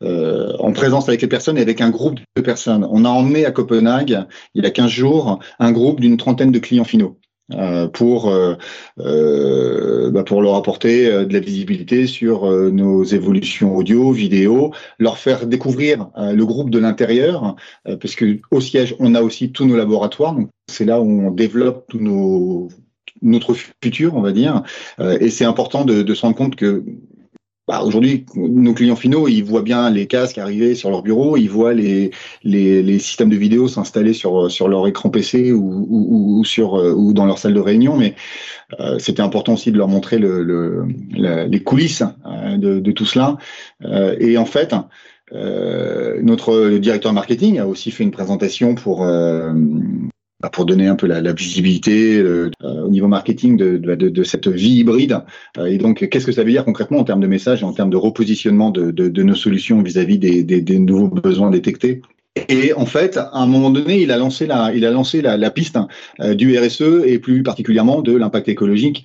en 0.00 0.72
présence 0.72 1.08
avec 1.08 1.22
les 1.22 1.26
personnes 1.26 1.58
et 1.58 1.62
avec 1.62 1.80
un 1.80 1.90
groupe 1.90 2.20
de 2.36 2.42
personnes. 2.42 2.86
On 2.90 3.04
a 3.04 3.08
emmené 3.08 3.44
à 3.44 3.50
Copenhague, 3.50 4.26
il 4.54 4.62
y 4.62 4.66
a 4.66 4.70
15 4.70 4.88
jours, 4.90 5.40
un 5.58 5.72
groupe 5.72 6.00
d'une 6.00 6.16
trentaine 6.16 6.52
de 6.52 6.58
clients 6.60 6.84
finaux. 6.84 7.18
Euh, 7.54 7.88
pour 7.88 8.28
euh, 8.28 8.56
euh, 9.00 10.10
bah 10.10 10.22
pour 10.22 10.42
leur 10.42 10.54
apporter 10.54 11.06
de 11.24 11.32
la 11.32 11.40
visibilité 11.40 12.06
sur 12.06 12.46
nos 12.46 13.04
évolutions 13.04 13.74
audio, 13.74 14.12
vidéo, 14.12 14.72
leur 14.98 15.16
faire 15.16 15.46
découvrir 15.46 16.10
le 16.16 16.44
groupe 16.44 16.70
de 16.70 16.78
l'intérieur, 16.78 17.56
parce 17.84 18.14
que 18.14 18.38
au 18.50 18.60
siège 18.60 18.94
on 18.98 19.14
a 19.14 19.22
aussi 19.22 19.50
tous 19.50 19.64
nos 19.64 19.76
laboratoires, 19.76 20.34
donc 20.34 20.50
c'est 20.68 20.84
là 20.84 21.00
où 21.00 21.06
on 21.06 21.30
développe 21.30 21.86
tous 21.88 22.00
nos 22.00 22.68
notre 23.22 23.54
futur, 23.82 24.14
on 24.14 24.20
va 24.20 24.32
dire, 24.32 24.62
et 25.00 25.30
c'est 25.30 25.44
important 25.44 25.84
de, 25.84 26.02
de 26.02 26.14
se 26.14 26.22
rendre 26.22 26.36
compte 26.36 26.54
que 26.54 26.84
bah, 27.68 27.82
aujourd'hui, 27.84 28.24
nos 28.34 28.74
clients 28.74 28.96
finaux, 28.96 29.28
ils 29.28 29.42
voient 29.42 29.62
bien 29.62 29.90
les 29.90 30.06
casques 30.06 30.38
arriver 30.38 30.74
sur 30.74 30.90
leur 30.90 31.02
bureau, 31.02 31.36
ils 31.36 31.48
voient 31.48 31.74
les, 31.74 32.10
les, 32.42 32.82
les 32.82 32.98
systèmes 32.98 33.28
de 33.28 33.36
vidéo 33.36 33.68
s'installer 33.68 34.14
sur, 34.14 34.50
sur 34.50 34.68
leur 34.68 34.88
écran 34.88 35.10
PC 35.10 35.52
ou, 35.52 35.86
ou, 35.88 36.38
ou, 36.38 36.44
sur, 36.44 36.72
ou 36.72 37.12
dans 37.12 37.26
leur 37.26 37.38
salle 37.38 37.54
de 37.54 37.60
réunion, 37.60 37.96
mais 37.96 38.14
euh, 38.80 38.98
c'était 38.98 39.22
important 39.22 39.54
aussi 39.54 39.72
de 39.72 39.78
leur 39.78 39.88
montrer 39.88 40.18
le, 40.18 40.42
le, 40.42 40.86
les 41.46 41.62
coulisses 41.62 42.02
euh, 42.26 42.56
de, 42.56 42.80
de, 42.80 42.92
tout 42.92 43.06
cela. 43.06 43.36
Euh, 43.84 44.16
et 44.20 44.36
en 44.36 44.44
fait, 44.44 44.74
euh, 45.32 46.20
notre 46.22 46.78
directeur 46.78 47.12
marketing 47.12 47.58
a 47.58 47.66
aussi 47.66 47.90
fait 47.90 48.04
une 48.04 48.10
présentation 48.10 48.74
pour 48.74 49.06
bah, 50.40 50.50
pour 50.50 50.66
donner 50.66 50.86
un 50.86 50.94
peu 50.94 51.08
la, 51.08 51.20
la 51.20 51.32
visibilité 51.32 52.16
euh, 52.18 52.50
au 52.62 52.88
niveau 52.88 53.08
marketing 53.08 53.56
de, 53.56 53.76
de, 53.76 54.22
cette 54.22 54.46
vie 54.46 54.78
hybride. 54.78 55.20
Euh, 55.56 55.66
et 55.66 55.78
donc, 55.78 56.08
qu'est-ce 56.08 56.26
que 56.26 56.32
ça 56.32 56.44
veut 56.44 56.50
dire 56.50 56.64
concrètement 56.64 57.00
en 57.00 57.04
termes 57.04 57.20
de 57.20 57.26
message 57.26 57.62
et 57.62 57.64
en 57.64 57.72
termes 57.72 57.90
de 57.90 57.96
repositionnement 57.96 58.70
de, 58.70 59.22
nos 59.22 59.34
solutions 59.34 59.82
vis-à-vis 59.82 60.18
des, 60.18 60.78
nouveaux 60.78 61.08
besoins 61.08 61.50
détectés? 61.50 62.02
Et 62.48 62.72
en 62.74 62.86
fait, 62.86 63.16
à 63.16 63.30
un 63.32 63.46
moment 63.46 63.70
donné, 63.70 64.00
il 64.00 64.12
a 64.12 64.16
lancé 64.16 64.46
la, 64.46 65.50
piste 65.50 65.78
euh, 66.20 66.34
du 66.34 66.56
RSE 66.56 67.02
et 67.04 67.18
plus 67.18 67.42
particulièrement 67.42 68.00
de 68.00 68.14
l'impact 68.14 68.48
écologique. 68.48 69.04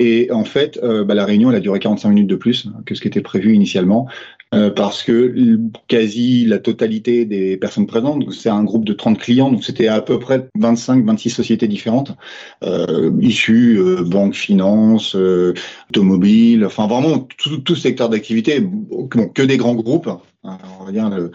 Et 0.00 0.32
en 0.32 0.44
fait, 0.44 0.80
euh, 0.82 1.04
bah, 1.04 1.14
la 1.14 1.24
réunion 1.24 1.50
elle 1.50 1.56
a 1.56 1.60
duré 1.60 1.78
45 1.78 2.08
minutes 2.08 2.26
de 2.26 2.34
plus 2.34 2.68
que 2.86 2.96
ce 2.96 3.00
qui 3.00 3.06
était 3.06 3.20
prévu 3.20 3.54
initialement. 3.54 4.08
Euh, 4.54 4.70
parce 4.70 5.02
que 5.02 5.58
quasi 5.88 6.44
la 6.44 6.58
totalité 6.58 7.24
des 7.24 7.56
personnes 7.56 7.86
présentes, 7.86 8.30
c'est 8.32 8.50
un 8.50 8.64
groupe 8.64 8.84
de 8.84 8.92
30 8.92 9.18
clients, 9.18 9.50
donc 9.50 9.64
c'était 9.64 9.88
à 9.88 10.02
peu 10.02 10.18
près 10.18 10.46
25-26 10.58 11.30
sociétés 11.30 11.68
différentes, 11.68 12.14
euh, 12.62 13.10
issues 13.22 13.78
euh, 13.78 14.02
banque, 14.04 14.34
finance, 14.34 15.16
euh, 15.16 15.54
automobile, 15.88 16.66
enfin 16.66 16.86
vraiment 16.86 17.20
tout, 17.38 17.58
tout 17.58 17.76
secteur 17.76 18.10
d'activité, 18.10 18.60
bon, 18.60 19.08
que 19.08 19.42
des 19.42 19.56
grands 19.56 19.74
groupes. 19.74 20.10
Hein, 20.44 20.58
on 20.80 20.84
va 20.84 20.92
dire 20.92 21.08
le, 21.08 21.30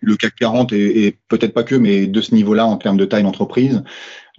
le 0.00 0.16
CAC 0.16 0.36
40 0.36 0.72
et, 0.72 1.18
peut-être 1.28 1.52
pas 1.52 1.64
que, 1.64 1.74
mais 1.74 2.06
de 2.06 2.20
ce 2.22 2.34
niveau-là 2.34 2.64
en 2.66 2.78
termes 2.78 2.96
de 2.96 3.04
taille 3.04 3.24
d'entreprise, 3.24 3.82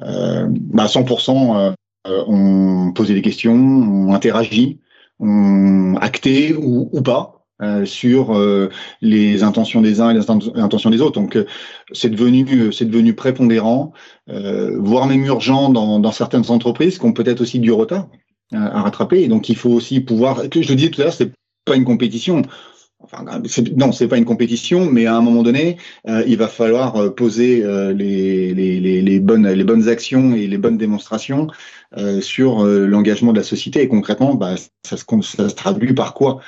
euh, 0.01 0.47
bah 0.49 0.87
100% 0.87 1.75
ont 2.09 2.91
posé 2.93 3.13
des 3.13 3.21
questions, 3.21 3.53
ont 3.53 4.13
interagi, 4.13 4.79
ont 5.19 5.95
acté 5.97 6.55
ou, 6.55 6.89
ou 6.91 7.01
pas. 7.01 7.36
Euh, 7.63 7.85
sur 7.85 8.37
euh, 8.37 8.69
les 9.01 9.41
intentions 9.41 9.81
des 9.81 9.99
uns 9.99 10.11
et 10.11 10.13
les 10.13 10.29
intentions 10.29 10.91
des 10.91 11.01
autres. 11.01 11.19
Donc 11.19 11.35
euh, 11.35 11.47
c'est 11.91 12.09
devenu 12.09 13.15
prépondérant, 13.15 13.93
voire 14.27 15.07
même 15.07 15.25
urgent 15.25 15.69
dans, 15.69 15.99
dans 15.99 16.11
certaines 16.11 16.51
entreprises 16.51 16.99
qui 16.99 17.05
ont 17.05 17.13
peut-être 17.13 17.41
aussi 17.41 17.59
du 17.59 17.71
retard 17.71 18.09
à 18.51 18.83
rattraper. 18.83 19.23
Et 19.23 19.27
donc 19.27 19.49
il 19.49 19.55
faut 19.55 19.71
aussi 19.71 20.01
pouvoir. 20.01 20.43
Je 20.53 20.69
le 20.69 20.75
disais 20.75 20.91
tout 20.91 21.01
à 21.01 21.05
l'heure, 21.05 21.13
c'est 21.13 21.31
pas 21.65 21.75
une 21.75 21.83
compétition. 21.83 22.43
Enfin, 22.99 23.23
non, 23.75 23.91
c'est 23.91 24.07
pas 24.07 24.17
une 24.17 24.25
compétition, 24.25 24.89
mais 24.91 25.05
à 25.05 25.15
un 25.15 25.21
moment 25.21 25.43
donné, 25.43 25.77
il 26.05 26.35
va 26.37 26.47
falloir 26.47 27.13
poser 27.15 27.63
les, 27.93 28.53
les, 28.53 28.79
les, 28.79 29.01
les, 29.01 29.19
bonnes, 29.19 29.47
les 29.47 29.63
bonnes 29.63 29.87
actions 29.87 30.33
et 30.33 30.47
les 30.47 30.57
bonnes 30.57 30.77
démonstrations 30.77 31.47
sur 32.21 32.65
l'engagement 32.65 33.31
de 33.31 33.37
la 33.37 33.43
société. 33.43 33.81
Et 33.83 33.87
concrètement, 33.87 34.35
bah, 34.35 34.55
ça, 34.83 34.97
se, 34.97 35.03
ça 35.21 35.47
se 35.47 35.55
traduit 35.55 35.93
par 35.93 36.15
quoi? 36.15 36.41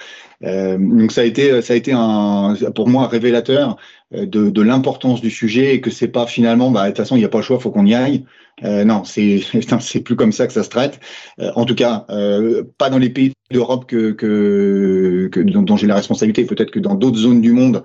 Euh, 0.44 0.78
donc 0.78 1.12
ça 1.12 1.22
a 1.22 1.24
été, 1.26 1.62
ça 1.62 1.74
a 1.74 1.76
été 1.76 1.92
un, 1.94 2.56
pour 2.74 2.88
moi 2.88 3.08
révélateur 3.08 3.72
euh, 3.72 3.74
de, 4.12 4.50
de 4.50 4.62
l'importance 4.62 5.22
du 5.22 5.30
sujet 5.30 5.76
et 5.76 5.82
que 5.82 5.92
c'est 5.92 6.08
pas 6.08 6.26
finalement, 6.26 6.72
bah, 6.72 6.84
de 6.84 6.88
toute 6.90 6.98
façon 6.98 7.16
il 7.16 7.20
n'y 7.20 7.26
a 7.26 7.30
pas 7.30 7.40
le 7.40 7.44
choix, 7.44 7.60
faut 7.60 7.72
qu'on 7.72 7.86
y 7.86 7.94
aille. 7.94 8.26
Euh, 8.64 8.84
non, 8.84 9.04
c'est 9.04 9.42
c'est 9.80 10.02
plus 10.02 10.16
comme 10.16 10.32
ça 10.32 10.48
que 10.48 10.54
ça 10.54 10.64
se 10.64 10.70
traite. 10.70 11.00
Euh, 11.40 11.52
en 11.56 11.66
tout 11.66 11.76
cas, 11.76 12.06
euh, 12.10 12.64
pas 12.78 12.90
dans 12.90 12.98
les 12.98 13.10
pays 13.10 13.34
d'Europe 13.52 13.86
que, 13.86 14.12
que, 14.12 15.30
que, 15.32 15.40
dont, 15.40 15.78
j'ai 15.78 15.88
la 15.88 15.96
responsabilité, 15.96 16.46
peut-être 16.46 16.72
que 16.72 16.80
dans 16.80 16.96
d'autres 16.96 17.18
zones 17.18 17.42
du 17.42 17.52
monde, 17.52 17.84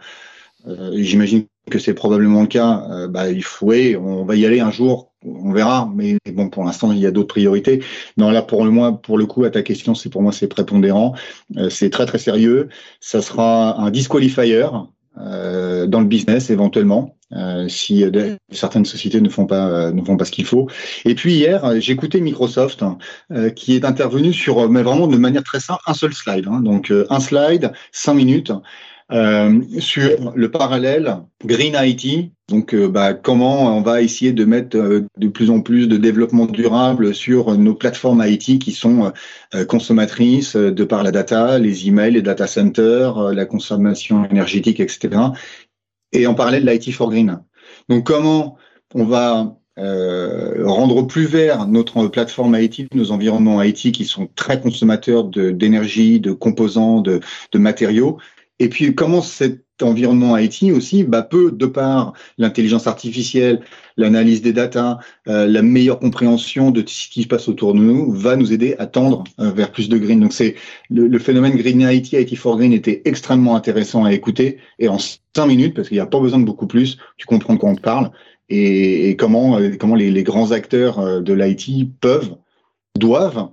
euh, 0.66 0.92
j'imagine 0.94 1.46
que 1.70 1.78
c'est 1.78 1.94
probablement 1.94 2.42
le 2.42 2.46
cas, 2.46 2.86
euh, 2.90 3.08
bah, 3.08 3.30
il 3.30 3.44
faut, 3.44 3.72
on 3.72 4.24
va 4.24 4.36
y 4.36 4.46
aller 4.46 4.60
un 4.60 4.70
jour, 4.70 5.12
on 5.24 5.52
verra, 5.52 5.90
mais 5.94 6.18
bon, 6.32 6.48
pour 6.50 6.64
l'instant, 6.64 6.92
il 6.92 6.98
y 6.98 7.06
a 7.06 7.10
d'autres 7.10 7.28
priorités. 7.28 7.82
Non, 8.16 8.30
là, 8.30 8.42
pour 8.42 8.64
le 8.64 8.70
moins, 8.70 8.92
pour 8.92 9.18
le 9.18 9.26
coup, 9.26 9.44
à 9.44 9.50
ta 9.50 9.62
question, 9.62 9.94
c'est 9.94 10.10
pour 10.10 10.22
moi, 10.22 10.32
c'est 10.32 10.48
prépondérant, 10.48 11.14
euh, 11.56 11.70
c'est 11.70 11.90
très 11.90 12.06
très 12.06 12.18
sérieux. 12.18 12.68
Ça 13.00 13.22
sera 13.22 13.80
un 13.80 13.90
disqualifier 13.90 14.66
euh, 15.18 15.86
dans 15.86 16.00
le 16.00 16.06
business 16.06 16.50
éventuellement. 16.50 17.16
Euh, 17.32 17.66
si 17.68 18.04
certaines 18.50 18.84
sociétés 18.84 19.20
ne 19.20 19.28
font 19.28 19.46
pas 19.46 19.90
ne 19.90 20.02
font 20.02 20.16
pas 20.16 20.24
ce 20.24 20.30
qu'il 20.30 20.44
faut. 20.44 20.68
Et 21.04 21.16
puis 21.16 21.34
hier, 21.34 21.80
j'ai 21.80 21.92
écouté 21.92 22.20
Microsoft 22.20 22.82
hein, 22.82 22.98
qui 23.56 23.74
est 23.74 23.84
intervenu 23.84 24.32
sur, 24.32 24.68
mais 24.70 24.82
vraiment 24.82 25.08
de 25.08 25.16
manière 25.16 25.42
très 25.42 25.58
simple, 25.58 25.80
un 25.86 25.94
seul 25.94 26.12
slide. 26.12 26.46
Hein. 26.46 26.60
donc 26.60 26.92
un 27.10 27.20
slide, 27.20 27.72
cinq 27.90 28.14
minutes, 28.14 28.52
euh, 29.12 29.60
sur 29.80 30.32
le 30.34 30.50
parallèle 30.50 31.18
Green 31.44 31.76
IT. 31.78 32.32
Donc, 32.48 32.74
euh, 32.74 32.88
bah, 32.88 33.12
comment 33.12 33.76
on 33.76 33.82
va 33.82 34.00
essayer 34.00 34.32
de 34.32 34.46
mettre 34.46 34.78
euh, 34.78 35.06
de 35.18 35.28
plus 35.28 35.50
en 35.50 35.60
plus 35.60 35.88
de 35.88 35.98
développement 35.98 36.46
durable 36.46 37.14
sur 37.14 37.54
nos 37.58 37.74
plateformes 37.74 38.24
IT 38.26 38.58
qui 38.58 38.72
sont 38.72 39.12
consommatrices 39.68 40.56
de 40.56 40.84
par 40.84 41.02
la 41.02 41.10
data, 41.10 41.58
les 41.58 41.86
emails, 41.86 42.12
les 42.12 42.22
data 42.22 42.46
centers, 42.46 43.34
la 43.34 43.44
consommation 43.44 44.24
énergétique, 44.24 44.80
etc. 44.80 45.20
Et 46.12 46.26
en 46.26 46.34
parallèle, 46.34 46.64
l'IT 46.64 46.90
for 46.92 47.10
Green. 47.10 47.42
Donc, 47.90 48.06
comment 48.06 48.56
on 48.94 49.04
va 49.04 49.54
rendre 49.76 51.02
plus 51.02 51.26
vert 51.26 51.66
notre 51.66 52.06
plateforme 52.06 52.56
IT, 52.58 52.94
nos 52.94 53.10
environnements 53.10 53.62
IT 53.62 53.92
qui 53.92 54.04
sont 54.04 54.28
très 54.34 54.60
consommateurs 54.60 55.24
d'énergie, 55.24 56.20
de, 56.20 56.32
composants, 56.32 57.00
de, 57.00 57.20
de 57.52 57.58
matériaux, 57.58 58.18
et 58.64 58.70
puis 58.70 58.94
comment 58.94 59.20
cet 59.20 59.60
environnement 59.82 60.38
IT 60.38 60.72
aussi 60.72 61.04
bah, 61.04 61.20
peut, 61.20 61.52
de 61.52 61.66
par 61.66 62.14
l'intelligence 62.38 62.86
artificielle, 62.86 63.60
l'analyse 63.98 64.40
des 64.40 64.54
datas, 64.54 64.96
euh, 65.28 65.46
la 65.46 65.60
meilleure 65.60 65.98
compréhension 65.98 66.70
de 66.70 66.82
ce 66.86 67.10
qui 67.10 67.24
se 67.24 67.28
passe 67.28 67.46
autour 67.46 67.74
de 67.74 67.80
nous, 67.80 68.10
va 68.10 68.36
nous 68.36 68.54
aider 68.54 68.74
à 68.78 68.86
tendre 68.86 69.24
euh, 69.38 69.50
vers 69.50 69.70
plus 69.70 69.90
de 69.90 69.98
green. 69.98 70.18
Donc 70.18 70.32
c'est 70.32 70.54
le, 70.88 71.18
phénomène 71.18 71.56
Green 71.56 71.82
IT, 71.82 72.14
IT 72.14 72.38
for 72.38 72.56
Green 72.56 72.72
était 72.72 73.02
extrêmement 73.04 73.54
intéressant 73.54 74.04
à 74.04 74.14
écouter. 74.14 74.56
Et 74.78 74.88
en 74.88 74.96
cinq 74.98 75.46
minutes, 75.46 75.74
parce 75.74 75.88
qu'il 75.88 75.98
n'y 75.98 76.00
a 76.00 76.06
pas 76.06 76.20
besoin 76.20 76.38
de 76.38 76.46
beaucoup 76.46 76.66
plus, 76.66 76.96
tu 77.18 77.26
comprends 77.26 77.52
de 77.52 77.58
quoi 77.58 77.68
on 77.68 77.76
parle 77.76 78.12
et, 78.48 79.14
comment, 79.18 79.58
euh, 79.58 79.72
comment 79.78 79.94
les, 79.94 80.10
les 80.10 80.22
grands 80.22 80.52
acteurs 80.52 81.20
de 81.20 81.32
l'IT 81.34 81.90
peuvent, 82.00 82.34
doivent 82.98 83.48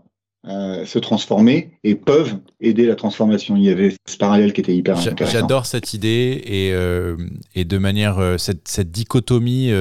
euh, 0.48 0.88
se 0.88 0.98
transformer 0.98 1.78
et 1.84 1.94
peuvent 1.94 2.40
aider 2.60 2.88
la 2.88 2.96
transformation. 2.96 3.56
Il 3.58 3.64
y 3.64 3.70
avait 3.70 3.96
ce 4.08 4.18
parallèle 4.18 4.54
qui 4.54 4.62
était 4.62 4.76
hyper 4.76 4.98
intéressant. 4.98 5.32
J'adore 5.32 5.68
cette 5.68 5.94
idée 5.94 6.42
et, 6.44 6.74
euh, 6.74 7.16
et 7.54 7.64
de 7.64 7.78
manière 7.78 8.18
euh, 8.18 8.40
cette, 8.40 8.68
cette, 8.68 8.90
dichotomie 8.90 9.72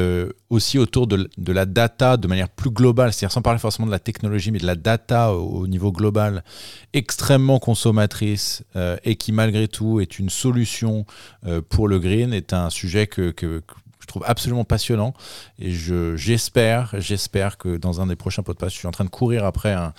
aussi 0.50 0.78
autour 0.78 1.06
de, 1.06 1.30
de, 1.38 1.52
la 1.54 1.64
data 1.64 2.18
de 2.18 2.28
manière 2.28 2.50
plus 2.50 2.68
globale, 2.68 3.14
c'est-à-dire 3.14 3.32
sans 3.32 3.40
parler 3.40 3.58
forcément 3.58 3.86
de 3.86 3.90
la 3.90 4.00
technologie, 4.00 4.50
mais 4.50 4.58
de 4.58 4.66
la 4.66 4.76
data 4.76 5.32
au, 5.32 5.66
niveau 5.66 5.92
global, 5.92 6.44
extrêmement 6.92 7.58
consommatrice 7.58 8.62
et 9.04 9.16
qui 9.16 9.32
malgré 9.32 9.66
tout 9.66 9.98
est 10.00 10.18
une 10.18 10.28
solution 10.28 11.06
pour 11.70 11.88
le 11.88 11.98
green, 11.98 12.34
est 12.34 12.52
un 12.52 12.68
sujet 12.68 13.06
que, 13.06 13.30
que 13.30 13.62
trouve 14.10 14.24
absolument 14.26 14.64
passionnant. 14.64 15.14
Et 15.58 15.72
j'espère, 15.72 16.94
j'espère 16.98 17.58
que 17.58 17.76
dans 17.76 18.00
un 18.00 18.06
des 18.06 18.16
prochains 18.16 18.42
podcasts, 18.42 18.74
je 18.74 18.78
suis 18.78 18.88
en 18.88 18.92
train 18.92 19.04
de 19.04 19.10
courir 19.10 19.44
après 19.44 19.72
un, 19.72 19.92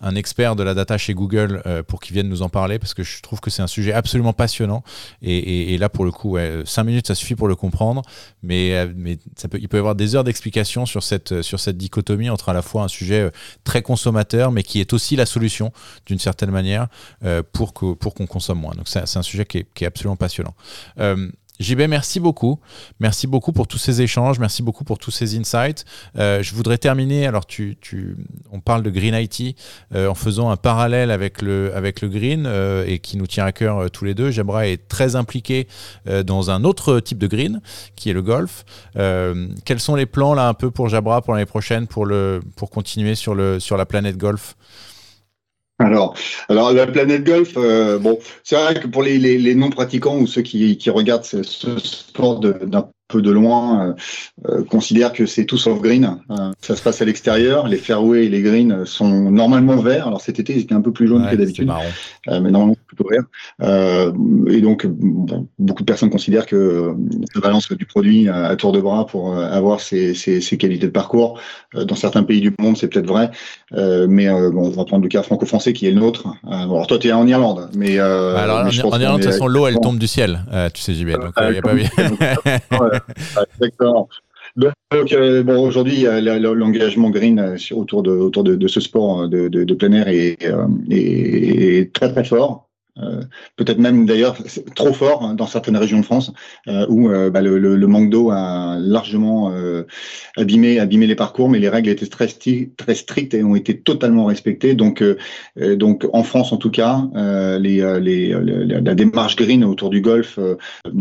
un 0.00 0.14
expert 0.14 0.56
de 0.56 0.62
la 0.62 0.74
data 0.74 0.98
chez 0.98 1.14
Google 1.14 1.62
euh, 1.66 1.82
pour 1.82 2.00
qu'il 2.00 2.14
vienne 2.14 2.28
nous 2.28 2.42
en 2.42 2.48
parler 2.48 2.78
parce 2.78 2.94
que 2.94 3.02
je 3.02 3.22
trouve 3.22 3.40
que 3.40 3.50
c'est 3.50 3.62
un 3.62 3.66
sujet 3.66 3.92
absolument 3.92 4.32
passionnant. 4.32 4.82
Et, 5.22 5.74
et, 5.74 5.78
là, 5.78 5.88
pour 5.88 6.04
le 6.04 6.10
coup, 6.10 6.32
ouais, 6.32 6.62
5 6.64 6.84
minutes, 6.84 7.06
ça 7.06 7.14
suffit 7.14 7.34
pour 7.34 7.48
le 7.48 7.56
comprendre. 7.56 8.02
Mais, 8.42 8.74
euh, 8.74 8.92
mais 8.94 9.18
ça 9.36 9.48
peut, 9.48 9.58
il 9.60 9.68
peut 9.68 9.76
y 9.76 9.80
avoir 9.80 9.94
des 9.94 10.14
heures 10.14 10.24
d'explication 10.24 10.86
sur 10.86 11.02
cette, 11.02 11.42
sur 11.42 11.60
cette 11.60 11.76
dichotomie 11.76 12.30
entre 12.30 12.48
à 12.48 12.52
la 12.52 12.62
fois 12.62 12.84
un 12.84 12.88
sujet 12.88 13.20
euh, 13.22 13.30
très 13.64 13.82
consommateur, 13.82 14.52
mais 14.52 14.62
qui 14.62 14.80
est 14.80 14.92
aussi 14.92 15.16
la 15.16 15.26
solution 15.26 15.72
d'une 16.06 16.18
certaine 16.18 16.50
manière 16.50 16.88
pour 17.52 17.72
qu'on 17.72 17.94
pour 17.94 18.14
qu'on 18.14 18.26
consomme 18.26 18.60
moins. 18.60 18.74
Donc, 18.74 18.88
c'est 18.88 19.16
un 19.16 19.22
sujet 19.22 19.44
qui 19.44 19.58
est, 19.58 19.66
qui 19.74 19.84
est 19.84 19.86
absolument 19.86 20.16
passionnant. 20.16 20.54
JB, 21.60 21.82
merci 21.88 22.20
beaucoup. 22.20 22.60
Merci 23.00 23.26
beaucoup 23.26 23.52
pour 23.52 23.66
tous 23.66 23.78
ces 23.78 24.02
échanges. 24.02 24.38
Merci 24.38 24.62
beaucoup 24.62 24.84
pour 24.84 24.98
tous 24.98 25.10
ces 25.10 25.38
insights. 25.38 25.84
Euh, 26.18 26.42
je 26.42 26.54
voudrais 26.54 26.78
terminer. 26.78 27.26
Alors, 27.26 27.46
tu, 27.46 27.76
tu, 27.80 28.16
on 28.52 28.60
parle 28.60 28.82
de 28.82 28.90
Green 28.90 29.14
IT 29.14 29.56
euh, 29.94 30.08
en 30.08 30.14
faisant 30.14 30.50
un 30.50 30.56
parallèle 30.56 31.10
avec 31.10 31.42
le, 31.42 31.74
avec 31.74 32.00
le 32.00 32.08
Green 32.08 32.44
euh, 32.46 32.84
et 32.86 32.98
qui 32.98 33.16
nous 33.16 33.26
tient 33.26 33.44
à 33.44 33.52
cœur 33.52 33.90
tous 33.90 34.04
les 34.04 34.14
deux. 34.14 34.30
Jabra 34.30 34.66
est 34.66 34.88
très 34.88 35.16
impliqué 35.16 35.68
dans 36.24 36.50
un 36.50 36.64
autre 36.64 37.00
type 37.00 37.18
de 37.18 37.26
Green 37.26 37.60
qui 37.94 38.10
est 38.10 38.12
le 38.12 38.22
golf. 38.22 38.64
quels 38.94 39.80
sont 39.80 39.94
les 39.94 40.06
plans 40.06 40.34
là 40.34 40.48
un 40.48 40.54
peu 40.54 40.70
pour 40.70 40.88
Jabra 40.88 41.22
pour 41.22 41.34
l'année 41.34 41.46
prochaine 41.46 41.86
pour, 41.86 42.06
le, 42.06 42.40
pour 42.56 42.70
continuer 42.70 43.14
sur, 43.14 43.34
le, 43.34 43.60
sur 43.60 43.76
la 43.76 43.86
planète 43.86 44.16
golf? 44.16 44.56
Alors, 45.78 46.16
alors 46.48 46.72
la 46.72 46.86
planète 46.86 47.24
golf, 47.24 47.52
euh, 47.56 47.98
bon, 47.98 48.18
c'est 48.44 48.56
vrai 48.56 48.80
que 48.80 48.86
pour 48.86 49.02
les, 49.02 49.54
non-pratiquants 49.54 50.18
ou 50.18 50.26
ceux 50.26 50.42
qui, 50.42 50.78
qui 50.78 50.90
regardent 50.90 51.24
ce, 51.24 51.42
ce 51.42 51.78
sport 51.78 52.40
d'un 52.40 52.90
peu 53.08 53.22
de 53.22 53.30
loin, 53.30 53.88
euh, 53.88 53.92
euh, 54.48 54.64
considère 54.64 55.12
que 55.12 55.26
c'est 55.26 55.44
tout 55.44 55.58
sauf 55.58 55.80
green. 55.80 56.18
Euh, 56.30 56.52
ça 56.60 56.74
se 56.76 56.82
passe 56.82 57.00
à 57.00 57.04
l'extérieur. 57.04 57.68
Les 57.68 57.76
fairways 57.76 58.26
et 58.26 58.28
les 58.28 58.42
greens 58.42 58.84
sont 58.84 59.30
normalement 59.30 59.76
verts. 59.76 60.08
Alors 60.08 60.20
cet 60.20 60.40
été, 60.40 60.54
ils 60.54 60.62
étaient 60.62 60.74
un 60.74 60.80
peu 60.80 60.92
plus 60.92 61.06
jaunes 61.06 61.26
que 61.30 61.36
d'habitude, 61.36 61.70
euh, 62.28 62.40
mais 62.40 62.50
normalement 62.50 62.76
plutôt 62.86 63.08
verts. 63.08 63.24
Euh, 63.62 64.12
et 64.48 64.60
donc, 64.60 64.86
beaucoup 65.58 65.82
de 65.82 65.86
personnes 65.86 66.10
considèrent 66.10 66.46
que 66.46 66.94
la 67.34 67.40
balance 67.40 67.70
du 67.70 67.86
produit 67.86 68.28
à 68.28 68.54
tour 68.56 68.72
de 68.72 68.80
bras 68.80 69.06
pour 69.06 69.36
avoir 69.36 69.80
ces 69.80 70.14
qualités 70.58 70.86
de 70.86 70.92
parcours. 70.92 71.40
dans 71.74 71.94
certains 71.94 72.22
pays 72.22 72.40
du 72.40 72.52
monde, 72.58 72.76
c'est 72.76 72.88
peut-être 72.88 73.06
vrai, 73.06 73.30
mais 73.72 74.28
bon, 74.50 74.66
on 74.66 74.70
va 74.70 74.84
prendre 74.84 75.02
le 75.02 75.08
cas 75.08 75.22
franco-français 75.22 75.72
qui 75.72 75.86
est 75.86 75.90
le 75.90 76.00
nôtre. 76.00 76.28
alors 76.48 76.86
toi, 76.86 76.98
tu 76.98 77.08
es 77.08 77.12
en 77.12 77.26
Irlande, 77.26 77.68
mais, 77.76 77.98
bah 77.98 78.40
alors, 78.40 78.58
en, 78.60 78.70
Irlande, 78.70 79.20
de 79.20 79.24
toute 79.24 79.32
façon, 79.32 79.46
l'eau, 79.46 79.66
elle 79.66 79.78
tombe 79.80 79.98
du 79.98 80.06
ciel. 80.06 80.40
tu 80.74 80.80
sais, 80.80 80.94
JB, 80.94 81.10
donc 81.12 81.32
il 81.40 81.52
n'y 81.52 81.58
a 81.58 81.62
pas. 81.62 82.90
Exactement. 83.60 84.08
Donc, 84.56 85.12
euh, 85.12 85.42
bon, 85.42 85.66
aujourd'hui, 85.66 86.04
l'engagement 86.04 87.10
green 87.10 87.38
euh, 87.38 87.56
autour 87.74 88.02
de, 88.02 88.68
ce 88.68 88.80
sport 88.80 89.22
euh, 89.22 89.48
de, 89.48 89.74
plein 89.74 89.92
air 89.92 90.08
est, 90.08 90.38
est, 90.90 91.92
très 91.92 92.12
très 92.12 92.24
fort. 92.24 92.68
Euh, 92.98 93.20
peut-être 93.56 93.78
même 93.78 94.06
d'ailleurs 94.06 94.38
trop 94.74 94.94
fort 94.94 95.22
hein, 95.22 95.34
dans 95.34 95.46
certaines 95.46 95.76
régions 95.76 96.00
de 96.00 96.04
France 96.04 96.32
euh, 96.66 96.86
où 96.88 97.10
euh, 97.10 97.28
bah, 97.28 97.42
le, 97.42 97.58
le, 97.58 97.86
manque 97.86 98.08
d'eau 98.08 98.30
a 98.30 98.78
largement 98.80 99.52
abîmé, 100.36 100.78
abîmé 100.78 101.06
les 101.06 101.14
parcours, 101.14 101.48
mais 101.48 101.58
les 101.58 101.68
règles 101.68 101.90
étaient 101.90 102.06
très, 102.06 102.28
très 102.28 102.94
strictes 102.94 103.34
et 103.34 103.44
ont 103.44 103.54
été 103.54 103.78
totalement 103.78 104.24
respectées. 104.24 104.74
Donc, 104.74 105.02
donc 105.56 106.06
en 106.12 106.22
France 106.22 106.52
en 106.52 106.56
tout 106.56 106.70
cas, 106.70 107.02
les, 107.58 107.98
les, 108.00 108.34
la 108.80 108.94
démarche 108.94 109.36
green 109.36 109.64
autour 109.64 109.90
du 109.90 110.00
golf, 110.00 110.38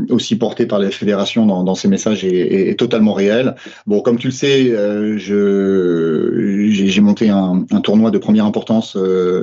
aussi 0.09 0.37
portée 0.37 0.65
par 0.65 0.79
les 0.79 0.91
fédérations 0.91 1.45
dans, 1.45 1.63
dans 1.63 1.75
ces 1.75 1.87
messages, 1.87 2.23
est, 2.23 2.69
est, 2.69 2.79
totalement 2.79 3.13
réelle. 3.13 3.55
Bon, 3.87 4.01
comme 4.01 4.17
tu 4.17 4.27
le 4.27 4.33
sais, 4.33 4.69
je 5.17 6.69
j'ai 6.69 7.01
monté 7.01 7.29
un, 7.29 7.65
un, 7.71 7.81
tournoi 7.81 8.11
de 8.11 8.17
première 8.17 8.45
importance 8.45 8.97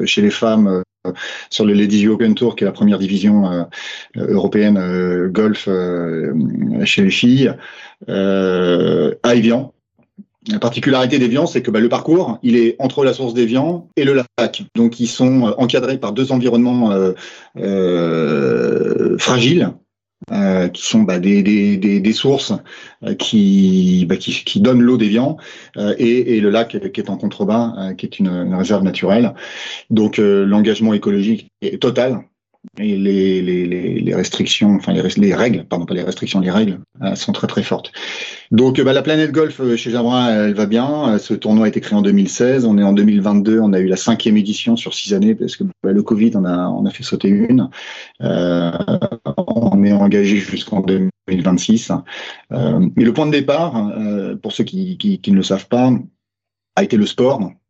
chez 0.05 0.23
les 0.23 0.31
femmes 0.31 0.83
sur 1.51 1.65
le 1.65 1.75
Ladies 1.75 2.07
European 2.07 2.35
Tour, 2.35 2.57
qui 2.57 2.65
est 2.65 2.67
la 2.67 2.73
première 2.73 2.99
division 2.99 3.51
euh, 3.51 3.65
européenne 4.17 4.77
euh, 4.79 5.29
golf 5.29 5.67
euh, 5.69 6.33
chez 6.85 7.03
les 7.03 7.11
filles, 7.11 7.53
à 8.09 9.35
Evian. 9.35 9.73
La 10.49 10.59
particularité 10.59 11.21
d'Evian, 11.21 11.47
c'est 11.47 11.63
que 11.63 11.71
bah, 11.71 11.79
le 11.79 11.89
parcours, 11.89 12.39
il 12.43 12.57
est 12.57 12.75
entre 12.81 13.05
la 13.05 13.13
source 13.15 13.33
d'Evian 13.33 13.89
et 13.97 14.05
le 14.05 14.21
lac. 14.39 14.65
Donc, 14.75 14.99
ils 14.99 15.07
sont 15.07 15.55
encadrés 15.57 15.99
par 15.99 16.13
deux 16.13 16.33
environnements 16.33 16.91
fragiles 19.19 19.73
euh, 20.31 20.69
qui 20.69 20.83
sont 20.83 21.01
bah, 21.01 21.19
des, 21.19 21.43
des, 21.43 21.77
des, 21.77 22.13
sources 22.13 22.53
euh, 23.05 23.15
qui, 23.15 24.07
bah, 24.09 24.17
qui, 24.17 24.33
qui, 24.45 24.61
donnent 24.61 24.81
l'eau 24.81 24.97
des 24.97 25.09
viands, 25.09 25.37
euh, 25.77 25.95
et, 25.99 26.37
et, 26.37 26.41
le 26.41 26.51
lac 26.51 26.93
qui 26.93 27.01
est 27.01 27.11
en 27.11 27.17
contrebas, 27.17 27.93
qui 27.99 28.07
est 28.07 28.19
une, 28.19 28.55
réserve 28.55 28.85
naturelle. 28.85 29.35
Donc 29.91 30.19
l'engagement 30.19 30.95
écologique 30.95 31.51
est 31.61 31.83
total 31.83 32.23
et 32.79 32.97
les, 32.97 33.43
les, 33.43 34.01
les, 34.01 34.15
restrictions, 34.15 34.77
enfin 34.77 34.93
les, 34.93 35.03
les, 35.17 35.35
règles, 35.35 35.65
pardon 35.65 35.85
pas 35.85 35.95
les 35.95 36.03
restrictions, 36.03 36.39
les 36.41 36.51
règles 36.51 36.79
euh, 37.03 37.15
sont 37.17 37.33
très 37.33 37.49
très 37.49 37.63
fortes. 37.63 37.93
Donc 38.53 38.81
bah, 38.81 38.93
la 38.93 39.03
planète 39.03 39.33
golf 39.33 39.61
euh, 39.61 39.77
chez 39.77 39.91
Jabra, 39.91 40.31
elle 40.31 40.55
va 40.55 40.67
bien. 40.67 41.15
Euh, 41.15 41.19
ce 41.19 41.35
tournoi 41.35 41.67
a 41.67 41.69
été 41.69 41.81
créé 41.81 41.99
en 41.99 42.03
2016. 42.03 42.65
On 42.65 42.79
est 42.79 42.83
en 42.83 42.93
2022. 42.93 43.59
On 43.59 43.73
a 43.73 43.81
eu 43.81 43.87
la 43.87 43.97
cinquième 43.97 44.37
édition 44.37 44.77
sur 44.77 44.95
six 44.95 45.13
années 45.13 45.35
parce 45.35 45.57
que 45.57 45.65
bah, 45.83 45.93
le 45.93 46.03
Covid, 46.03 46.33
on 46.37 46.45
a 46.45 46.69
on 46.69 46.87
a 46.87 46.91
fait 46.91 47.03
sauter 47.03 47.29
une. 47.29 47.69
Euh, 48.23 48.71
on 49.37 49.83
est 49.85 49.93
engagé 49.93 50.37
jusqu'en 50.37 50.81
2026. 50.81 51.93
Euh, 52.53 52.89
mais 52.97 53.05
le 53.05 53.13
point 53.13 53.27
de 53.27 53.33
départ, 53.33 53.93
pour 54.41 54.53
ceux 54.53 54.65
qui, 54.65 54.97
qui, 54.99 55.21
qui 55.21 55.33
ne 55.33 55.37
le 55.37 55.43
savent 55.43 55.69
pas, 55.69 55.91
a 56.77 56.85
été 56.85 56.97
le 56.97 57.07
sport 57.07 57.41
Euh, 57.41 57.62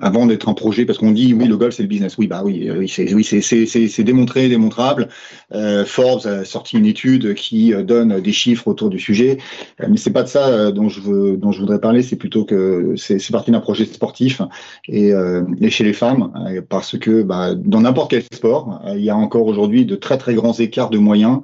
avant 0.00 0.26
d'être 0.26 0.48
un 0.48 0.54
projet, 0.54 0.84
parce 0.84 0.98
qu'on 0.98 1.12
dit 1.12 1.32
oui, 1.32 1.46
le 1.46 1.56
golf 1.56 1.74
c'est 1.74 1.82
le 1.82 1.88
business. 1.88 2.18
Oui, 2.18 2.26
bah 2.26 2.42
oui, 2.44 2.70
oui, 2.76 2.88
c'est 2.88 3.12
oui, 3.14 3.24
c'est 3.24 4.04
démontré, 4.04 4.48
démontrable. 4.48 5.08
Euh, 5.54 5.84
Forbes 5.84 6.26
a 6.26 6.44
sorti 6.44 6.76
une 6.76 6.86
étude 6.86 7.34
qui 7.34 7.72
euh, 7.72 7.82
donne 7.82 8.20
des 8.20 8.32
chiffres 8.32 8.68
autour 8.68 8.90
du 8.90 8.98
sujet, 8.98 9.38
euh, 9.80 9.86
mais 9.88 9.96
c'est 9.96 10.12
pas 10.12 10.22
de 10.22 10.28
ça 10.28 10.70
dont 10.72 10.88
je 10.88 11.00
veux, 11.00 11.36
dont 11.36 11.52
je 11.52 11.60
voudrais 11.60 11.80
parler. 11.80 12.02
C'est 12.02 12.16
plutôt 12.16 12.44
que 12.44 12.94
c'est 12.96 13.30
parti 13.30 13.50
d'un 13.50 13.60
projet 13.60 13.84
sportif 13.84 14.42
et, 14.88 15.12
et, 15.60 15.70
chez 15.70 15.84
les 15.84 15.92
femmes, 15.92 16.32
parce 16.68 16.98
que 16.98 17.22
bah, 17.22 17.54
dans 17.54 17.80
n'importe 17.80 18.10
quel 18.10 18.22
sport, 18.22 18.82
il 18.94 19.02
y 19.02 19.10
a 19.10 19.16
encore 19.16 19.46
aujourd'hui 19.46 19.86
de 19.86 19.96
très 19.96 20.18
très 20.18 20.34
grands 20.34 20.54
écarts 20.54 20.90
de 20.90 20.98
moyens. 20.98 21.40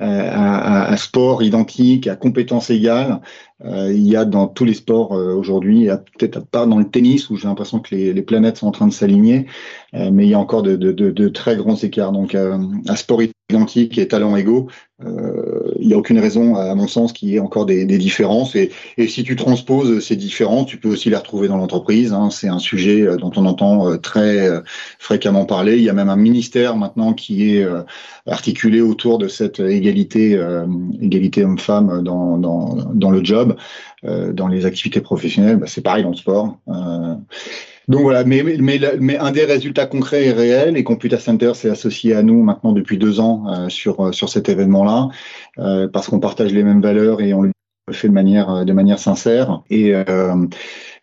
À, 0.00 0.92
à, 0.92 0.96
sport 0.96 1.42
identique, 1.42 2.06
à 2.06 2.14
compétences 2.14 2.70
égales, 2.70 3.20
euh, 3.64 3.92
il 3.92 4.06
y 4.06 4.14
a 4.14 4.24
dans 4.24 4.46
tous 4.46 4.64
les 4.64 4.74
sports 4.74 5.12
euh, 5.14 5.34
aujourd'hui, 5.34 5.88
peut-être 6.16 6.36
à 6.36 6.40
part 6.40 6.68
dans 6.68 6.78
le 6.78 6.88
tennis 6.88 7.28
où 7.28 7.36
j'ai 7.36 7.48
l'impression 7.48 7.80
que 7.80 7.94
les, 7.94 8.22
planètes 8.22 8.58
sont 8.58 8.68
en 8.68 8.70
train 8.70 8.86
de 8.86 8.92
s'aligner, 8.92 9.46
euh, 9.87 9.87
mais 9.92 10.26
il 10.26 10.30
y 10.30 10.34
a 10.34 10.38
encore 10.38 10.62
de, 10.62 10.76
de, 10.76 10.92
de, 10.92 11.10
de 11.10 11.28
très 11.28 11.56
grands 11.56 11.76
écarts. 11.76 12.12
Donc, 12.12 12.34
un 12.34 12.96
sport 12.96 13.22
identique 13.50 13.96
et 13.96 14.06
talents 14.06 14.36
égaux, 14.36 14.68
euh, 15.02 15.72
il 15.78 15.86
n'y 15.86 15.94
a 15.94 15.96
aucune 15.96 16.18
raison, 16.18 16.56
à 16.56 16.74
mon 16.74 16.86
sens, 16.86 17.14
qu'il 17.14 17.30
y 17.30 17.36
ait 17.36 17.40
encore 17.40 17.64
des, 17.64 17.86
des 17.86 17.96
différences. 17.96 18.54
Et, 18.56 18.70
et, 18.98 19.06
si 19.08 19.22
tu 19.22 19.36
transposes 19.36 20.04
ces 20.04 20.16
différences, 20.16 20.66
tu 20.66 20.76
peux 20.76 20.88
aussi 20.88 21.08
les 21.08 21.16
retrouver 21.16 21.48
dans 21.48 21.56
l'entreprise. 21.56 22.12
Hein. 22.12 22.28
C'est 22.30 22.48
un 22.48 22.58
sujet 22.58 23.02
euh, 23.02 23.16
dont 23.16 23.30
on 23.36 23.46
entend 23.46 23.88
euh, 23.88 23.96
très 23.96 24.48
euh, 24.48 24.60
fréquemment 24.98 25.46
parler. 25.46 25.76
Il 25.76 25.82
y 25.82 25.88
a 25.88 25.94
même 25.94 26.10
un 26.10 26.16
ministère 26.16 26.76
maintenant 26.76 27.14
qui 27.14 27.56
est 27.56 27.66
articulé 28.26 28.80
autour 28.80 29.18
de 29.18 29.28
cette 29.28 29.60
égalité, 29.60 30.38
égalité 31.00 31.44
homme-femme 31.44 32.02
dans, 32.02 32.36
dans, 32.36 32.74
dans, 32.92 33.10
le 33.10 33.24
job, 33.24 33.56
dans 34.02 34.48
les 34.48 34.66
activités 34.66 35.00
professionnelles. 35.00 35.56
Bah, 35.56 35.66
c'est 35.66 35.80
pareil 35.80 36.02
dans 36.02 36.10
le 36.10 36.16
sport. 36.16 36.58
Donc 37.88 38.02
voilà, 38.02 38.22
mais, 38.22 38.42
mais, 38.42 38.78
mais, 39.00 39.16
un 39.16 39.32
des 39.32 39.46
résultats 39.46 39.86
concrets 39.86 40.26
et 40.26 40.32
réels, 40.32 40.76
et 40.76 40.84
Computer 40.84 41.18
Center 41.18 41.52
s'est 41.54 41.70
associé 41.70 42.14
à 42.14 42.22
nous 42.22 42.42
maintenant 42.42 42.72
depuis 42.72 42.98
deux 42.98 43.18
ans 43.18 43.46
euh, 43.48 43.68
sur, 43.70 44.00
euh, 44.00 44.12
sur 44.12 44.28
cet 44.28 44.50
événement-là, 44.50 45.08
euh, 45.58 45.88
parce 45.88 46.08
qu'on 46.08 46.20
partage 46.20 46.52
les 46.52 46.62
mêmes 46.62 46.82
valeurs 46.82 47.22
et 47.22 47.32
on 47.32 47.42
le 47.42 47.52
fait 47.92 48.08
de 48.08 48.12
manière, 48.12 48.66
de 48.66 48.72
manière 48.74 48.98
sincère. 48.98 49.62
Et 49.70 49.94
euh, 49.94 50.46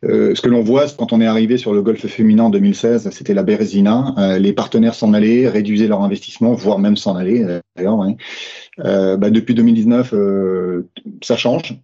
ce 0.04 0.40
que 0.40 0.48
l'on 0.48 0.62
voit 0.62 0.86
quand 0.96 1.12
on 1.12 1.22
est 1.22 1.26
arrivé 1.26 1.58
sur 1.58 1.74
le 1.74 1.82
golf 1.82 2.06
féminin 2.06 2.44
en 2.44 2.50
2016, 2.52 3.10
c'était 3.10 3.34
la 3.34 3.42
Bérésina. 3.42 4.38
les 4.40 4.54
partenaires 4.54 4.94
s'en 4.94 5.14
allaient, 5.14 5.50
réduisaient 5.50 5.88
leur 5.88 6.04
investissement, 6.04 6.54
voire 6.54 6.78
même 6.78 6.96
s'en 6.96 7.16
allaient 7.16 7.60
d'ailleurs. 7.76 7.98
Bah, 8.78 9.32
depuis 9.32 9.56
2019, 9.56 10.14
ça 11.24 11.36
change. 11.36 11.80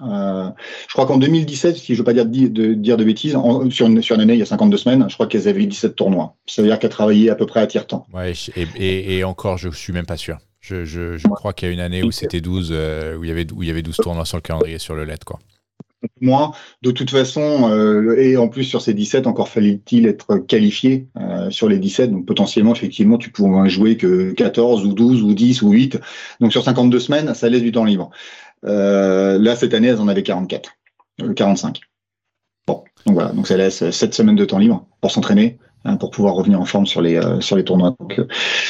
Euh, 0.00 0.50
je 0.88 0.92
crois 0.92 1.06
qu'en 1.06 1.18
2017, 1.18 1.76
si 1.76 1.86
je 1.88 1.92
ne 1.92 1.98
veux 1.98 2.04
pas 2.04 2.12
dire 2.12 2.26
de, 2.26 2.74
dire 2.74 2.96
de 2.96 3.04
bêtises, 3.04 3.32
sur, 3.70 3.86
une, 3.86 4.02
sur, 4.02 4.16
une, 4.16 4.22
année, 4.22 4.34
il 4.34 4.38
y 4.38 4.42
a 4.42 4.46
52 4.46 4.76
semaines, 4.76 5.06
je 5.08 5.14
crois 5.14 5.26
qu'elles 5.26 5.48
avaient 5.48 5.66
17 5.66 5.94
tournois. 5.94 6.36
Ça 6.46 6.62
veut 6.62 6.68
dire 6.68 6.78
qu'elles 6.78 6.90
travaillaient 6.90 7.30
à 7.30 7.34
peu 7.34 7.46
près 7.46 7.60
à 7.60 7.66
tiers-temps. 7.66 8.06
Ouais, 8.12 8.32
et, 8.56 9.18
et, 9.18 9.24
encore, 9.24 9.58
je 9.58 9.68
ne 9.68 9.72
suis 9.72 9.92
même 9.92 10.06
pas 10.06 10.16
sûr. 10.16 10.38
Je, 10.60 10.84
je, 10.84 11.16
je 11.16 11.28
crois 11.28 11.52
qu'il 11.52 11.68
y 11.68 11.70
a 11.70 11.74
une 11.74 11.80
année 11.80 12.02
où 12.02 12.10
c'était 12.10 12.40
12, 12.40 12.70
euh, 12.72 13.16
où, 13.16 13.24
il 13.24 13.28
y 13.28 13.30
avait, 13.30 13.50
où 13.52 13.62
il 13.62 13.68
y 13.68 13.70
avait 13.70 13.82
12 13.82 13.96
tournois 13.96 14.24
sur 14.24 14.36
le 14.36 14.42
calendrier 14.42 14.78
sur 14.78 14.94
le 14.94 15.04
LED. 15.04 15.24
Quoi. 15.24 15.38
Moi, 16.20 16.52
de 16.82 16.90
toute 16.90 17.10
façon, 17.10 17.70
euh, 17.70 18.16
et 18.16 18.36
en 18.36 18.48
plus 18.48 18.64
sur 18.64 18.80
ces 18.80 18.94
17, 18.94 19.26
encore 19.26 19.48
fallait-il 19.48 20.06
être 20.06 20.38
qualifié 20.38 21.08
euh, 21.18 21.50
sur 21.50 21.68
les 21.68 21.78
17. 21.78 22.10
Donc 22.10 22.26
potentiellement, 22.26 22.74
effectivement, 22.74 23.18
tu 23.18 23.30
pouvais 23.30 23.68
jouer 23.68 23.96
que 23.96 24.32
14 24.32 24.86
ou 24.86 24.94
12 24.94 25.22
ou 25.22 25.34
10 25.34 25.62
ou 25.62 25.70
8. 25.72 26.00
Donc 26.40 26.52
sur 26.52 26.64
52 26.64 26.98
semaines, 27.00 27.34
ça 27.34 27.48
laisse 27.48 27.62
du 27.62 27.72
temps 27.72 27.84
libre. 27.84 28.10
Euh, 28.66 29.38
là, 29.38 29.56
cette 29.56 29.74
année, 29.74 29.88
elles 29.88 30.00
en 30.00 30.08
avaient 30.08 30.22
44, 30.22 30.70
45. 31.34 31.76
Euh, 31.76 31.80
bon, 32.66 32.84
donc 33.06 33.14
voilà, 33.14 33.30
donc 33.32 33.46
ça 33.46 33.56
laisse 33.56 33.90
7 33.90 34.14
semaines 34.14 34.36
de 34.36 34.44
temps 34.44 34.58
libre 34.58 34.86
pour 35.00 35.10
s'entraîner, 35.10 35.58
hein, 35.84 35.96
pour 35.96 36.10
pouvoir 36.10 36.34
revenir 36.34 36.60
en 36.60 36.64
forme 36.64 36.86
sur 36.86 37.00
les, 37.00 37.16
euh, 37.16 37.40
sur 37.40 37.56
les 37.56 37.64
tournois. 37.64 37.96
Donc, 38.00 38.20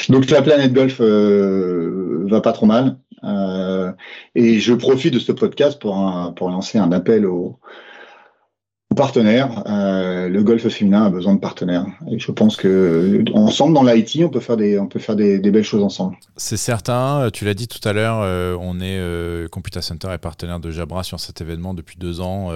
donc 0.09 0.31
la 0.31 0.43
planète 0.43 0.73
golf 0.73 1.01
va 1.01 2.41
pas 2.41 2.53
trop 2.53 2.67
mal. 2.67 2.99
et 4.35 4.61
je 4.61 4.75
profite 4.75 5.15
de 5.15 5.19
ce 5.19 5.33
podcast 5.33 5.81
pour, 5.81 5.97
un, 5.97 6.33
pour 6.33 6.51
lancer 6.51 6.79
un 6.79 6.93
appel 6.93 7.27
aux, 7.27 7.59
partenaires. 9.01 9.63
Euh, 9.67 10.29
le 10.29 10.43
golf 10.43 10.69
féminin 10.69 11.05
a 11.05 11.11
besoin 11.11 11.35
de 11.35 11.41
partenaires. 11.41 11.87
Et 12.11 12.19
je 12.19 12.31
pense 12.33 12.57
que 12.57 13.25
ensemble, 13.33 13.73
dans 13.73 13.83
l'IT, 13.83 14.23
on 14.23 14.29
peut 14.29 14.41
faire 14.41 14.59
des, 14.59 14.79
on 14.79 14.89
peut 14.89 14.99
faire 14.99 15.17
des, 15.17 15.39
belles 15.39 15.65
choses 15.65 15.83
ensemble. 15.83 16.17
C'est 16.37 16.59
certain. 16.59 17.23
Euh, 17.23 17.31
tu 17.31 17.47
l'as 17.47 17.55
dit 17.55 17.67
tout 17.67 17.87
à 17.89 17.95
l'heure, 17.95 18.21
euh, 18.21 18.55
on 18.61 18.79
est 18.81 19.01
Computer 19.49 19.81
Center 19.81 20.09
est 20.13 20.19
partenaire 20.19 20.61
de 20.61 20.71
Jabra 20.71 21.03
sur 21.03 21.19
cet 21.19 21.41
événement 21.41 21.73
depuis 21.73 21.97
deux 21.99 22.21
ans. 22.21 22.51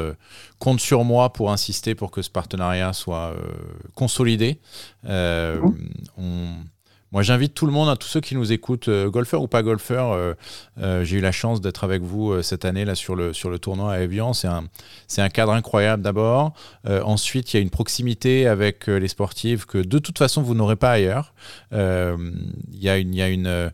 compte 0.58 0.80
sur 0.80 1.04
moi 1.04 1.32
pour 1.32 1.50
insister 1.50 1.94
pour 1.94 2.10
que 2.10 2.20
ce 2.20 2.30
partenariat 2.30 2.92
soit 2.92 3.34
consolidé. 3.94 4.58
Mmh. 5.04 5.08
On 6.18 6.48
moi, 7.14 7.22
j'invite 7.22 7.54
tout 7.54 7.66
le 7.66 7.70
monde, 7.70 7.88
à 7.88 7.94
tous 7.94 8.08
ceux 8.08 8.20
qui 8.20 8.34
nous 8.34 8.50
écoutent, 8.50 8.88
euh, 8.88 9.08
golfeurs 9.08 9.40
ou 9.40 9.46
pas 9.46 9.62
golfeurs. 9.62 10.10
Euh, 10.10 10.34
euh, 10.80 11.04
j'ai 11.04 11.18
eu 11.18 11.20
la 11.20 11.30
chance 11.30 11.60
d'être 11.60 11.84
avec 11.84 12.02
vous 12.02 12.42
cette 12.42 12.64
année 12.64 12.84
là 12.84 12.96
sur 12.96 13.14
le, 13.14 13.32
sur 13.32 13.50
le 13.50 13.60
tournoi 13.60 13.92
à 13.92 14.00
Evian. 14.00 14.32
C'est 14.32 14.48
un, 14.48 14.64
un 15.18 15.28
cadre 15.28 15.52
incroyable 15.52 16.02
d'abord. 16.02 16.54
ensuite, 16.84 17.54
il 17.54 17.56
y 17.56 17.60
a 17.60 17.62
une 17.62 17.70
proximité 17.70 18.48
avec 18.48 18.88
les 18.88 19.06
sportives 19.06 19.64
que 19.64 19.78
de 19.78 19.98
toute 20.00 20.18
façon 20.18 20.42
vous 20.42 20.56
n'aurez 20.56 20.74
pas 20.74 20.90
ailleurs. 20.90 21.34
Il 21.70 22.80
y 22.80 22.88
a 22.88 22.98
une 22.98 23.70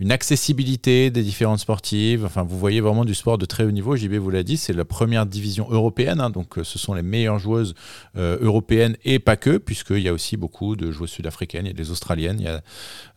une 0.00 0.12
accessibilité 0.12 1.10
des 1.10 1.22
différentes 1.22 1.60
sportives. 1.60 2.24
Enfin, 2.24 2.42
vous 2.42 2.58
voyez 2.58 2.80
vraiment 2.80 3.04
du 3.04 3.14
sport 3.14 3.36
de 3.36 3.44
très 3.44 3.64
haut 3.64 3.70
niveau. 3.70 3.96
JB 3.96 4.14
vous 4.14 4.30
l'a 4.30 4.42
dit, 4.42 4.56
c'est 4.56 4.72
la 4.72 4.86
première 4.86 5.26
division 5.26 5.66
européenne. 5.70 6.20
Hein, 6.20 6.30
donc, 6.30 6.56
euh, 6.56 6.64
ce 6.64 6.78
sont 6.78 6.94
les 6.94 7.02
meilleures 7.02 7.38
joueuses 7.38 7.74
euh, 8.16 8.38
européennes 8.40 8.96
et 9.04 9.18
pas 9.18 9.36
que, 9.36 9.58
puisqu'il 9.58 10.00
y 10.00 10.08
a 10.08 10.14
aussi 10.14 10.38
beaucoup 10.38 10.74
de 10.74 10.90
joueuses 10.90 11.10
sud-africaines, 11.10 11.66
il 11.66 11.68
y 11.68 11.72
a 11.72 11.74
des 11.74 11.90
australiennes. 11.90 12.62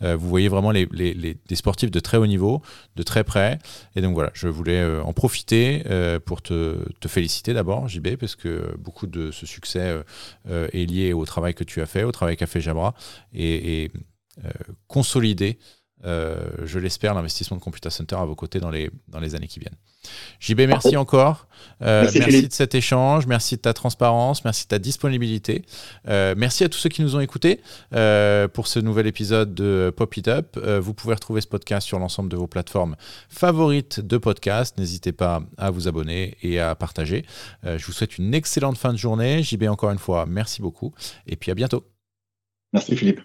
Euh, 0.01 0.17
vous 0.17 0.27
voyez 0.27 0.49
vraiment 0.49 0.71
les, 0.71 0.86
les, 0.91 1.38
sportifs 1.55 1.89
de 1.89 1.99
très 2.01 2.17
haut 2.17 2.27
niveau, 2.27 2.61
de 2.97 3.03
très 3.03 3.23
près. 3.23 3.59
Et 3.95 4.01
donc, 4.01 4.13
voilà, 4.13 4.31
je 4.34 4.49
voulais 4.49 4.84
en 4.99 5.13
profiter 5.13 5.84
pour 6.25 6.41
te, 6.41 6.77
te 6.99 7.07
féliciter 7.07 7.53
d'abord, 7.53 7.88
JB, 7.88 8.17
parce 8.17 8.36
que 8.36 8.75
beaucoup 8.77 9.07
de 9.07 9.31
ce 9.31 9.45
succès 9.45 10.03
est 10.49 10.89
lié 10.89 11.13
au 11.13 11.25
travail 11.25 11.53
que 11.53 11.63
tu 11.63 11.81
as 11.81 11.86
fait, 11.86 12.03
au 12.03 12.11
travail 12.11 12.36
qu'a 12.36 12.47
fait 12.47 12.59
Jabra, 12.59 12.95
et, 13.34 13.84
et 13.84 13.91
consolider 14.88 15.59
je 16.03 16.79
l'espère, 16.79 17.13
l'investissement 17.13 17.57
de 17.57 17.61
Computer 17.61 17.89
Center 17.89 18.15
à 18.15 18.25
vos 18.25 18.35
côtés 18.35 18.59
dans 18.59 18.69
les, 18.69 18.89
dans 19.07 19.19
les 19.19 19.35
années 19.35 19.47
qui 19.47 19.59
viennent. 19.59 19.77
JB, 20.39 20.61
merci 20.61 20.97
encore. 20.97 21.47
Euh, 21.81 22.09
merci, 22.13 22.47
de 22.47 22.53
cet 22.53 22.75
échange, 22.75 23.25
merci 23.25 23.55
de 23.55 23.61
ta 23.61 23.73
transparence, 23.73 24.43
merci 24.43 24.63
de 24.63 24.69
ta 24.69 24.79
disponibilité. 24.79 25.63
Euh, 26.07 26.33
merci 26.37 26.63
à 26.63 26.69
tous 26.69 26.77
ceux 26.77 26.89
qui 26.89 27.01
nous 27.01 27.15
ont 27.15 27.19
écoutés 27.19 27.61
pour 28.53 28.67
ce 28.67 28.79
nouvel 28.79 29.07
épisode 29.07 29.53
de 29.53 29.93
Pop 29.95 30.15
It 30.17 30.27
Up. 30.27 30.57
vous 30.57 30.93
pouvez 30.93 31.13
retrouver 31.13 31.41
ce 31.41 31.47
podcast 31.47 31.87
sur 31.87 31.99
l'ensemble 31.99 32.29
de 32.29 32.35
vos 32.35 32.47
plateformes 32.47 32.95
favorites 33.29 33.99
de 33.99 34.17
podcast. 34.17 34.77
N'hésitez 34.77 35.11
pas 35.11 35.41
à 35.57 35.71
vous 35.71 35.87
abonner 35.87 36.37
et 36.41 36.59
à 36.59 36.75
partager. 36.75 37.25
je 37.63 37.85
vous 37.85 37.93
souhaite 37.93 38.17
une 38.17 38.33
excellente 38.33 38.77
fin 38.77 38.91
de 38.91 38.97
journée. 38.97 39.43
JB, 39.43 39.63
encore 39.63 39.91
une 39.91 39.99
fois, 39.99 40.25
merci 40.25 40.61
beaucoup. 40.61 40.93
Et 41.27 41.35
puis 41.35 41.51
à 41.51 41.55
bientôt. 41.55 41.85
Merci 42.73 42.95
Philippe. 42.95 43.21